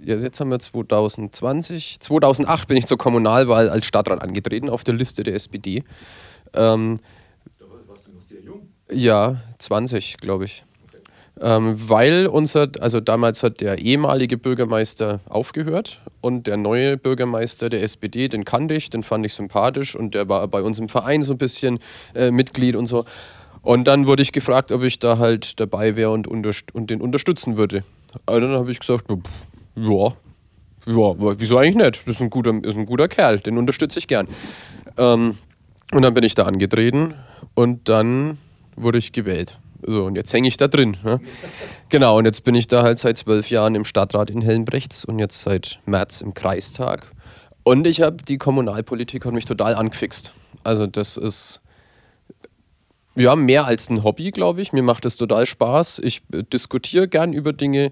ja, 0.04 0.16
jetzt 0.16 0.42
haben 0.42 0.52
wir 0.52 0.60
2020, 0.60 2.02
2008 2.02 2.68
bin 2.68 2.76
ich 2.76 2.88
zur 2.88 2.98
Kommunalwahl 2.98 3.70
als 3.70 3.86
Stadtrat 3.86 4.22
angetreten 4.22 4.70
auf 4.70 4.84
der 4.84 4.96
Liste 4.96 5.24
der 5.24 5.36
SPD. 5.36 5.86
Ähm, 6.54 7.00
ja, 8.92 9.42
20, 9.58 10.18
glaube 10.18 10.46
ich. 10.46 10.64
Ähm, 11.40 11.76
weil 11.90 12.28
unser, 12.28 12.70
also 12.82 13.00
damals 13.00 13.42
hat 13.42 13.62
der 13.62 13.80
ehemalige 13.80 14.38
Bürgermeister 14.38 15.22
aufgehört 15.28 16.02
und 16.20 16.46
der 16.46 16.58
neue 16.58 16.98
Bürgermeister 16.98 17.70
der 17.70 17.82
SPD, 17.82 18.28
den 18.28 18.46
kannte 18.46 18.76
ich, 18.76 18.90
den 18.90 19.02
fand 19.02 19.26
ich 19.26 19.34
sympathisch 19.34 19.96
und 19.96 20.14
der 20.14 20.30
war 20.30 20.48
bei 20.48 20.62
uns 20.62 20.78
im 20.78 20.88
Verein 20.88 21.24
so 21.24 21.34
ein 21.34 21.38
bisschen 21.38 21.80
äh, 22.14 22.30
Mitglied 22.30 22.76
und 22.76 22.86
so. 22.86 23.06
Und 23.64 23.86
dann 23.86 24.08
wurde 24.08 24.22
ich 24.22 24.32
gefragt, 24.32 24.72
ob 24.72 24.84
ich 24.84 25.00
da 25.00 25.18
halt 25.18 25.60
dabei 25.60 25.96
wäre 25.96 26.12
und, 26.12 26.28
und 26.28 26.90
den 26.90 27.02
unterstützen 27.02 27.58
würde. 27.58 27.84
Aber 28.26 28.42
dann 28.42 28.52
habe 28.52 28.72
ich 28.72 28.80
gesagt, 28.80 29.06
ja, 29.76 30.14
ja, 30.86 31.16
wieso 31.40 31.58
eigentlich 31.58 31.76
nicht? 31.76 32.08
Das 32.08 32.16
ist 32.16 32.22
ein 32.22 32.30
guter, 32.30 32.54
ist 32.64 32.78
ein 32.78 32.86
guter 32.86 33.08
Kerl, 33.08 33.40
den 33.40 33.58
unterstütze 33.58 34.00
ich 34.00 34.08
gern. 34.08 34.28
Ähm, 34.98 35.38
und 35.91 36.01
dann 36.01 36.13
bin 36.13 36.23
ich 36.23 36.36
da 36.36 36.43
angetreten 36.45 37.13
und 37.54 37.89
dann 37.89 38.38
wurde 38.75 38.97
ich 38.97 39.12
gewählt. 39.12 39.60
So, 39.84 40.06
und 40.06 40.15
jetzt 40.15 40.32
hänge 40.32 40.47
ich 40.47 40.58
da 40.58 40.67
drin. 40.67 40.97
Ne? 41.04 41.19
Genau, 41.89 42.17
und 42.17 42.25
jetzt 42.25 42.43
bin 42.43 42.56
ich 42.56 42.67
da 42.67 42.84
halt 42.84 42.99
seit 42.99 43.17
zwölf 43.17 43.49
Jahren 43.49 43.75
im 43.75 43.84
Stadtrat 43.84 44.30
in 44.30 44.41
Helmbrechts 44.41 45.06
und 45.06 45.19
jetzt 45.19 45.41
seit 45.41 45.80
März 45.86 46.21
im 46.21 46.34
Kreistag. 46.34 47.12
Und 47.63 47.88
ich 47.88 48.01
habe 48.01 48.17
die 48.17 48.38
Kommunalpolitik 48.38 49.25
hat 49.25 49.34
mich 49.34 49.45
total 49.45 49.75
angefixt. 49.75 50.34
Also 50.63 50.88
das 50.88 51.17
ist 51.17 51.62
ja 53.15 53.36
mehr 53.36 53.65
als 53.65 53.89
ein 53.89 54.04
Hobby, 54.04 54.32
glaube 54.32 54.62
ich. 54.62 54.74
Mir 54.74 54.84
macht 54.84 55.06
es 55.06 55.17
total 55.17 55.45
Spaß. 55.45 56.00
Ich 56.00 56.21
äh, 56.34 56.43
diskutiere 56.43 57.08
gern 57.08 57.34
über 57.34 57.54
Dinge. 57.54 57.91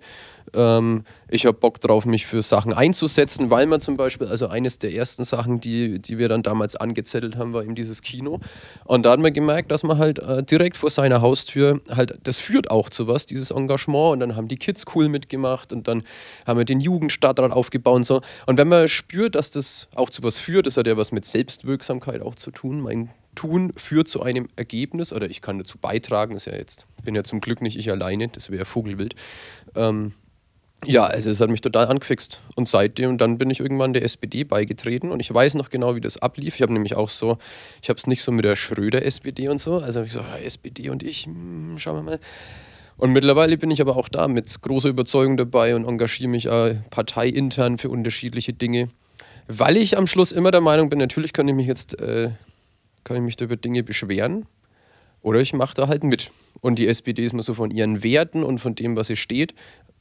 Ähm, 0.54 1.04
ich 1.28 1.46
habe 1.46 1.58
Bock 1.58 1.80
drauf, 1.80 2.06
mich 2.06 2.26
für 2.26 2.42
Sachen 2.42 2.74
einzusetzen, 2.74 3.52
weil 3.52 3.68
man 3.68 3.82
zum 3.82 3.98
Beispiel, 3.98 4.28
also 4.28 4.48
eines 4.48 4.80
der 4.80 4.94
ersten 4.94 5.24
Sachen, 5.24 5.60
die, 5.60 6.00
die 6.00 6.18
wir 6.18 6.30
dann 6.30 6.44
damals 6.44 6.76
angezettelt 6.76 7.38
haben, 7.38 7.54
war 7.54 7.64
eben 7.64 7.76
dieses 7.76 8.02
Kino. 8.02 8.40
Und 8.86 9.06
da 9.06 9.12
hat 9.12 9.20
man 9.20 9.34
gemerkt, 9.34 9.72
dass 9.72 9.84
man 9.84 9.98
halt 9.98 10.20
äh, 10.20 10.44
direkt 10.44 10.78
vor 10.78 10.90
seiner 10.90 11.22
Haustür 11.22 11.82
halt, 11.90 12.18
das 12.24 12.40
führt 12.40 12.72
auch 12.72 12.90
zu 12.90 13.08
was, 13.08 13.26
dieses 13.26 13.52
Engagement. 13.52 14.14
Und 14.14 14.20
dann 14.22 14.36
haben 14.36 14.48
die 14.48 14.58
Kids 14.58 14.86
cool 14.96 15.10
mitgemacht 15.10 15.72
und 15.72 15.88
dann 15.88 16.04
haben 16.48 16.58
wir 16.58 16.66
den 16.66 16.80
Jugendstadtrat 16.80 17.52
aufgebaut 17.52 17.98
und 17.98 18.04
so. 18.06 18.22
Und 18.46 18.58
wenn 18.58 18.68
man 18.68 18.88
spürt, 18.88 19.36
dass 19.36 19.52
das 19.52 19.88
auch 19.94 20.10
zu 20.10 20.24
was 20.24 20.40
führt, 20.40 20.66
das 20.66 20.78
hat 20.78 20.88
ja 20.88 20.98
was 20.98 21.12
mit 21.12 21.26
Selbstwirksamkeit 21.26 22.22
auch 22.22 22.36
zu 22.36 22.52
tun. 22.52 22.82
Mein 22.82 23.10
Tun 23.36 23.74
führt 23.76 24.08
zu 24.08 24.22
einem 24.22 24.50
Ergebnis 24.56 25.14
oder 25.14 25.30
ich 25.30 25.42
kann 25.42 25.58
dazu 25.58 25.78
beitragen, 25.78 26.36
ist 26.36 26.46
ja 26.46 26.56
jetzt, 26.56 26.88
bin 27.04 27.16
ja 27.16 27.24
zum 27.24 27.42
Glück 27.42 27.62
nicht 27.62 27.78
ich 27.78 27.90
alleine, 27.92 28.28
das 28.28 28.50
wäre 28.50 28.66
Vogelwild. 28.66 29.16
Ähm, 29.76 30.14
ja, 30.86 31.04
also 31.04 31.30
es 31.30 31.42
hat 31.42 31.50
mich 31.50 31.62
total 31.62 31.88
angefixt. 31.88 32.42
Und 32.56 32.68
seitdem, 32.68 33.18
dann 33.18 33.38
bin 33.38 33.50
ich 33.50 33.60
irgendwann 33.60 33.92
der 33.92 34.04
SPD 34.04 34.46
beigetreten 34.46 35.12
und 35.12 35.20
ich 35.20 35.34
weiß 35.34 35.56
noch 35.56 35.70
genau, 35.70 35.96
wie 35.96 36.02
das 36.02 36.18
ablief. 36.18 36.56
Ich 36.56 36.62
habe 36.62 36.72
nämlich 36.72 36.96
auch 36.96 37.10
so, 37.10 37.38
ich 37.82 37.90
habe 37.90 37.98
es 37.98 38.08
nicht 38.08 38.24
so 38.24 38.32
mit 38.32 38.46
der 38.46 38.56
Schröder-SPD 38.56 39.50
und 39.50 39.60
so, 39.60 39.80
also 39.80 40.00
habe 40.00 40.08
ich 40.08 40.14
gesagt, 40.14 40.30
ah, 40.32 40.40
SPD 40.40 40.90
und 40.90 41.04
ich, 41.04 41.26
hm, 41.26 41.76
schauen 41.78 41.98
wir 41.98 42.04
mal. 42.04 42.20
Und 42.96 43.12
mittlerweile 43.12 43.58
bin 43.58 43.72
ich 43.72 43.82
aber 43.82 43.96
auch 43.96 44.10
da 44.10 44.28
mit 44.28 44.62
großer 44.62 44.90
Überzeugung 44.90 45.38
dabei 45.38 45.76
und 45.76 45.86
engagiere 45.86 46.30
mich 46.30 46.48
äh, 46.48 46.76
parteiintern 46.90 47.78
für 47.78 47.90
unterschiedliche 47.90 48.54
Dinge. 48.54 48.90
Weil 49.48 49.78
ich 49.78 49.98
am 49.98 50.06
Schluss 50.06 50.32
immer 50.32 50.52
der 50.52 50.62
Meinung 50.62 50.90
bin, 50.90 51.00
natürlich 51.00 51.34
kann 51.34 51.48
ich 51.48 51.56
mich 51.56 51.68
jetzt, 51.68 52.00
äh, 52.00 52.32
kann 53.04 53.18
ich 53.18 53.24
mich 53.24 53.36
da 53.36 53.46
über 53.46 53.56
Dinge 53.56 53.84
beschweren. 53.84 54.46
Oder 55.22 55.42
ich 55.42 55.54
mache 55.54 55.74
da 55.76 55.88
halt 55.88 56.04
mit. 56.04 56.32
Und 56.62 56.80
die 56.80 56.88
SPD 56.88 57.26
ist 57.26 57.34
mir 57.34 57.44
so 57.44 57.54
von 57.54 57.72
ihren 57.72 58.04
Werten 58.04 58.44
und 58.44 58.60
von 58.60 58.76
dem, 58.76 58.96
was 58.96 59.08
sie 59.08 59.16
steht, 59.16 59.54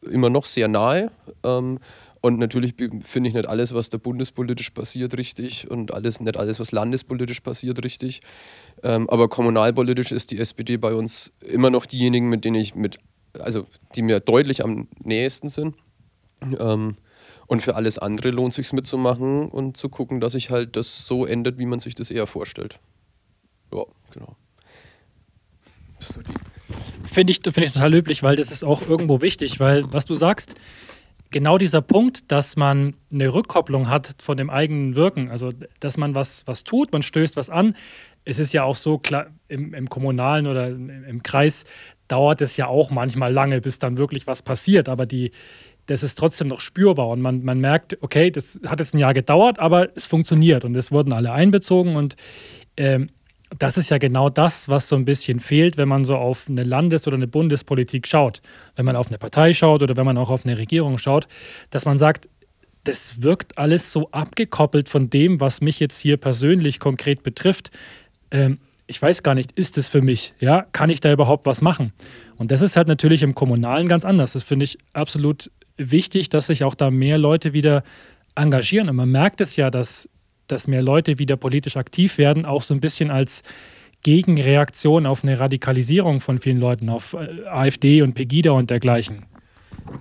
immer 0.02 0.30
noch 0.30 0.46
sehr 0.46 0.68
nahe. 0.68 1.10
Ähm, 1.42 1.78
und 2.20 2.38
natürlich 2.38 2.74
finde 3.04 3.28
ich 3.28 3.34
nicht 3.34 3.46
alles, 3.46 3.74
was 3.74 3.90
da 3.90 3.98
bundespolitisch 3.98 4.70
passiert, 4.70 5.16
richtig 5.16 5.70
und 5.70 5.94
alles, 5.94 6.20
nicht 6.20 6.36
alles, 6.36 6.58
was 6.58 6.72
landespolitisch 6.72 7.40
passiert, 7.40 7.82
richtig. 7.84 8.20
Ähm, 8.82 9.08
aber 9.08 9.28
kommunalpolitisch 9.28 10.10
ist 10.12 10.30
die 10.30 10.38
SPD 10.38 10.76
bei 10.76 10.94
uns 10.94 11.32
immer 11.40 11.70
noch 11.70 11.86
diejenigen, 11.86 12.28
mit 12.28 12.44
denen 12.44 12.56
ich 12.56 12.74
mit, 12.74 12.98
also 13.38 13.66
die 13.94 14.02
mir 14.02 14.20
deutlich 14.20 14.64
am 14.64 14.88
nächsten 15.02 15.48
sind. 15.48 15.76
Ähm, 16.58 16.96
und 17.48 17.62
für 17.62 17.74
alles 17.74 17.98
andere 17.98 18.30
lohnt 18.30 18.52
sich 18.52 18.72
mitzumachen 18.72 19.48
und 19.48 19.76
zu 19.76 19.88
gucken, 19.88 20.20
dass 20.20 20.32
sich 20.32 20.50
halt 20.50 20.76
das 20.76 21.06
so 21.06 21.26
ändert, 21.26 21.58
wie 21.58 21.66
man 21.66 21.80
sich 21.80 21.94
das 21.94 22.10
eher 22.10 22.26
vorstellt. 22.26 22.78
Ja, 23.74 23.84
genau. 24.12 24.36
Finde 27.04 27.32
ich, 27.32 27.40
find 27.42 27.58
ich 27.58 27.72
total 27.72 27.90
löblich, 27.90 28.22
weil 28.22 28.36
das 28.36 28.52
ist 28.52 28.62
auch 28.62 28.86
irgendwo 28.86 29.22
wichtig, 29.22 29.58
weil 29.58 29.82
was 29.92 30.04
du 30.04 30.14
sagst, 30.14 30.54
genau 31.30 31.58
dieser 31.58 31.80
Punkt, 31.80 32.30
dass 32.30 32.56
man 32.56 32.94
eine 33.12 33.32
Rückkopplung 33.32 33.88
hat 33.88 34.14
von 34.22 34.36
dem 34.36 34.50
eigenen 34.50 34.94
Wirken, 34.94 35.30
also 35.30 35.52
dass 35.80 35.96
man 35.96 36.14
was, 36.14 36.46
was 36.46 36.64
tut, 36.64 36.92
man 36.92 37.02
stößt 37.02 37.36
was 37.36 37.50
an. 37.50 37.74
Es 38.24 38.38
ist 38.38 38.52
ja 38.52 38.64
auch 38.64 38.76
so, 38.76 38.98
klar, 38.98 39.28
im, 39.48 39.72
im 39.72 39.88
Kommunalen 39.88 40.46
oder 40.46 40.68
im, 40.68 41.04
im 41.04 41.22
Kreis 41.22 41.64
dauert 42.08 42.42
es 42.42 42.56
ja 42.56 42.66
auch 42.66 42.90
manchmal 42.90 43.32
lange, 43.32 43.60
bis 43.60 43.78
dann 43.78 43.96
wirklich 43.96 44.26
was 44.26 44.42
passiert, 44.42 44.88
aber 44.88 45.06
die, 45.06 45.30
das 45.88 46.02
ist 46.02 46.16
trotzdem 46.16 46.48
noch 46.48 46.60
spürbar 46.60 47.08
und 47.08 47.20
man, 47.20 47.42
man 47.42 47.58
merkt, 47.60 47.96
okay, 48.02 48.30
das 48.30 48.60
hat 48.66 48.78
jetzt 48.78 48.94
ein 48.94 48.98
Jahr 48.98 49.14
gedauert, 49.14 49.58
aber 49.58 49.88
es 49.96 50.06
funktioniert 50.06 50.64
und 50.64 50.76
es 50.76 50.92
wurden 50.92 51.12
alle 51.12 51.32
einbezogen 51.32 51.96
und 51.96 52.14
ähm, 52.76 53.08
das 53.58 53.78
ist 53.78 53.88
ja 53.88 53.96
genau 53.96 54.28
das, 54.28 54.68
was 54.68 54.88
so 54.88 54.96
ein 54.96 55.06
bisschen 55.06 55.40
fehlt, 55.40 55.78
wenn 55.78 55.88
man 55.88 56.04
so 56.04 56.16
auf 56.16 56.44
eine 56.48 56.64
Landes- 56.64 57.06
oder 57.06 57.16
eine 57.16 57.26
Bundespolitik 57.26 58.06
schaut. 58.06 58.42
Wenn 58.76 58.84
man 58.84 58.94
auf 58.94 59.08
eine 59.08 59.16
Partei 59.16 59.54
schaut 59.54 59.82
oder 59.82 59.96
wenn 59.96 60.04
man 60.04 60.18
auch 60.18 60.28
auf 60.28 60.44
eine 60.44 60.58
Regierung 60.58 60.98
schaut, 60.98 61.26
dass 61.70 61.86
man 61.86 61.96
sagt, 61.96 62.28
das 62.84 63.22
wirkt 63.22 63.56
alles 63.56 63.90
so 63.90 64.10
abgekoppelt 64.10 64.90
von 64.90 65.08
dem, 65.08 65.40
was 65.40 65.62
mich 65.62 65.80
jetzt 65.80 65.98
hier 65.98 66.18
persönlich 66.18 66.78
konkret 66.78 67.22
betrifft. 67.22 67.70
Ähm, 68.30 68.58
ich 68.86 69.00
weiß 69.00 69.22
gar 69.22 69.34
nicht, 69.34 69.52
ist 69.52 69.78
es 69.78 69.88
für 69.88 70.02
mich? 70.02 70.34
Ja, 70.40 70.66
kann 70.72 70.90
ich 70.90 71.00
da 71.00 71.10
überhaupt 71.10 71.46
was 71.46 71.62
machen? 71.62 71.94
Und 72.36 72.50
das 72.50 72.60
ist 72.60 72.76
halt 72.76 72.88
natürlich 72.88 73.22
im 73.22 73.34
Kommunalen 73.34 73.88
ganz 73.88 74.04
anders. 74.04 74.34
Das 74.34 74.42
finde 74.42 74.64
ich 74.64 74.76
absolut 74.92 75.50
wichtig, 75.78 76.28
dass 76.28 76.48
sich 76.48 76.64
auch 76.64 76.74
da 76.74 76.90
mehr 76.90 77.18
Leute 77.18 77.52
wieder 77.52 77.82
engagieren. 78.34 78.88
Und 78.88 78.96
man 78.96 79.10
merkt 79.10 79.40
es 79.40 79.56
ja, 79.56 79.70
dass, 79.70 80.08
dass 80.46 80.68
mehr 80.68 80.82
Leute 80.82 81.18
wieder 81.18 81.36
politisch 81.36 81.76
aktiv 81.76 82.18
werden, 82.18 82.46
auch 82.46 82.62
so 82.62 82.74
ein 82.74 82.80
bisschen 82.80 83.10
als 83.10 83.42
Gegenreaktion 84.02 85.06
auf 85.06 85.24
eine 85.24 85.38
Radikalisierung 85.40 86.20
von 86.20 86.38
vielen 86.38 86.60
Leuten, 86.60 86.88
auf 86.88 87.14
äh, 87.14 87.46
AfD 87.46 88.02
und 88.02 88.14
Pegida 88.14 88.52
und 88.52 88.70
dergleichen. 88.70 89.26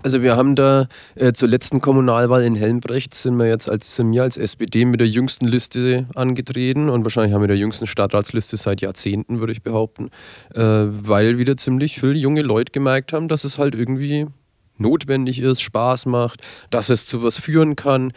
Also 0.03 0.21
wir 0.21 0.35
haben 0.35 0.55
da 0.55 0.87
äh, 1.15 1.33
zur 1.33 1.47
letzten 1.47 1.81
Kommunalwahl 1.81 2.43
in 2.43 2.55
Helmbrecht 2.55 3.13
sind 3.13 3.37
wir 3.37 3.47
jetzt 3.47 3.69
als 3.69 3.95
sind 3.95 4.11
wir 4.11 4.23
als 4.23 4.37
SPD 4.37 4.85
mit 4.85 4.99
der 4.99 5.07
jüngsten 5.07 5.47
Liste 5.47 6.05
angetreten 6.13 6.89
und 6.89 7.05
wahrscheinlich 7.05 7.33
haben 7.33 7.41
wir 7.41 7.47
der 7.47 7.57
jüngsten 7.57 7.87
Stadtratsliste 7.87 8.57
seit 8.57 8.81
Jahrzehnten, 8.81 9.39
würde 9.39 9.53
ich 9.53 9.63
behaupten, 9.63 10.09
äh, 10.53 10.61
weil 10.61 11.37
wieder 11.37 11.57
ziemlich 11.57 11.99
viele 11.99 12.15
junge 12.15 12.41
Leute 12.41 12.71
gemerkt 12.71 13.13
haben, 13.13 13.27
dass 13.27 13.43
es 13.43 13.57
halt 13.57 13.75
irgendwie 13.75 14.27
notwendig 14.79 15.39
ist, 15.39 15.61
Spaß 15.61 16.05
macht, 16.05 16.41
dass 16.69 16.89
es 16.89 17.05
zu 17.05 17.23
was 17.23 17.37
führen 17.37 17.75
kann. 17.75 18.11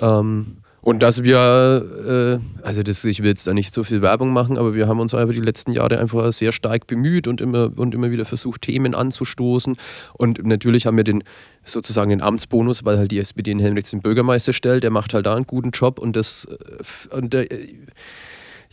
Ähm, 0.00 0.58
und 0.82 0.98
dass 1.00 1.22
wir, 1.22 2.40
äh, 2.60 2.64
also 2.66 2.82
das, 2.82 3.04
ich 3.04 3.20
will 3.20 3.28
jetzt 3.28 3.46
da 3.46 3.54
nicht 3.54 3.72
so 3.72 3.84
viel 3.84 4.02
Werbung 4.02 4.32
machen, 4.32 4.58
aber 4.58 4.74
wir 4.74 4.88
haben 4.88 4.98
uns 4.98 5.14
einfach 5.14 5.32
die 5.32 5.40
letzten 5.40 5.70
Jahre 5.70 5.98
einfach 6.00 6.32
sehr 6.32 6.50
stark 6.50 6.88
bemüht 6.88 7.28
und 7.28 7.40
immer, 7.40 7.70
und 7.76 7.94
immer 7.94 8.10
wieder 8.10 8.24
versucht, 8.24 8.62
Themen 8.62 8.92
anzustoßen. 8.92 9.76
Und 10.14 10.44
natürlich 10.44 10.86
haben 10.86 10.96
wir 10.96 11.04
den 11.04 11.22
sozusagen 11.62 12.10
den 12.10 12.20
Amtsbonus, 12.20 12.84
weil 12.84 12.98
halt 12.98 13.12
die 13.12 13.20
SPD 13.20 13.52
in 13.52 13.60
Helmrechts 13.60 13.90
den 13.90 14.02
Bürgermeister 14.02 14.52
stellt, 14.52 14.82
der 14.82 14.90
macht 14.90 15.14
halt 15.14 15.26
da 15.26 15.36
einen 15.36 15.46
guten 15.46 15.70
Job 15.70 16.00
und 16.00 16.16
das, 16.16 16.46
äh, 16.46 17.16
und 17.16 17.32
der, 17.32 17.46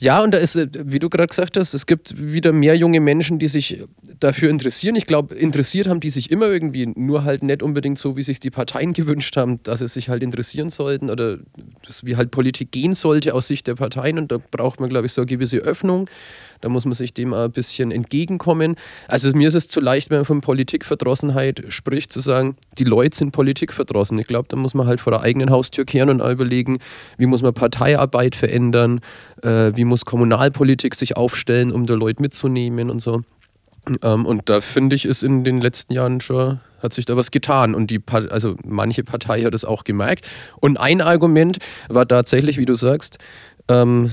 Ja, 0.01 0.23
und 0.23 0.33
da 0.33 0.37
ist, 0.37 0.55
äh, 0.55 0.67
wie 0.73 0.99
du 0.99 1.09
gerade 1.09 1.27
gesagt 1.27 1.57
hast, 1.57 1.73
es 1.73 1.85
gibt 1.85 2.15
wieder 2.17 2.53
mehr 2.53 2.75
junge 2.75 3.01
Menschen, 3.01 3.37
die 3.37 3.49
sich 3.49 3.83
dafür 4.19 4.49
interessieren. 4.49 4.95
Ich 4.95 5.05
glaube, 5.05 5.35
interessiert 5.35 5.87
haben 5.87 5.99
die 5.99 6.09
sich 6.09 6.31
immer 6.31 6.47
irgendwie, 6.47 6.87
nur 6.87 7.25
halt 7.25 7.43
nicht 7.43 7.61
unbedingt 7.61 7.99
so, 7.99 8.15
wie 8.15 8.23
sich 8.23 8.39
die 8.39 8.49
Parteien 8.49 8.93
gewünscht 8.99 9.35
haben, 9.35 9.61
dass 9.63 9.79
sie 9.79 9.87
sich 9.87 10.07
halt 10.07 10.23
interessieren 10.23 10.69
sollten 10.69 11.09
oder 11.09 11.39
wie 12.03 12.15
halt 12.15 12.31
Politik 12.31 12.71
gehen 12.71 12.93
sollte 12.93 13.33
aus 13.33 13.47
Sicht 13.47 13.67
der 13.67 13.75
Parteien. 13.75 14.17
Und 14.17 14.31
da 14.31 14.37
braucht 14.37 14.79
man, 14.79 14.89
glaube 14.89 15.07
ich, 15.07 15.13
so 15.13 15.21
eine 15.21 15.27
gewisse 15.27 15.57
Öffnung. 15.57 16.09
Da 16.61 16.69
muss 16.69 16.85
man 16.85 16.93
sich 16.93 17.13
dem 17.13 17.33
ein 17.33 17.51
bisschen 17.51 17.91
entgegenkommen. 17.91 18.75
Also 19.07 19.31
mir 19.31 19.47
ist 19.47 19.55
es 19.55 19.67
zu 19.67 19.79
leicht, 19.79 20.09
wenn 20.09 20.19
man 20.19 20.25
von 20.25 20.41
Politikverdrossenheit 20.41 21.63
spricht, 21.69 22.11
zu 22.11 22.19
sagen, 22.19 22.55
die 22.77 22.83
Leute 22.83 23.15
sind 23.15 23.31
politikverdrossen. 23.31 24.17
Ich 24.19 24.27
glaube, 24.27 24.47
da 24.49 24.57
muss 24.57 24.73
man 24.73 24.87
halt 24.87 24.99
vor 24.99 25.11
der 25.11 25.21
eigenen 25.21 25.49
Haustür 25.51 25.85
kehren 25.85 26.09
und 26.09 26.19
überlegen, 26.19 26.79
wie 27.17 27.25
muss 27.25 27.41
man 27.41 27.53
Parteiarbeit 27.53 28.35
verändern, 28.35 28.99
äh, 29.41 29.71
wie 29.75 29.85
muss 29.85 30.05
Kommunalpolitik 30.05 30.95
sich 30.95 31.15
aufstellen, 31.15 31.71
um 31.71 31.85
da 31.85 31.93
Leute 31.93 32.21
mitzunehmen 32.21 32.89
und 32.89 32.99
so. 32.99 33.21
Ähm, 34.03 34.25
und 34.25 34.49
da 34.49 34.61
finde 34.61 34.95
ich, 34.95 35.05
ist 35.05 35.23
in 35.23 35.43
den 35.43 35.61
letzten 35.61 35.93
Jahren 35.93 36.19
schon, 36.19 36.59
hat 36.81 36.93
sich 36.93 37.05
da 37.05 37.15
was 37.15 37.31
getan. 37.31 37.75
Und 37.75 37.91
die, 37.91 38.01
also 38.29 38.55
manche 38.65 39.03
Partei 39.03 39.43
hat 39.43 39.53
es 39.53 39.65
auch 39.65 39.83
gemerkt. 39.83 40.25
Und 40.59 40.77
ein 40.77 41.01
Argument 41.01 41.57
war 41.87 42.07
tatsächlich, 42.07 42.57
wie 42.57 42.65
du 42.65 42.75
sagst, 42.75 43.17
ähm, 43.67 44.11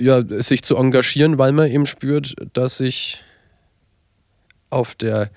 ja, 0.00 0.22
sich 0.42 0.62
zu 0.62 0.76
engagieren, 0.76 1.38
weil 1.38 1.52
man 1.52 1.70
eben 1.70 1.86
spürt, 1.86 2.34
dass 2.52 2.78
sich 2.78 3.22
auf 4.70 4.94
der 4.94 5.30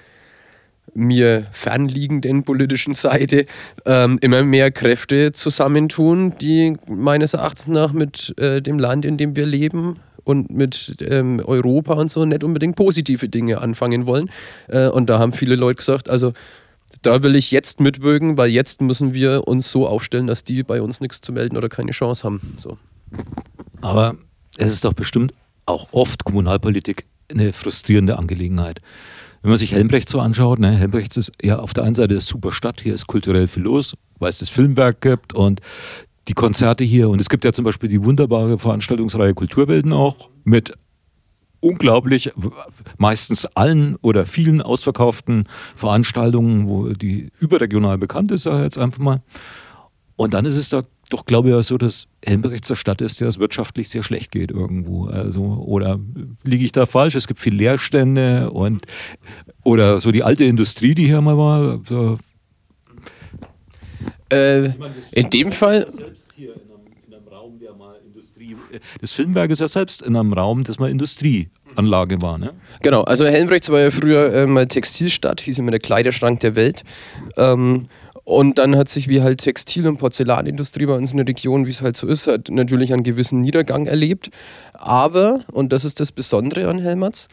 mir 0.95 1.47
fernliegenden 1.51 2.43
politischen 2.43 2.93
Seite 2.93 3.45
ähm, 3.85 4.19
immer 4.21 4.43
mehr 4.43 4.71
Kräfte 4.71 5.31
zusammentun, 5.31 6.37
die 6.39 6.75
meines 6.87 7.33
Erachtens 7.33 7.67
nach 7.67 7.93
mit 7.93 8.37
äh, 8.37 8.61
dem 8.61 8.79
Land, 8.79 9.05
in 9.05 9.17
dem 9.17 9.35
wir 9.35 9.45
leben, 9.45 9.99
und 10.23 10.49
mit 10.51 10.95
ähm, 11.01 11.41
Europa 11.43 11.93
und 11.93 12.09
so 12.09 12.23
nicht 12.23 12.43
unbedingt 12.43 12.75
positive 12.75 13.27
Dinge 13.27 13.59
anfangen 13.59 14.05
wollen. 14.05 14.29
Äh, 14.67 14.87
und 14.87 15.09
da 15.09 15.19
haben 15.19 15.33
viele 15.33 15.55
Leute 15.55 15.77
gesagt, 15.77 16.09
also 16.09 16.33
da 17.01 17.23
will 17.23 17.35
ich 17.35 17.51
jetzt 17.51 17.79
mitwirken, 17.79 18.37
weil 18.37 18.49
jetzt 18.49 18.81
müssen 18.81 19.13
wir 19.13 19.47
uns 19.47 19.69
so 19.69 19.87
aufstellen, 19.87 20.27
dass 20.27 20.43
die 20.43 20.63
bei 20.63 20.81
uns 20.81 21.01
nichts 21.01 21.21
zu 21.21 21.33
melden 21.33 21.57
oder 21.57 21.67
keine 21.67 21.91
Chance 21.91 22.23
haben. 22.23 22.55
So. 22.57 22.77
Aber 23.81 24.15
es 24.57 24.71
ist 24.71 24.85
doch 24.85 24.93
bestimmt 24.93 25.33
auch 25.65 25.87
oft 25.91 26.23
Kommunalpolitik 26.23 27.05
eine 27.29 27.53
frustrierende 27.53 28.17
Angelegenheit. 28.17 28.81
Wenn 29.41 29.49
man 29.49 29.57
sich 29.57 29.73
Helmbrecht 29.73 30.07
so 30.07 30.19
anschaut, 30.19 30.59
ne, 30.59 30.71
Helmbrecht 30.71 31.17
ist 31.17 31.31
ja 31.41 31.59
auf 31.59 31.73
der 31.73 31.83
einen 31.83 31.95
Seite 31.95 32.13
eine 32.13 32.21
super 32.21 32.51
Stadt, 32.51 32.81
hier 32.81 32.93
ist 32.93 33.07
kulturell 33.07 33.47
viel 33.47 33.63
los, 33.63 33.93
weil 34.19 34.29
es 34.29 34.39
das 34.39 34.49
Filmwerk 34.49 35.01
gibt 35.01 35.33
und 35.33 35.61
die 36.27 36.33
Konzerte 36.33 36.83
hier. 36.83 37.09
Und 37.09 37.19
es 37.19 37.29
gibt 37.29 37.43
ja 37.43 37.51
zum 37.51 37.65
Beispiel 37.65 37.89
die 37.89 38.03
wunderbare 38.03 38.57
Veranstaltungsreihe 38.57 39.33
Kulturwelten 39.33 39.91
auch 39.91 40.29
mit 40.43 40.73
unglaublich, 41.59 42.31
meistens 42.97 43.45
allen 43.45 43.95
oder 44.01 44.25
vielen 44.25 44.61
ausverkauften 44.61 45.47
Veranstaltungen, 45.75 46.67
wo 46.67 46.89
die 46.89 47.31
überregional 47.39 47.97
bekannt 47.97 48.31
ist, 48.31 48.43
sage 48.43 48.57
ich 48.57 48.63
jetzt 48.63 48.77
einfach 48.77 48.99
mal. 48.99 49.21
Und 50.15 50.33
dann 50.33 50.45
ist 50.45 50.57
es 50.57 50.69
da 50.69 50.83
doch, 51.13 51.25
glaube 51.25 51.57
ich, 51.57 51.65
so, 51.65 51.77
dass 51.77 52.07
Helmbrechts 52.25 52.67
der 52.67 52.75
Stadt 52.75 52.99
ist, 52.99 53.21
der 53.21 53.27
es 53.27 53.37
wirtschaftlich 53.37 53.87
sehr 53.89 54.01
schlecht 54.01 54.31
geht 54.31 54.49
irgendwo. 54.49 55.05
Also, 55.05 55.43
oder 55.43 55.99
liege 56.43 56.65
ich 56.65 56.71
da 56.71 56.87
falsch? 56.87 57.15
Es 57.15 57.27
gibt 57.27 57.39
viel 57.39 57.53
Leerstände 57.53 58.49
und 58.49 58.85
oder 59.63 59.99
so 59.99 60.11
die 60.11 60.23
alte 60.23 60.43
Industrie, 60.43 60.95
die 60.95 61.05
hier 61.05 61.21
mal 61.21 61.37
war. 61.37 61.79
So. 61.87 62.17
Äh, 64.29 64.71
in 65.11 65.29
dem 65.29 65.51
Fall. 65.51 65.85
Das 69.01 69.11
Filmwerk 69.11 69.51
ist 69.51 69.59
ja 69.59 69.67
selbst 69.67 70.01
in 70.01 70.15
einem 70.15 70.33
Raum, 70.33 70.63
das 70.63 70.79
mal 70.79 70.89
Industrieanlage 70.89 72.21
war, 72.21 72.37
ne? 72.37 72.53
Genau, 72.81 73.03
also 73.03 73.25
Helmbrechts 73.25 73.69
war 73.69 73.81
ja 73.81 73.91
früher 73.91 74.33
äh, 74.33 74.47
mal 74.47 74.65
Textilstadt, 74.65 75.41
hieß 75.41 75.59
immer 75.59 75.71
der 75.71 75.79
Kleiderschrank 75.79 76.39
der 76.39 76.55
Welt. 76.55 76.83
Ähm, 77.37 77.87
und 78.25 78.57
dann 78.57 78.77
hat 78.77 78.87
sich 78.87 79.09
wie 79.09 79.21
halt 79.21 79.41
Textil- 79.41 79.87
und 79.87 79.97
Porzellanindustrie 79.97 80.85
bei 80.85 80.95
uns 80.95 81.11
in 81.11 81.17
der 81.17 81.27
Region, 81.27 81.65
wie 81.65 81.71
es 81.71 81.81
halt 81.81 81.97
so 81.97 82.07
ist, 82.07 82.27
hat 82.27 82.49
natürlich 82.49 82.93
einen 82.93 83.03
gewissen 83.03 83.39
Niedergang 83.39 83.85
erlebt. 83.85 84.29
Aber, 84.73 85.41
und 85.51 85.73
das 85.73 85.83
ist 85.83 85.99
das 85.99 86.11
Besondere 86.11 86.69
an 86.69 86.79
Helmerts, 86.79 87.27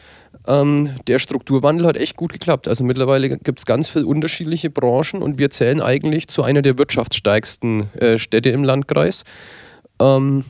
ähm, 0.47 0.89
der 1.07 1.19
Strukturwandel 1.19 1.87
hat 1.87 1.97
echt 1.97 2.17
gut 2.17 2.33
geklappt. 2.33 2.67
Also 2.67 2.83
mittlerweile 2.83 3.29
gibt 3.29 3.59
es 3.59 3.65
ganz 3.65 3.87
viele 3.87 4.05
unterschiedliche 4.05 4.69
Branchen 4.69 5.21
und 5.21 5.37
wir 5.37 5.49
zählen 5.49 5.81
eigentlich 5.81 6.27
zu 6.27 6.43
einer 6.43 6.61
der 6.61 6.77
wirtschaftsstärksten 6.77 7.89
äh, 7.93 8.17
Städte 8.17 8.49
im 8.49 8.63
Landkreis. 8.63 9.23
Ähm, 9.99 10.43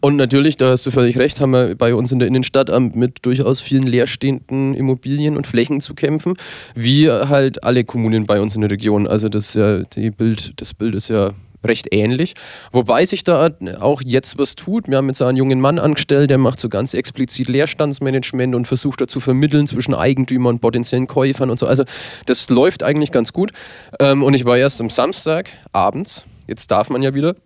und 0.00 0.16
natürlich, 0.16 0.56
da 0.56 0.70
hast 0.70 0.84
du 0.84 0.90
völlig 0.90 1.16
recht, 1.16 1.40
haben 1.40 1.52
wir 1.52 1.76
bei 1.76 1.94
uns 1.94 2.10
in 2.10 2.18
der 2.18 2.26
Innenstadt 2.26 2.70
mit 2.94 3.24
durchaus 3.24 3.60
vielen 3.60 3.84
leerstehenden 3.84 4.74
Immobilien 4.74 5.36
und 5.36 5.46
Flächen 5.46 5.80
zu 5.80 5.94
kämpfen, 5.94 6.34
wie 6.74 7.08
halt 7.08 7.62
alle 7.62 7.84
Kommunen 7.84 8.26
bei 8.26 8.40
uns 8.40 8.56
in 8.56 8.62
der 8.62 8.70
Region. 8.70 9.06
Also 9.06 9.28
das, 9.28 9.54
ja, 9.54 9.82
die 9.82 10.10
Bild, 10.10 10.60
das 10.60 10.74
Bild 10.74 10.96
ist 10.96 11.08
ja 11.08 11.32
recht 11.64 11.88
ähnlich. 11.92 12.34
Wobei 12.72 13.04
sich 13.04 13.24
da 13.24 13.50
auch 13.80 14.02
jetzt 14.04 14.38
was 14.38 14.54
tut. 14.54 14.88
Wir 14.88 14.96
haben 14.96 15.08
jetzt 15.08 15.22
einen 15.22 15.36
jungen 15.36 15.60
Mann 15.60 15.78
angestellt, 15.78 16.30
der 16.30 16.38
macht 16.38 16.58
so 16.58 16.68
ganz 16.68 16.94
explizit 16.94 17.48
Leerstandsmanagement 17.48 18.54
und 18.54 18.66
versucht 18.66 19.00
da 19.00 19.06
zu 19.06 19.20
vermitteln 19.20 19.66
zwischen 19.66 19.94
Eigentümern 19.94 20.54
und 20.54 20.60
potenziellen 20.60 21.06
Käufern 21.06 21.50
und 21.50 21.58
so. 21.58 21.66
Also 21.66 21.84
das 22.26 22.48
läuft 22.50 22.82
eigentlich 22.82 23.12
ganz 23.12 23.32
gut. 23.32 23.52
Ähm, 24.00 24.22
und 24.22 24.34
ich 24.34 24.44
war 24.44 24.56
erst 24.56 24.80
am 24.80 24.90
Samstag 24.90 25.48
abends, 25.72 26.24
jetzt 26.46 26.70
darf 26.70 26.90
man 26.90 27.02
ja 27.02 27.14
wieder, 27.14 27.36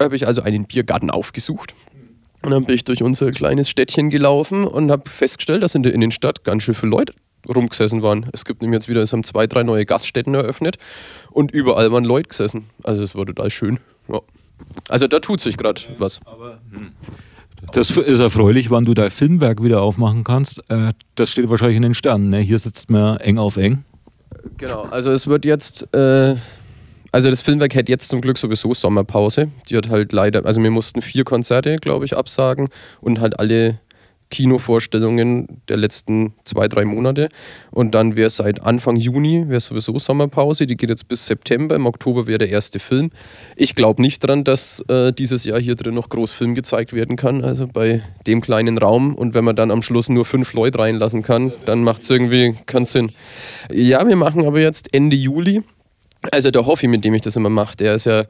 habe 0.00 0.16
ich 0.16 0.26
also 0.26 0.42
einen 0.42 0.64
Biergarten 0.66 1.10
aufgesucht. 1.10 1.74
Und 2.42 2.50
dann 2.50 2.64
bin 2.64 2.74
ich 2.74 2.84
durch 2.84 3.02
unser 3.02 3.30
kleines 3.30 3.68
Städtchen 3.68 4.10
gelaufen 4.10 4.64
und 4.64 4.90
habe 4.90 5.08
festgestellt, 5.08 5.62
dass 5.62 5.74
in 5.74 5.82
der 5.82 5.92
Innenstadt 5.94 6.44
ganz 6.44 6.62
schön 6.62 6.74
viele 6.74 6.90
Leute 6.90 7.12
rumgesessen 7.48 8.02
waren. 8.02 8.26
Es 8.32 8.44
gibt 8.44 8.62
nämlich 8.62 8.76
jetzt 8.76 8.88
wieder, 8.88 9.02
es 9.02 9.12
haben 9.12 9.24
zwei, 9.24 9.46
drei 9.46 9.62
neue 9.62 9.86
Gaststätten 9.86 10.34
eröffnet 10.34 10.78
und 11.30 11.50
überall 11.50 11.90
waren 11.92 12.04
Leute 12.04 12.28
gesessen. 12.28 12.66
Also 12.82 13.02
es 13.02 13.14
war 13.14 13.26
total 13.26 13.50
schön. 13.50 13.78
Ja. 14.08 14.20
Also 14.88 15.06
da 15.06 15.20
tut 15.20 15.40
sich 15.40 15.56
gerade 15.56 15.80
was. 15.98 16.20
Aber, 16.24 16.60
hm. 16.72 16.92
Das 17.72 17.90
ist 17.90 18.20
erfreulich, 18.20 18.70
wann 18.70 18.84
du 18.84 18.94
dein 18.94 19.10
Filmwerk 19.10 19.62
wieder 19.62 19.82
aufmachen 19.82 20.24
kannst. 20.24 20.62
Äh, 20.68 20.92
das 21.14 21.30
steht 21.30 21.48
wahrscheinlich 21.48 21.76
in 21.76 21.82
den 21.82 21.94
Sternen. 21.94 22.30
Ne? 22.30 22.38
Hier 22.38 22.58
sitzt 22.58 22.90
man 22.90 23.18
eng 23.18 23.38
auf 23.38 23.56
eng. 23.56 23.84
Genau, 24.58 24.82
also 24.82 25.10
es 25.10 25.26
wird 25.26 25.44
jetzt 25.44 25.92
äh, 25.94 26.36
also 27.12 27.30
das 27.30 27.42
Filmwerk 27.42 27.74
hätte 27.74 27.92
jetzt 27.92 28.08
zum 28.08 28.20
Glück 28.20 28.38
sowieso 28.38 28.74
Sommerpause. 28.74 29.50
Die 29.68 29.76
hat 29.76 29.88
halt 29.88 30.12
leider, 30.12 30.44
also 30.44 30.62
wir 30.62 30.70
mussten 30.70 31.02
vier 31.02 31.24
Konzerte, 31.24 31.76
glaube 31.76 32.04
ich, 32.04 32.16
absagen 32.16 32.68
und 33.00 33.20
halt 33.20 33.38
alle 33.38 33.80
Kinovorstellungen 34.30 35.62
der 35.68 35.76
letzten 35.76 36.34
zwei, 36.44 36.68
drei 36.68 36.84
Monate. 36.84 37.28
Und 37.70 37.94
dann 37.94 38.16
wäre 38.16 38.30
seit 38.30 38.62
Anfang 38.62 38.96
Juni 38.96 39.48
wäre 39.48 39.60
sowieso 39.60 39.98
Sommerpause. 39.98 40.66
Die 40.66 40.76
geht 40.76 40.90
jetzt 40.90 41.08
bis 41.08 41.26
September. 41.26 41.76
Im 41.76 41.86
Oktober 41.86 42.26
wäre 42.26 42.38
der 42.38 42.48
erste 42.48 42.78
Film. 42.78 43.10
Ich 43.54 43.74
glaube 43.74 44.02
nicht 44.02 44.18
dran, 44.20 44.42
dass 44.42 44.80
äh, 44.88 45.12
dieses 45.12 45.44
Jahr 45.44 45.60
hier 45.60 45.76
drin 45.76 45.94
noch 45.94 46.08
groß 46.08 46.32
Film 46.32 46.54
gezeigt 46.54 46.92
werden 46.92 47.16
kann. 47.16 47.44
Also 47.44 47.66
bei 47.72 48.02
dem 48.26 48.40
kleinen 48.40 48.78
Raum. 48.78 49.14
Und 49.14 49.34
wenn 49.34 49.44
man 49.44 49.56
dann 49.56 49.70
am 49.70 49.82
Schluss 49.82 50.08
nur 50.08 50.24
fünf 50.24 50.52
Leute 50.54 50.78
reinlassen 50.78 51.22
kann, 51.22 51.52
dann 51.64 51.84
macht 51.84 52.02
es 52.02 52.10
irgendwie 52.10 52.54
keinen 52.66 52.84
Sinn. 52.84 53.12
Ja, 53.70 54.06
wir 54.06 54.16
machen 54.16 54.44
aber 54.44 54.60
jetzt 54.60 54.92
Ende 54.92 55.16
Juli 55.16 55.62
also 56.32 56.50
der 56.50 56.66
Hoffi, 56.66 56.86
mit 56.86 57.04
dem 57.04 57.14
ich 57.14 57.22
das 57.22 57.36
immer 57.36 57.50
mache, 57.50 57.76
der 57.76 57.94
ist 57.94 58.06
ja, 58.06 58.24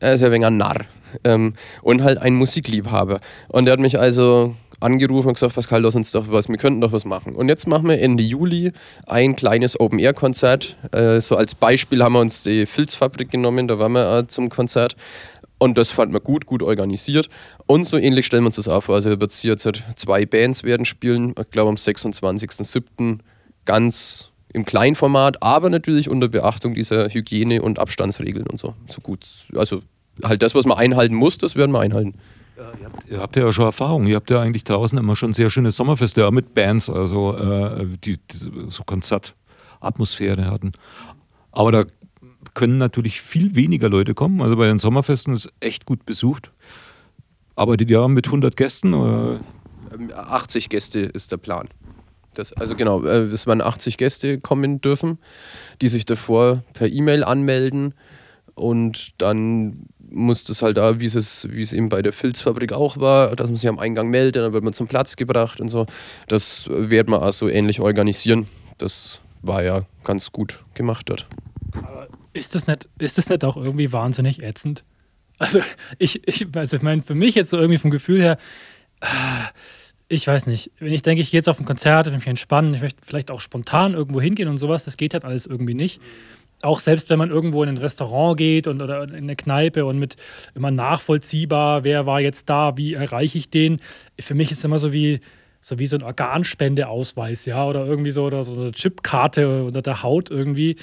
er 0.00 0.14
ist 0.14 0.20
ja 0.20 0.26
ein 0.28 0.32
wenig 0.32 0.46
ein 0.46 0.56
Narr 0.56 0.86
ähm, 1.24 1.54
und 1.82 2.02
halt 2.02 2.18
ein 2.18 2.34
Musikliebhaber. 2.34 3.20
Und 3.48 3.64
der 3.64 3.72
hat 3.72 3.80
mich 3.80 3.98
also 3.98 4.54
angerufen 4.80 5.28
und 5.28 5.34
gesagt, 5.34 5.54
Pascal, 5.54 5.82
lass 5.82 5.96
uns 5.96 6.12
doch 6.12 6.30
was, 6.30 6.48
wir 6.48 6.56
könnten 6.56 6.80
doch 6.80 6.92
was 6.92 7.04
machen. 7.04 7.34
Und 7.34 7.48
jetzt 7.48 7.66
machen 7.66 7.88
wir 7.88 8.00
Ende 8.00 8.22
Juli 8.22 8.72
ein 9.06 9.34
kleines 9.34 9.78
Open-Air-Konzert. 9.78 10.76
Äh, 10.92 11.20
so 11.20 11.36
als 11.36 11.54
Beispiel 11.54 12.02
haben 12.02 12.12
wir 12.12 12.20
uns 12.20 12.42
die 12.42 12.66
Filzfabrik 12.66 13.30
genommen, 13.30 13.68
da 13.68 13.78
waren 13.78 13.92
wir 13.92 14.18
äh, 14.18 14.26
zum 14.26 14.48
Konzert. 14.48 14.96
Und 15.58 15.76
das 15.76 15.90
fand 15.90 16.12
man 16.12 16.22
gut, 16.22 16.46
gut 16.46 16.62
organisiert. 16.62 17.28
Und 17.66 17.84
so 17.84 17.96
ähnlich 17.96 18.26
stellen 18.26 18.44
wir 18.44 18.46
uns 18.46 18.56
das 18.56 18.68
auch 18.68 18.84
vor. 18.84 18.94
Also 18.94 19.20
wird 19.20 19.32
hier 19.32 19.52
jetzt 19.52 19.64
halt 19.64 19.82
zwei 19.96 20.24
Bands 20.24 20.62
werden 20.62 20.86
spielen, 20.86 21.34
ich 21.38 21.50
glaube 21.50 21.70
am 21.70 21.74
26.07. 21.74 23.18
ganz 23.64 24.30
im 24.52 24.64
Kleinformat, 24.64 25.42
aber 25.42 25.70
natürlich 25.70 26.08
unter 26.08 26.28
Beachtung 26.28 26.74
dieser 26.74 27.08
Hygiene- 27.08 27.62
und 27.62 27.78
Abstandsregeln 27.78 28.46
und 28.46 28.58
so. 28.58 28.74
So 28.86 29.00
gut. 29.00 29.26
Also 29.54 29.82
halt 30.22 30.42
das, 30.42 30.54
was 30.54 30.66
man 30.66 30.78
einhalten 30.78 31.14
muss, 31.14 31.38
das 31.38 31.54
werden 31.54 31.72
wir 31.72 31.80
einhalten. 31.80 32.14
Ja, 32.56 32.72
ihr, 32.80 32.86
habt, 32.86 33.10
ihr, 33.10 33.20
habt, 33.20 33.36
ja 33.36 33.52
schon 33.52 33.66
Erfahrung. 33.66 34.06
Ihr 34.06 34.16
habt 34.16 34.30
ja 34.30 34.40
eigentlich 34.40 34.64
draußen 34.64 34.98
immer 34.98 35.14
schon 35.14 35.32
sehr 35.32 35.50
schöne 35.50 35.70
Sommerfeste, 35.70 36.26
auch 36.26 36.32
mit 36.32 36.54
Bands, 36.54 36.90
also 36.90 37.36
äh, 37.36 37.86
die, 38.04 38.16
die 38.16 38.68
so 38.68 38.82
Konzertatmosphäre 38.84 40.50
hatten. 40.50 40.72
Aber 41.52 41.70
da 41.70 41.84
können 42.54 42.78
natürlich 42.78 43.20
viel 43.20 43.54
weniger 43.54 43.88
Leute 43.88 44.14
kommen. 44.14 44.40
Also 44.40 44.56
bei 44.56 44.66
den 44.66 44.78
Sommerfesten 44.78 45.34
ist 45.34 45.52
echt 45.60 45.86
gut 45.86 46.04
besucht. 46.04 46.50
Arbeitet 47.54 47.90
ihr 47.90 48.06
mit 48.08 48.26
100 48.26 48.56
Gästen? 48.56 48.94
Oder? 48.94 49.40
80 50.14 50.68
Gäste 50.68 51.00
ist 51.00 51.32
der 51.32 51.36
Plan. 51.36 51.68
Das, 52.34 52.52
also 52.52 52.76
genau, 52.76 53.04
äh, 53.04 53.24
es 53.24 53.46
waren 53.46 53.60
80 53.60 53.96
Gäste 53.96 54.38
kommen 54.38 54.80
dürfen, 54.80 55.18
die 55.80 55.88
sich 55.88 56.04
davor 56.06 56.62
per 56.74 56.88
E-Mail 56.88 57.24
anmelden 57.24 57.94
und 58.54 59.20
dann 59.20 59.86
muss 60.10 60.44
das 60.44 60.62
halt 60.62 60.76
da, 60.76 61.00
wie 61.00 61.06
es, 61.06 61.48
wie 61.50 61.62
es 61.62 61.72
eben 61.72 61.88
bei 61.88 62.02
der 62.02 62.12
Filzfabrik 62.12 62.72
auch 62.72 62.96
war, 62.98 63.36
dass 63.36 63.48
man 63.48 63.56
sich 63.56 63.68
am 63.68 63.78
Eingang 63.78 64.08
meldet, 64.08 64.42
dann 64.42 64.52
wird 64.52 64.64
man 64.64 64.72
zum 64.72 64.88
Platz 64.88 65.16
gebracht 65.16 65.60
und 65.60 65.68
so. 65.68 65.86
Das 66.28 66.68
wird 66.68 67.08
man 67.08 67.20
auch 67.20 67.32
so 67.32 67.48
ähnlich 67.48 67.80
organisieren. 67.80 68.48
Das 68.78 69.20
war 69.42 69.62
ja 69.62 69.84
ganz 70.04 70.32
gut 70.32 70.64
gemacht 70.74 71.08
dort. 71.08 71.26
Ist 72.32 72.54
das 72.54 72.66
nicht, 72.66 72.88
ist 72.98 73.18
das 73.18 73.28
nicht 73.28 73.44
auch 73.44 73.56
irgendwie 73.56 73.92
wahnsinnig 73.92 74.42
ätzend? 74.42 74.84
Also 75.38 75.60
ich, 75.98 76.26
ich, 76.26 76.46
also 76.54 76.76
ich 76.76 76.82
meine, 76.82 77.02
für 77.02 77.14
mich 77.14 77.34
jetzt 77.34 77.50
so 77.50 77.58
irgendwie 77.58 77.78
vom 77.78 77.90
Gefühl 77.90 78.20
her, 78.20 78.38
ich 80.08 80.26
weiß 80.26 80.46
nicht, 80.46 80.70
wenn 80.78 80.92
ich 80.92 81.02
denke, 81.02 81.20
ich 81.20 81.30
gehe 81.30 81.38
jetzt 81.38 81.48
auf 81.48 81.60
ein 81.60 81.66
Konzert, 81.66 82.06
ich 82.06 82.12
möchte 82.12 82.28
mich 82.28 82.30
entspannen, 82.30 82.74
ich 82.74 82.80
möchte 82.80 83.02
vielleicht 83.04 83.30
auch 83.30 83.40
spontan 83.40 83.94
irgendwo 83.94 84.20
hingehen 84.20 84.48
und 84.48 84.58
sowas, 84.58 84.84
das 84.84 84.96
geht 84.96 85.12
halt 85.12 85.24
alles 85.24 85.46
irgendwie 85.46 85.74
nicht. 85.74 86.00
Auch 86.62 86.80
selbst 86.80 87.10
wenn 87.10 87.18
man 87.18 87.30
irgendwo 87.30 87.62
in 87.62 87.68
ein 87.68 87.76
Restaurant 87.76 88.36
geht 88.36 88.66
und, 88.66 88.82
oder 88.82 89.04
in 89.04 89.14
eine 89.14 89.36
Kneipe 89.36 89.84
und 89.84 89.98
mit 89.98 90.16
immer 90.54 90.70
nachvollziehbar, 90.70 91.84
wer 91.84 92.06
war 92.06 92.20
jetzt 92.20 92.48
da, 92.48 92.76
wie 92.76 92.94
erreiche 92.94 93.38
ich 93.38 93.50
den, 93.50 93.80
für 94.18 94.34
mich 94.34 94.50
ist 94.50 94.58
es 94.58 94.64
immer 94.64 94.78
so 94.78 94.92
wie, 94.92 95.20
so 95.60 95.78
wie 95.78 95.86
so 95.86 95.96
ein 95.96 96.02
Organspendeausweis, 96.02 97.44
ja, 97.44 97.64
oder 97.66 97.84
irgendwie 97.84 98.10
so, 98.10 98.24
oder 98.24 98.42
so 98.44 98.58
eine 98.58 98.72
Chipkarte 98.72 99.64
unter 99.64 99.82
der 99.82 100.02
Haut 100.02 100.30
irgendwie. 100.30 100.76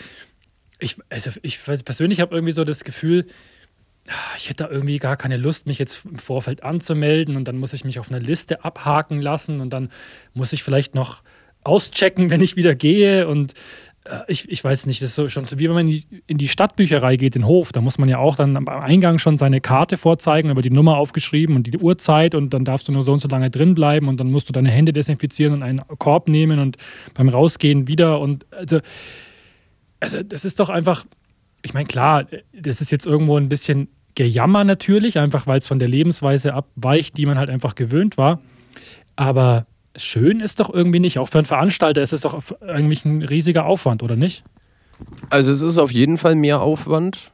Ich, 0.80 0.98
also 1.10 1.32
ich 1.42 1.60
persönlich 1.64 2.20
habe 2.20 2.36
irgendwie 2.36 2.54
so 2.54 2.64
das 2.64 2.84
Gefühl, 2.84 3.26
ich 4.38 4.50
hätte 4.50 4.66
da 4.66 4.70
irgendwie 4.70 4.98
gar 4.98 5.18
keine 5.18 5.38
Lust, 5.38 5.66
mich 5.66 5.80
jetzt 5.80 6.06
im 6.06 6.18
Vorfeld 6.18 6.64
anzumelden 6.64 7.36
und 7.36 7.48
dann 7.48 7.58
muss 7.58 7.74
ich 7.74 7.84
mich 7.84 8.00
auf 8.00 8.12
eine 8.12 8.20
Liste 8.20 8.64
abhaken 8.64 9.20
lassen 9.20 9.62
und 9.62 9.72
dann 9.72 9.90
muss 10.34 10.54
ich 10.54 10.64
vielleicht 10.64 10.94
noch 10.94 11.24
auschecken, 11.64 12.30
wenn 12.30 12.42
ich 12.42 12.56
wieder 12.56 12.76
gehe 12.76 13.28
und 13.28 13.54
äh, 14.04 14.20
ich, 14.28 14.48
ich 14.50 14.64
weiß 14.64 14.86
nicht, 14.86 15.02
das 15.02 15.10
ist 15.10 15.16
so 15.16 15.28
schon 15.28 15.46
so, 15.46 15.58
wie 15.58 15.68
wenn 15.68 15.74
man 15.74 15.88
in 15.88 15.94
die, 15.94 16.06
in 16.28 16.38
die 16.38 16.48
Stadtbücherei 16.48 17.16
geht, 17.16 17.34
den 17.34 17.48
Hof, 17.48 17.72
da 17.72 17.82
muss 17.82 17.98
man 17.98 18.08
ja 18.08 18.20
auch 18.20 18.36
dann 18.36 18.56
am 18.58 18.68
Eingang 18.68 19.18
schon 19.18 19.40
seine 19.40 19.60
Karte 19.60 19.98
vorzeigen, 19.98 20.52
aber 20.52 20.62
die 20.62 20.70
Nummer 20.70 20.98
aufgeschrieben 20.98 21.56
und 21.56 21.66
die 21.66 21.78
Uhrzeit 21.78 22.36
und 22.36 22.54
dann 22.54 22.64
darfst 22.64 22.88
du 22.88 22.92
nur 22.92 23.02
so 23.02 23.12
und 23.12 23.20
so 23.20 23.28
lange 23.28 23.50
drin 23.50 23.74
bleiben 23.74 24.08
und 24.08 24.20
dann 24.20 24.30
musst 24.30 24.50
du 24.50 24.54
deine 24.54 24.70
Hände 24.70 24.94
desinfizieren 24.94 25.54
und 25.54 25.64
einen 25.64 25.82
Korb 25.98 26.28
nehmen 26.28 26.60
und 26.60 26.78
beim 27.16 27.30
Rausgehen 27.30 27.88
wieder 27.88 28.20
und 28.20 28.46
also, 28.52 28.82
also 30.00 30.22
das 30.22 30.46
ist 30.46 30.60
doch 30.60 30.70
einfach, 30.70 31.06
ich 31.66 31.74
meine, 31.74 31.88
klar, 31.88 32.28
das 32.54 32.80
ist 32.80 32.92
jetzt 32.92 33.08
irgendwo 33.08 33.38
ein 33.38 33.50
bisschen 33.50 33.90
Gejammer 34.14 34.64
natürlich, 34.64 35.18
einfach 35.18 35.48
weil 35.48 35.60
es 35.60 35.68
von 35.68 35.80
der 35.80 35.90
Lebensweise 35.90 36.54
abweicht, 36.54 37.18
die 37.18 37.26
man 37.26 37.40
halt 37.40 37.50
einfach 37.50 37.74
gewöhnt 37.74 38.20
war. 38.20 38.40
Aber 39.16 39.66
schön 39.96 40.42
ist 40.42 40.60
doch 40.60 40.72
irgendwie 40.72 41.00
nicht. 41.00 41.18
Auch 41.18 41.28
für 41.28 41.40
einen 41.40 41.46
Veranstalter 41.46 42.04
ist 42.04 42.14
es 42.14 42.22
doch 42.22 42.40
eigentlich 42.62 43.04
ein 43.04 43.24
riesiger 43.24 43.66
Aufwand, 43.66 44.04
oder 44.04 44.16
nicht? 44.16 44.44
Also 45.32 45.52
es 45.52 45.64
ist 45.64 45.80
auf 45.80 45.92
jeden 45.92 46.20
Fall 46.20 46.36
mehr 46.36 46.62
Aufwand. 46.62 47.32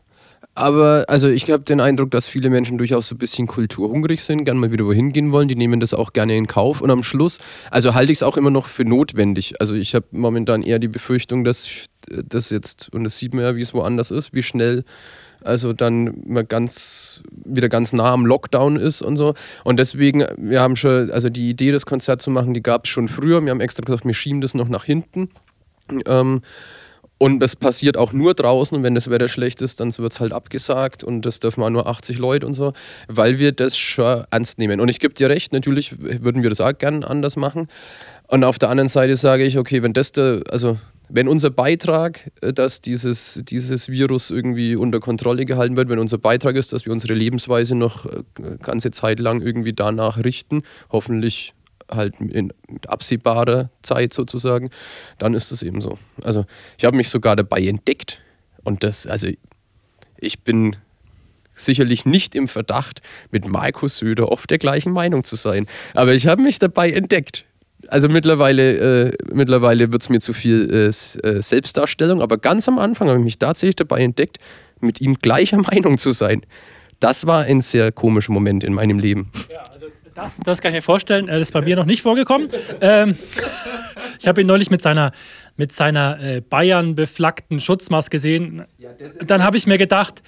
Aber 0.54 1.06
also 1.08 1.30
ich 1.30 1.50
habe 1.50 1.64
den 1.64 1.80
Eindruck, 1.80 2.12
dass 2.12 2.28
viele 2.28 2.50
Menschen 2.50 2.78
durchaus 2.78 3.08
so 3.08 3.16
ein 3.16 3.20
bisschen 3.20 3.48
kulturhungrig 3.48 4.24
sind, 4.24 4.44
gerne 4.44 4.60
mal 4.60 4.72
wieder 4.72 4.86
wohin 4.86 5.14
gehen 5.14 5.32
wollen. 5.32 5.48
Die 5.48 5.56
nehmen 5.56 5.80
das 5.80 5.94
auch 5.94 6.12
gerne 6.12 6.36
in 6.36 6.48
Kauf. 6.48 6.82
Und 6.82 6.92
am 6.92 7.04
Schluss, 7.04 7.40
also 7.70 7.94
halte 7.96 8.12
ich 8.12 8.18
es 8.18 8.24
auch 8.24 8.36
immer 8.36 8.50
noch 8.50 8.66
für 8.66 8.84
notwendig. 8.84 9.60
Also 9.62 9.76
ich 9.76 9.96
habe 9.96 10.06
momentan 10.12 10.64
eher 10.64 10.80
die 10.80 10.90
Befürchtung, 10.90 11.44
dass 11.46 11.86
das 12.08 12.50
jetzt, 12.50 12.94
und 12.94 13.06
das 13.06 13.18
sieht 13.18 13.34
man 13.34 13.46
ja, 13.46 13.56
wie 13.56 13.62
es 13.62 13.74
woanders 13.74 14.12
ist, 14.12 14.34
wie 14.34 14.44
schnell 14.44 14.84
also 15.44 15.74
dann 15.74 16.22
mal 16.26 16.44
ganz 16.44 17.22
wieder 17.32 17.70
ganz 17.70 17.94
nah 17.94 18.12
am 18.12 18.26
Lockdown 18.26 18.76
ist 18.78 19.02
und 19.02 19.18
so. 19.18 19.34
Und 19.64 19.78
deswegen, 19.78 20.24
wir 20.38 20.62
haben 20.62 20.76
schon, 20.76 21.12
also 21.12 21.30
die 21.30 21.50
Idee, 21.50 21.72
das 21.72 21.86
Konzert 21.86 22.22
zu 22.22 22.30
machen, 22.30 22.54
die 22.54 22.62
gab 22.62 22.86
es 22.86 22.92
schon 22.92 23.08
früher. 23.08 23.44
Wir 23.44 23.52
haben 23.52 23.62
extra 23.62 23.84
gesagt, 23.84 24.06
wir 24.06 24.14
schieben 24.14 24.42
das 24.42 24.54
noch 24.54 24.70
nach 24.70 24.84
hinten. 24.84 25.30
Ähm, 26.06 26.42
und 27.22 27.40
das 27.40 27.56
passiert 27.56 27.98
auch 27.98 28.14
nur 28.14 28.34
draußen 28.34 28.76
und 28.76 28.82
wenn 28.82 28.96
das 28.96 29.08
Wetter 29.12 29.28
schlecht 29.28 29.62
ist, 29.62 29.80
dann 29.80 29.96
wird 29.96 30.12
es 30.12 30.20
halt 30.20 30.34
abgesagt 30.34 31.04
und 31.04 31.22
das 31.22 31.40
dürfen 31.40 31.62
auch 31.62 31.70
nur 31.70 31.86
80 31.86 32.18
Leute 32.18 32.48
und 32.48 32.54
so, 32.54 32.74
weil 33.08 33.38
wir 33.38 33.52
das 33.52 33.78
schon 33.78 34.24
ernst 34.32 34.58
nehmen. 34.58 34.80
Und 34.80 34.90
ich 34.90 35.00
gebe 35.00 35.14
dir 35.14 35.30
recht, 35.30 35.54
natürlich 35.54 36.00
würden 36.00 36.42
wir 36.42 36.50
das 36.50 36.62
auch 36.62 36.76
gerne 36.76 37.08
anders 37.08 37.36
machen. 37.36 37.68
Und 38.28 38.44
auf 38.44 38.58
der 38.58 38.70
anderen 38.70 38.88
Seite 38.88 39.16
sage 39.18 39.44
ich, 39.44 39.60
okay, 39.60 39.84
wenn 39.84 39.94
das 39.94 40.14
der, 40.14 40.42
also 40.50 40.80
wenn 41.10 41.28
unser 41.28 41.52
Beitrag, 41.52 42.32
äh, 42.42 42.54
dass 42.54 42.82
dieses, 42.82 43.40
dieses 43.44 43.88
Virus 43.88 44.32
irgendwie 44.32 44.76
unter 44.76 45.00
Kontrolle 45.00 45.46
gehalten 45.46 45.78
wird, 45.78 45.90
wenn 45.90 46.00
unser 46.00 46.18
Beitrag 46.18 46.56
ist, 46.56 46.74
dass 46.74 46.88
wir 46.88 46.92
unsere 46.92 47.14
Lebensweise 47.14 47.76
noch 47.76 48.08
äh, 48.08 48.24
ganze 48.64 48.90
Zeit 48.90 49.20
lang 49.20 49.42
irgendwie 49.44 49.74
danach 49.74 50.24
richten, 50.24 50.64
hoffentlich 50.90 51.54
halt 51.92 52.20
in 52.20 52.54
absehbarer 52.88 53.70
Zeit 53.82 54.14
sozusagen, 54.14 54.70
dann 55.18 55.34
ist 55.34 55.52
das 55.52 55.64
eben 55.64 55.82
so. 55.82 55.98
Also 56.24 56.46
ich 56.78 56.86
habe 56.86 56.98
mich 56.98 57.10
sogar 57.10 57.36
dabei 57.36 57.62
entdeckt 57.66 58.22
und 58.64 58.84
das, 58.84 59.08
also 59.08 59.28
ich 60.18 60.40
bin 60.42 60.76
sicherlich 61.54 62.06
nicht 62.06 62.36
im 62.36 62.48
Verdacht, 62.48 63.02
mit 63.32 63.48
Markus 63.48 63.98
Söder 63.98 64.32
oft 64.32 64.50
der 64.50 64.58
gleichen 64.58 64.94
Meinung 64.94 65.24
zu 65.24 65.36
sein, 65.36 65.68
aber 65.94 66.14
ich 66.14 66.28
habe 66.28 66.42
mich 66.42 66.60
dabei 66.60 66.92
entdeckt. 66.92 67.46
Also 67.88 68.08
mittlerweile, 68.10 69.08
äh, 69.08 69.12
mittlerweile 69.34 69.92
wird 69.92 70.04
es 70.04 70.10
mir 70.10 70.20
zu 70.20 70.34
viel 70.34 70.70
äh, 70.72 71.28
äh, 71.28 71.42
Selbstdarstellung, 71.42 72.22
aber 72.22 72.38
ganz 72.38 72.68
am 72.68 72.78
Anfang 72.78 73.10
habe 73.10 73.20
ich 73.20 73.26
mich 73.26 73.40
tatsächlich 73.40 73.76
dabei 73.76 74.02
entdeckt, 74.02 74.38
mit 74.80 75.02
ihm 75.02 75.16
gleicher 75.16 75.58
Meinung 75.72 75.98
zu 75.98 76.12
sein. 76.12 76.42
Das 77.00 77.26
war 77.26 77.44
ein 77.46 77.62
sehr 77.62 77.92
komischer 77.92 78.32
Moment 78.32 78.64
in 78.64 78.74
meinem 78.74 79.00
Leben. 79.00 79.32
Ja, 79.52 79.64
also 79.74 79.81
das, 80.14 80.40
das 80.44 80.62
kann 80.62 80.72
ich 80.72 80.78
mir 80.78 80.82
vorstellen. 80.82 81.28
Äh, 81.28 81.40
das 81.40 81.50
ist 81.50 81.54
bei 81.54 81.62
mir 81.62 81.76
noch 81.76 81.86
nicht 81.86 82.02
vorgekommen. 82.02 82.50
Ähm, 82.82 83.18
ich 84.20 84.28
habe 84.28 84.42
ihn 84.42 84.48
neulich 84.48 84.70
mit 84.70 84.82
seiner, 84.82 85.12
mit 85.58 85.74
seiner 85.74 86.20
äh, 86.20 86.42
Bayern 86.42 86.96
beflaggten 86.96 87.60
Schutzmaske 87.60 88.12
gesehen. 88.12 88.66
Ja, 88.78 88.90
Dann 89.26 89.44
habe 89.44 89.58
ich 89.58 89.68
mir 89.68 89.78
gedacht, 89.78 90.22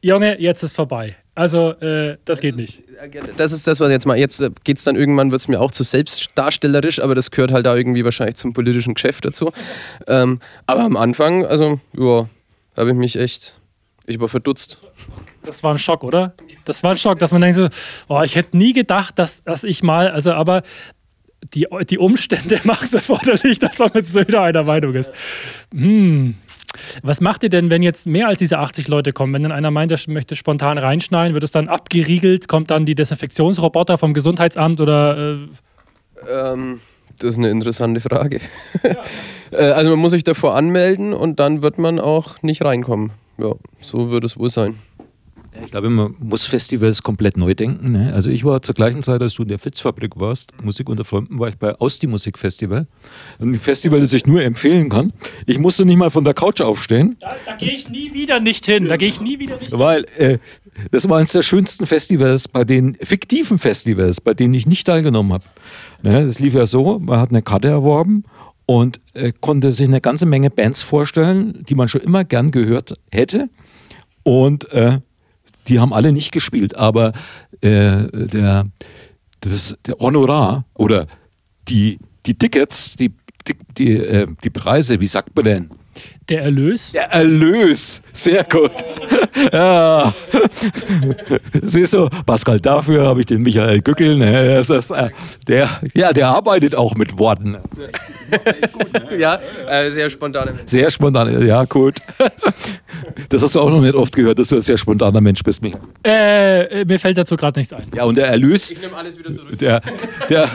Junge, 0.00 0.40
jetzt 0.40 0.62
ist 0.62 0.74
vorbei. 0.74 1.16
Also, 1.34 1.70
äh, 1.80 2.18
das, 2.24 2.38
das, 2.38 2.40
geht 2.40 2.54
ist, 2.54 2.58
nicht. 2.58 2.82
Äh, 3.00 3.20
das 3.36 3.52
ist 3.52 3.66
das, 3.66 3.80
was 3.80 3.90
jetzt 3.90 4.04
mal. 4.04 4.18
Jetzt 4.18 4.44
geht 4.64 4.78
es 4.78 4.84
dann 4.84 4.96
irgendwann, 4.96 5.30
wird 5.30 5.40
es 5.40 5.48
mir 5.48 5.60
auch 5.60 5.70
zu 5.70 5.82
selbstdarstellerisch, 5.82 7.00
aber 7.00 7.14
das 7.14 7.30
gehört 7.30 7.52
halt 7.52 7.64
da 7.64 7.74
irgendwie 7.74 8.04
wahrscheinlich 8.04 8.36
zum 8.36 8.52
politischen 8.52 8.94
Geschäft 8.94 9.24
dazu. 9.24 9.52
Ähm, 10.06 10.40
aber 10.66 10.80
am 10.80 10.96
Anfang, 10.96 11.46
also, 11.46 11.80
ja, 11.96 12.28
habe 12.76 12.90
ich 12.90 12.96
mich 12.96 13.16
echt. 13.16 13.60
Ich 14.04 14.20
war 14.20 14.28
verdutzt. 14.28 14.82
Das 15.44 15.62
war 15.62 15.72
ein 15.72 15.78
Schock, 15.78 16.04
oder? 16.04 16.34
Das 16.64 16.82
war 16.82 16.92
ein 16.92 16.96
Schock, 16.96 17.18
dass 17.18 17.32
man 17.32 17.42
denkt 17.42 17.56
so, 17.56 17.68
oh, 18.08 18.22
ich 18.22 18.36
hätte 18.36 18.56
nie 18.56 18.72
gedacht, 18.72 19.18
dass, 19.18 19.42
dass 19.44 19.64
ich 19.64 19.82
mal, 19.82 20.10
also 20.10 20.32
aber 20.32 20.62
die, 21.54 21.66
die 21.90 21.98
Umstände 21.98 22.60
machen 22.64 22.84
es 22.84 22.94
erforderlich, 22.94 23.58
dass 23.58 23.78
man 23.78 23.90
mit 23.94 24.06
Söder 24.06 24.42
einer 24.42 24.62
Meinung 24.62 24.94
ist. 24.94 25.12
Hm. 25.74 26.36
Was 27.02 27.20
macht 27.20 27.42
ihr 27.42 27.50
denn, 27.50 27.70
wenn 27.70 27.82
jetzt 27.82 28.06
mehr 28.06 28.28
als 28.28 28.38
diese 28.38 28.58
80 28.58 28.88
Leute 28.88 29.12
kommen? 29.12 29.34
Wenn 29.34 29.42
dann 29.42 29.52
einer 29.52 29.70
meint, 29.70 29.92
er 29.92 29.98
möchte 30.06 30.36
spontan 30.36 30.78
reinschneiden, 30.78 31.34
wird 31.34 31.44
es 31.44 31.50
dann 31.50 31.68
abgeriegelt? 31.68 32.48
Kommt 32.48 32.70
dann 32.70 32.86
die 32.86 32.94
Desinfektionsroboter 32.94 33.98
vom 33.98 34.14
Gesundheitsamt 34.14 34.80
oder. 34.80 35.36
Äh 36.26 36.52
ähm, 36.52 36.80
das 37.18 37.32
ist 37.32 37.38
eine 37.38 37.50
interessante 37.50 38.00
Frage. 38.00 38.40
Ja. 38.82 38.96
Äh, 39.52 39.66
also 39.72 39.90
man 39.90 39.98
muss 39.98 40.12
sich 40.12 40.24
davor 40.24 40.54
anmelden 40.54 41.12
und 41.12 41.38
dann 41.38 41.60
wird 41.60 41.76
man 41.76 42.00
auch 42.00 42.40
nicht 42.40 42.64
reinkommen. 42.64 43.10
Ja, 43.36 43.52
so 43.82 44.10
wird 44.10 44.24
es 44.24 44.38
wohl 44.38 44.48
sein. 44.48 44.78
Ich 45.64 45.70
glaube, 45.70 45.90
man 45.90 46.14
muss 46.18 46.46
Festivals 46.46 47.02
komplett 47.02 47.36
neu 47.36 47.54
denken. 47.54 47.92
Ne? 47.92 48.12
Also 48.12 48.30
ich 48.30 48.44
war 48.44 48.62
zur 48.62 48.74
gleichen 48.74 49.02
Zeit, 49.02 49.22
als 49.22 49.34
du 49.34 49.42
in 49.42 49.48
der 49.48 49.58
Fitzfabrik 49.58 50.18
warst, 50.18 50.50
Musik 50.62 50.88
unter 50.88 51.04
Freunden, 51.04 51.38
war 51.38 51.48
ich 51.48 51.56
bei 51.56 51.74
Austi 51.80 52.06
Musik 52.06 52.38
Festival. 52.38 52.86
Ein 53.40 53.58
Festival, 53.58 54.00
das 54.00 54.12
ich 54.12 54.26
nur 54.26 54.42
empfehlen 54.42 54.88
kann. 54.88 55.12
Ich 55.46 55.58
musste 55.58 55.84
nicht 55.84 55.96
mal 55.96 56.10
von 56.10 56.24
der 56.24 56.34
Couch 56.34 56.60
aufstehen. 56.60 57.16
Da, 57.20 57.34
da 57.46 57.56
gehe 57.56 57.72
ich 57.72 57.88
nie 57.88 58.12
wieder 58.12 58.40
nicht 58.40 58.66
hin. 58.66 58.86
Da 58.86 58.96
gehe 58.96 59.08
ich 59.08 59.20
nie 59.20 59.38
wieder 59.38 59.58
nicht 59.58 59.76
Weil 59.76 60.06
äh, 60.16 60.38
das 60.90 61.08
war 61.08 61.18
eines 61.18 61.32
der 61.32 61.42
schönsten 61.42 61.86
Festivals, 61.86 62.48
bei 62.48 62.64
den 62.64 62.96
fiktiven 63.00 63.58
Festivals, 63.58 64.20
bei 64.20 64.34
denen 64.34 64.54
ich 64.54 64.66
nicht 64.66 64.86
teilgenommen 64.86 65.32
habe. 65.32 65.44
Ne? 66.02 66.26
Das 66.26 66.38
lief 66.38 66.54
ja 66.54 66.66
so, 66.66 66.98
man 66.98 67.20
hat 67.20 67.30
eine 67.30 67.42
Karte 67.42 67.68
erworben 67.68 68.24
und 68.66 69.00
äh, 69.14 69.32
konnte 69.40 69.72
sich 69.72 69.88
eine 69.88 70.00
ganze 70.00 70.26
Menge 70.26 70.50
Bands 70.50 70.82
vorstellen, 70.82 71.64
die 71.68 71.74
man 71.74 71.88
schon 71.88 72.00
immer 72.00 72.24
gern 72.24 72.50
gehört 72.50 72.94
hätte. 73.10 73.48
Und 74.22 74.70
äh, 74.72 74.98
die 75.68 75.80
haben 75.80 75.92
alle 75.92 76.12
nicht 76.12 76.32
gespielt, 76.32 76.76
aber 76.76 77.12
äh, 77.60 78.08
der, 78.12 78.66
das, 79.40 79.76
der 79.86 79.96
Honorar 79.98 80.64
oder 80.74 81.06
die, 81.68 81.98
die 82.26 82.34
Tickets, 82.34 82.96
die, 82.96 83.12
die, 83.46 83.54
die, 83.76 83.92
äh, 83.92 84.26
die 84.42 84.50
Preise, 84.50 85.00
wie 85.00 85.06
sagt 85.06 85.34
man 85.36 85.44
denn? 85.44 85.70
Der 86.28 86.42
Erlös? 86.42 86.92
Der 86.92 87.10
Erlös, 87.12 88.00
sehr 88.12 88.44
gut. 88.44 88.70
ja. 89.52 90.14
Siehst 91.60 91.94
du, 91.94 92.08
Pascal, 92.24 92.60
dafür 92.60 93.06
habe 93.06 93.20
ich 93.20 93.26
den 93.26 93.42
Michael 93.42 93.80
Gückel. 93.80 94.16
Ne? 94.16 94.54
Das 94.54 94.70
ist, 94.70 94.92
äh, 94.92 95.10
der, 95.48 95.68
ja, 95.94 96.12
der 96.12 96.28
arbeitet 96.28 96.76
auch 96.76 96.94
mit 96.94 97.18
Worten. 97.18 97.56
ja, 99.18 99.40
äh, 99.68 99.90
sehr 99.90 100.08
spontan. 100.10 100.60
Sehr 100.66 100.90
spontan, 100.92 101.44
ja, 101.44 101.64
gut. 101.64 101.96
Das 103.28 103.42
hast 103.42 103.56
du 103.56 103.60
auch 103.60 103.70
noch 103.70 103.80
nicht 103.80 103.94
oft 103.94 104.14
gehört, 104.14 104.38
dass 104.38 104.48
du 104.48 104.56
ein 104.56 104.62
sehr 104.62 104.78
spontaner 104.78 105.20
Mensch 105.20 105.42
bist, 105.42 105.60
Michael. 105.60 105.82
Äh, 106.04 106.84
mir 106.84 107.00
fällt 107.00 107.18
dazu 107.18 107.36
gerade 107.36 107.58
nichts 107.58 107.72
ein. 107.72 107.82
Ja, 107.94 108.04
und 108.04 108.16
der 108.16 108.28
Erlös. 108.28 108.70
Ich 108.70 108.80
nehme 108.80 108.96
alles 108.96 109.18
wieder 109.18 109.32
zurück. 109.32 109.58
Der, 109.58 109.80
der, 110.28 110.48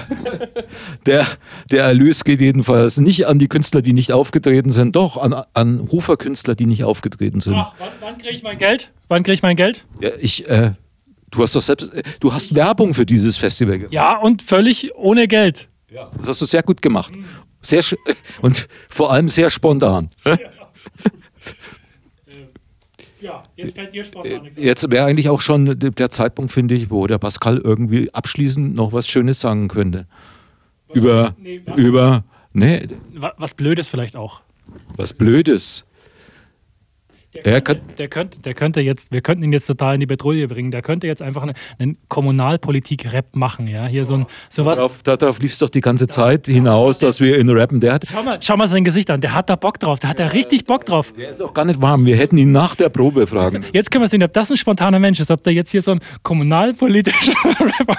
der, 1.05 1.28
der 1.72 1.84
Erlös 1.84 2.24
geht 2.24 2.39
jedenfalls 2.39 2.99
nicht 2.99 3.28
an 3.28 3.38
die 3.38 3.49
Künstler, 3.49 3.82
die 3.82 3.93
nicht 3.93 4.13
aufgetreten 4.13 4.70
sind, 4.70 4.95
doch 4.95 5.22
an 5.22 5.43
an 5.58 5.80
Ruferkünstler, 5.80 6.55
die 6.55 6.66
nicht 6.66 6.84
aufgetreten 6.84 7.39
sind. 7.39 7.55
Ach, 7.55 7.74
wann, 7.80 7.89
wann 7.99 8.18
kriege 8.18 8.34
ich 8.36 8.43
mein 8.43 8.58
Geld? 8.58 8.93
Wann 9.08 9.24
kriege 9.24 9.34
ich 9.34 9.41
mein 9.41 9.55
Geld? 9.55 9.86
Ja, 9.99 10.12
ich, 10.20 10.47
äh, 10.49 10.74
du 11.32 11.41
hast 11.43 11.55
doch 11.55 11.62
selbst, 11.62 11.93
äh, 11.93 12.03
du 12.20 12.32
hast 12.34 12.55
Werbung 12.55 12.93
für 12.93 13.05
dieses 13.05 13.38
Festival 13.38 13.78
gemacht. 13.80 13.93
Ja, 13.93 14.18
und 14.18 14.41
völlig 14.41 14.95
ohne 14.95 15.28
Geld. 15.28 15.70
Ja. 15.89 16.10
Das 16.18 16.28
hast 16.28 16.41
du 16.41 16.45
sehr 16.45 16.64
gut 16.64 16.82
gemacht. 16.82 17.14
Sehr 17.62 17.82
und 18.41 18.68
vor 18.88 19.12
allem 19.12 19.28
sehr 19.28 19.49
spontan. 19.49 20.10
Ja, 23.20 23.41
jetzt 23.55 23.76
fällt 23.76 23.93
dir 23.93 24.03
spontan 24.03 24.43
nichts 24.43 24.58
Jetzt 24.58 24.91
wäre 24.91 25.05
eigentlich 25.08 25.28
auch 25.30 25.41
schon 25.41 25.78
der 25.80 26.10
Zeitpunkt, 26.10 26.51
finde 26.51 26.76
ich, 26.76 26.91
wo 26.91 27.08
der 27.08 27.18
Pascal 27.18 27.58
irgendwie 27.58 28.14
abschließend 28.14 28.76
noch 28.76 28.93
was 28.93 29.08
Schönes 29.08 29.39
sagen 29.39 29.68
könnte. 29.70 30.05
Über, 30.93 31.34
Nee, 31.39 31.60
über, 31.76 32.24
ne, 32.53 32.88
Wa- 33.16 33.34
Was 33.38 33.55
Blödes 33.55 33.88
vielleicht 33.88 34.16
auch. 34.16 34.41
Was 34.97 35.13
Blödes. 35.13 35.87
Der 37.44 37.54
Er 37.54 37.62
könnte, 37.62 37.84
der, 37.98 38.08
könnte, 38.08 38.40
der 38.40 38.54
könnte 38.54 38.82
jetzt, 38.82 39.12
wir 39.12 39.22
könnten 39.22 39.44
ihn 39.44 39.54
jetzt 39.54 39.68
total 39.68 39.96
in 39.96 40.00
die 40.00 40.08
Petrouille 40.08 40.48
bringen. 40.48 40.72
Der 40.72 40.82
könnte 40.82 41.08
jetzt 41.08 41.22
einfach 41.22 41.44
eine, 41.44 41.54
einen 41.80 41.98
Kommunalpolitik-Rap 42.08 43.36
machen, 43.36 43.68
ja. 43.68 43.86
Hier 43.88 44.06
so 44.06 44.16
ein 44.16 44.26
sowas. 44.50 44.78
Darauf, 44.78 45.04
darauf 45.04 45.40
lief 45.40 45.54
es 45.54 45.60
doch 45.60 45.70
die 45.70 45.82
ganze 45.82 46.08
Zeit 46.08 46.46
hinaus, 46.48 47.00
dass 47.00 47.20
wir 47.20 47.40
ihn 47.40 47.50
rappen. 47.50 47.80
Der 47.80 47.94
hat, 47.94 48.06
Schau 48.12 48.24
mal, 48.24 48.38
schau 48.42 48.58
mal 48.58 48.68
sein 48.68 48.84
Gesicht 48.84 49.10
an. 49.10 49.22
Der 49.22 49.34
hat 49.34 49.50
da 49.50 49.56
Bock 49.56 49.80
drauf. 49.80 50.00
Der 50.00 50.10
hat 50.10 50.20
da 50.20 50.28
richtig 50.28 50.66
Bock 50.66 50.86
drauf. 50.86 51.14
der 51.18 51.30
ist 51.30 51.42
auch 51.42 51.54
gar 51.54 51.66
nicht 51.66 51.82
warm. 51.82 52.06
Wir 52.06 52.18
hätten 52.18 52.38
ihn 52.38 52.52
nach 52.52 52.76
der 52.76 52.90
Probe 52.90 53.28
fragen. 53.28 53.64
Jetzt 53.74 53.92
können 53.92 54.04
wir 54.04 54.10
sehen, 54.10 54.24
ob 54.24 54.34
das 54.34 54.52
ein 54.52 54.58
spontaner 54.58 55.00
Mensch 55.00 55.20
ist, 55.20 55.32
ob 55.32 55.44
der 55.44 55.54
jetzt 55.54 55.72
hier 55.72 55.82
so 55.82 55.92
ein 55.92 56.00
kommunalpolitischer 56.24 57.34
Rapper 57.60 57.98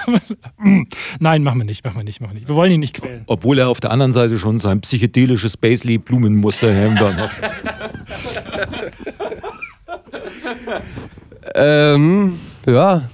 Mm. 0.57 0.83
Nein, 1.19 1.43
machen 1.43 1.59
wir 1.59 1.65
nicht, 1.65 1.83
machen 1.85 1.97
wir 1.97 2.03
nicht, 2.03 2.21
machen 2.21 2.31
wir 2.31 2.35
nicht. 2.39 2.47
Wir 2.49 2.55
wollen 2.55 2.71
ihn 2.71 2.79
nicht 2.79 2.95
quälen. 2.95 3.23
Obwohl 3.27 3.59
er 3.59 3.69
auf 3.69 3.79
der 3.79 3.91
anderen 3.91 4.13
Seite 4.13 4.39
schon 4.39 4.59
sein 4.59 4.81
psychedelisches 4.81 5.57
Paisley 5.57 5.97
Blumenmusterhemd 5.97 6.99
hat. 6.99 7.29
Ähm, 11.55 12.37
ja. 12.67 13.09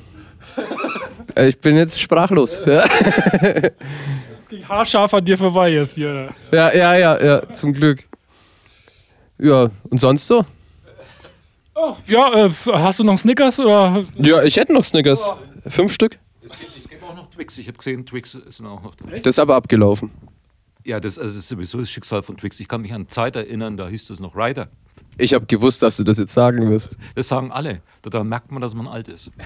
Äh, 1.36 1.48
Ich 1.50 1.60
bin 1.60 1.76
jetzt 1.78 2.00
sprachlos. 2.00 2.60
Es 4.42 4.50
ging 4.50 4.68
haarscharf 4.68 5.14
an 5.14 5.26
dir 5.26 5.38
vorbei 5.38 5.70
jetzt 5.70 5.96
hier. 5.96 6.30
ja, 6.52 6.74
ja, 6.74 6.96
ja, 6.98 7.24
ja 7.24 7.52
zum 7.54 7.74
Glück. 7.74 8.04
Ja, 9.40 9.70
und 9.90 9.98
sonst 10.00 10.28
so? 10.28 10.46
Oh, 11.74 11.96
ja, 12.08 12.46
äh, 12.46 12.50
hast 12.74 13.00
du 13.00 13.04
noch 13.04 13.18
Snickers 13.18 13.60
oder? 13.60 14.06
Ja, 14.18 14.44
ich 14.44 14.56
hätte 14.58 14.74
noch 14.74 14.84
Snickers. 14.84 15.34
Fünf 15.68 15.94
Stück. 15.94 16.18
Es 16.44 16.88
gibt 16.90 17.04
auch 17.04 17.16
noch 17.16 17.30
Twix. 17.30 17.58
Ich 17.58 17.68
habe 17.68 17.78
gesehen, 17.78 18.06
Twix 18.06 18.32
sind 18.32 18.66
auch 18.66 18.82
noch 18.84 18.96
da. 18.96 19.06
Das 19.12 19.26
ist 19.26 19.40
aber 19.40 19.56
abgelaufen. 19.56 20.12
Ja, 20.84 21.00
das, 21.00 21.18
also 21.18 21.34
das 21.34 21.44
ist 21.44 21.50
sowieso 21.50 21.80
das 21.80 21.90
Schicksal 21.90 22.22
von 22.24 22.38
Twix. 22.38 22.60
Ich 22.60 22.68
kann 22.68 22.82
mich 22.82 22.94
an 22.94 23.08
Zeit 23.08 23.36
erinnern, 23.36 23.78
da 23.78 23.88
hieß 23.88 24.08
das 24.08 24.20
noch 24.20 24.36
Rider. 24.36 24.70
Ich 25.18 25.34
habe 25.34 25.45
gewusst, 25.45 25.82
dass 25.82 25.97
du 25.97 26.03
das 26.03 26.18
jetzt 26.18 26.34
sagen 26.34 26.70
wirst. 26.70 26.97
Das 27.16 27.28
sagen 27.28 27.51
alle. 27.51 27.82
Daran 28.01 28.28
merkt 28.28 28.51
man, 28.51 28.61
dass 28.61 28.76
man 28.76 28.88
alt 28.88 29.07
ist. 29.07 29.32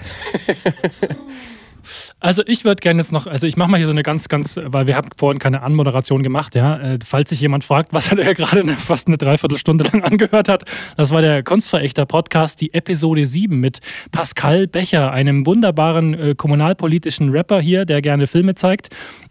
Also 2.19 2.43
ich 2.45 2.65
würde 2.65 2.81
gerne 2.81 3.01
jetzt 3.01 3.11
noch, 3.11 3.27
also 3.27 3.47
ich 3.47 3.57
mache 3.57 3.71
mal 3.71 3.77
hier 3.77 3.85
so 3.85 3.91
eine 3.91 4.03
ganz, 4.03 4.27
ganz, 4.27 4.59
weil 4.63 4.87
wir 4.87 4.95
haben 4.95 5.09
vorhin 5.17 5.39
keine 5.39 5.61
Anmoderation 5.61 6.23
gemacht, 6.23 6.55
ja. 6.55 6.77
Äh, 6.77 6.99
falls 7.05 7.29
sich 7.29 7.41
jemand 7.41 7.63
fragt, 7.63 7.93
was 7.93 8.11
er 8.11 8.35
gerade 8.35 8.61
eine, 8.61 8.77
fast 8.77 9.07
eine 9.07 9.17
Dreiviertelstunde 9.17 9.85
lang 9.85 10.03
angehört 10.03 10.49
hat, 10.49 10.63
das 10.97 11.11
war 11.11 11.21
der 11.21 11.43
Kunstverächter-Podcast, 11.43 12.61
die 12.61 12.73
Episode 12.73 13.25
7 13.25 13.59
mit 13.59 13.79
Pascal 14.11 14.67
Becher, 14.67 15.11
einem 15.11 15.45
wunderbaren 15.45 16.13
äh, 16.13 16.35
kommunalpolitischen 16.35 17.29
Rapper 17.29 17.59
hier, 17.61 17.85
der 17.85 18.01
gerne 18.01 18.27
Filme 18.27 18.55
zeigt. 18.55 18.89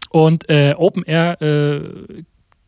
Und 0.09 0.49
äh, 0.49 0.73
Open 0.75 1.03
Air 1.03 1.39
äh, 1.41 2.23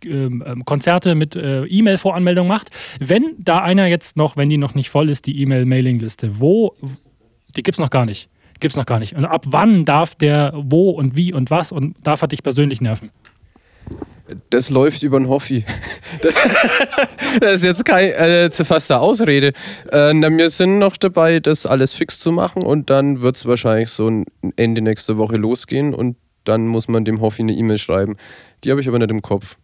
ähm, 0.06 0.43
ähm, 0.45 0.66
Konzerte 0.66 1.16
mit 1.16 1.36
äh, 1.36 1.64
E-Mail-Voranmeldung 1.66 2.47
macht. 2.47 2.70
Wenn 2.99 3.36
da 3.38 3.60
einer 3.60 3.88
jetzt 3.88 4.18
noch, 4.18 4.38
wenn 4.38 4.49
die 4.49 4.58
noch 4.58 4.76
nicht 4.76 4.89
voll 4.89 5.10
ist, 5.10 5.26
die 5.26 5.41
E-Mail-Mailing-Liste, 5.41 6.39
wo, 6.39 6.74
die 7.56 7.64
gibt 7.64 7.76
es 7.76 7.80
noch 7.80 7.89
gar 7.89 8.06
nicht. 8.06 8.30
Gibt's 8.62 8.78
noch 8.78 8.86
gar 8.86 8.99
nicht. 8.99 9.16
Und 9.16 9.26
ab 9.26 9.45
wann 9.47 9.86
darf 9.86 10.14
der 10.14 10.54
wo 10.56 10.91
und 10.91 11.18
wie 11.18 11.34
und 11.34 11.49
was 11.49 11.72
und 11.72 11.95
darf 12.04 12.22
er 12.22 12.28
dich 12.28 12.43
persönlich 12.43 12.80
nerven? 12.80 13.10
Das 14.52 14.70
läuft 14.70 15.04
über 15.04 15.20
den 15.20 15.28
Hoffi. 15.28 15.66
Das 17.39 17.56
ist 17.56 17.64
jetzt 17.64 17.86
keine 17.86 18.14
äh, 18.14 18.49
zu 18.49 18.66
faste 18.66 18.99
Ausrede. 18.99 19.54
Äh, 19.89 20.14
wir 20.14 20.49
sind 20.49 20.80
noch 20.80 20.97
dabei, 20.97 21.39
das 21.39 21.66
alles 21.66 21.93
fix 21.93 22.20
zu 22.20 22.34
machen 22.34 22.62
und 22.62 22.89
dann 22.89 23.22
wird 23.22 23.38
es 23.38 23.45
wahrscheinlich 23.45 23.89
so 23.89 24.10
ein 24.10 24.26
Ende 24.58 24.82
nächste 24.82 25.18
Woche 25.18 25.38
losgehen 25.38 25.93
und 25.93 26.18
dann 26.43 26.68
muss 26.68 26.89
man 26.89 27.06
dem 27.06 27.22
Hoffi 27.22 27.43
eine 27.43 27.54
E-Mail 27.54 27.78
schreiben. 27.78 28.18
Die 28.64 28.72
habe 28.72 28.82
ich 28.82 28.88
aber 28.89 28.99
nicht 28.99 29.12
im 29.12 29.22
Kopf. 29.22 29.56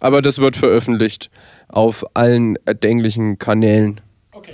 Aber 0.00 0.22
das 0.22 0.38
wird 0.38 0.56
veröffentlicht 0.56 1.30
auf 1.68 2.04
allen 2.14 2.56
erdenklichen 2.64 3.38
Kanälen. 3.38 4.00
Okay. 4.32 4.52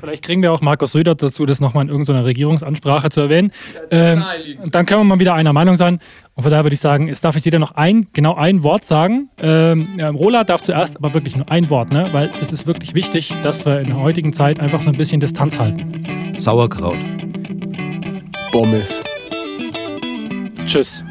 Vielleicht 0.00 0.22
kriegen 0.22 0.42
wir 0.42 0.52
auch 0.52 0.60
Markus 0.60 0.92
Söder 0.92 1.14
dazu, 1.14 1.46
das 1.46 1.60
nochmal 1.60 1.84
in 1.84 1.90
irgendeiner 1.90 2.24
Regierungsansprache 2.24 3.10
zu 3.10 3.20
erwähnen. 3.20 3.52
Ähm, 3.90 4.24
und 4.62 4.74
dann 4.74 4.86
können 4.86 5.00
wir 5.00 5.04
mal 5.04 5.20
wieder 5.20 5.34
einer 5.34 5.52
Meinung 5.52 5.76
sein. 5.76 6.00
Und 6.34 6.42
von 6.42 6.50
daher 6.50 6.64
würde 6.64 6.74
ich 6.74 6.80
sagen, 6.80 7.08
es 7.08 7.20
darf 7.20 7.34
jetzt 7.34 7.44
jeder 7.44 7.58
noch 7.58 7.72
ein, 7.72 8.06
genau 8.12 8.34
ein 8.34 8.62
Wort 8.62 8.84
sagen. 8.84 9.30
Ähm, 9.38 9.88
ja, 9.98 10.10
Rola 10.10 10.44
darf 10.44 10.62
zuerst 10.62 10.96
aber 10.96 11.14
wirklich 11.14 11.36
nur 11.36 11.50
ein 11.50 11.70
Wort, 11.70 11.92
ne? 11.92 12.08
weil 12.12 12.30
das 12.38 12.52
ist 12.52 12.66
wirklich 12.66 12.94
wichtig, 12.94 13.32
dass 13.42 13.64
wir 13.66 13.80
in 13.80 13.88
der 13.88 14.00
heutigen 14.00 14.32
Zeit 14.32 14.60
einfach 14.60 14.82
so 14.82 14.90
ein 14.90 14.96
bisschen 14.96 15.20
Distanz 15.20 15.58
halten. 15.58 16.04
Sauerkraut. 16.36 16.98
Bommes. 18.52 19.02
Tschüss. 20.66 21.04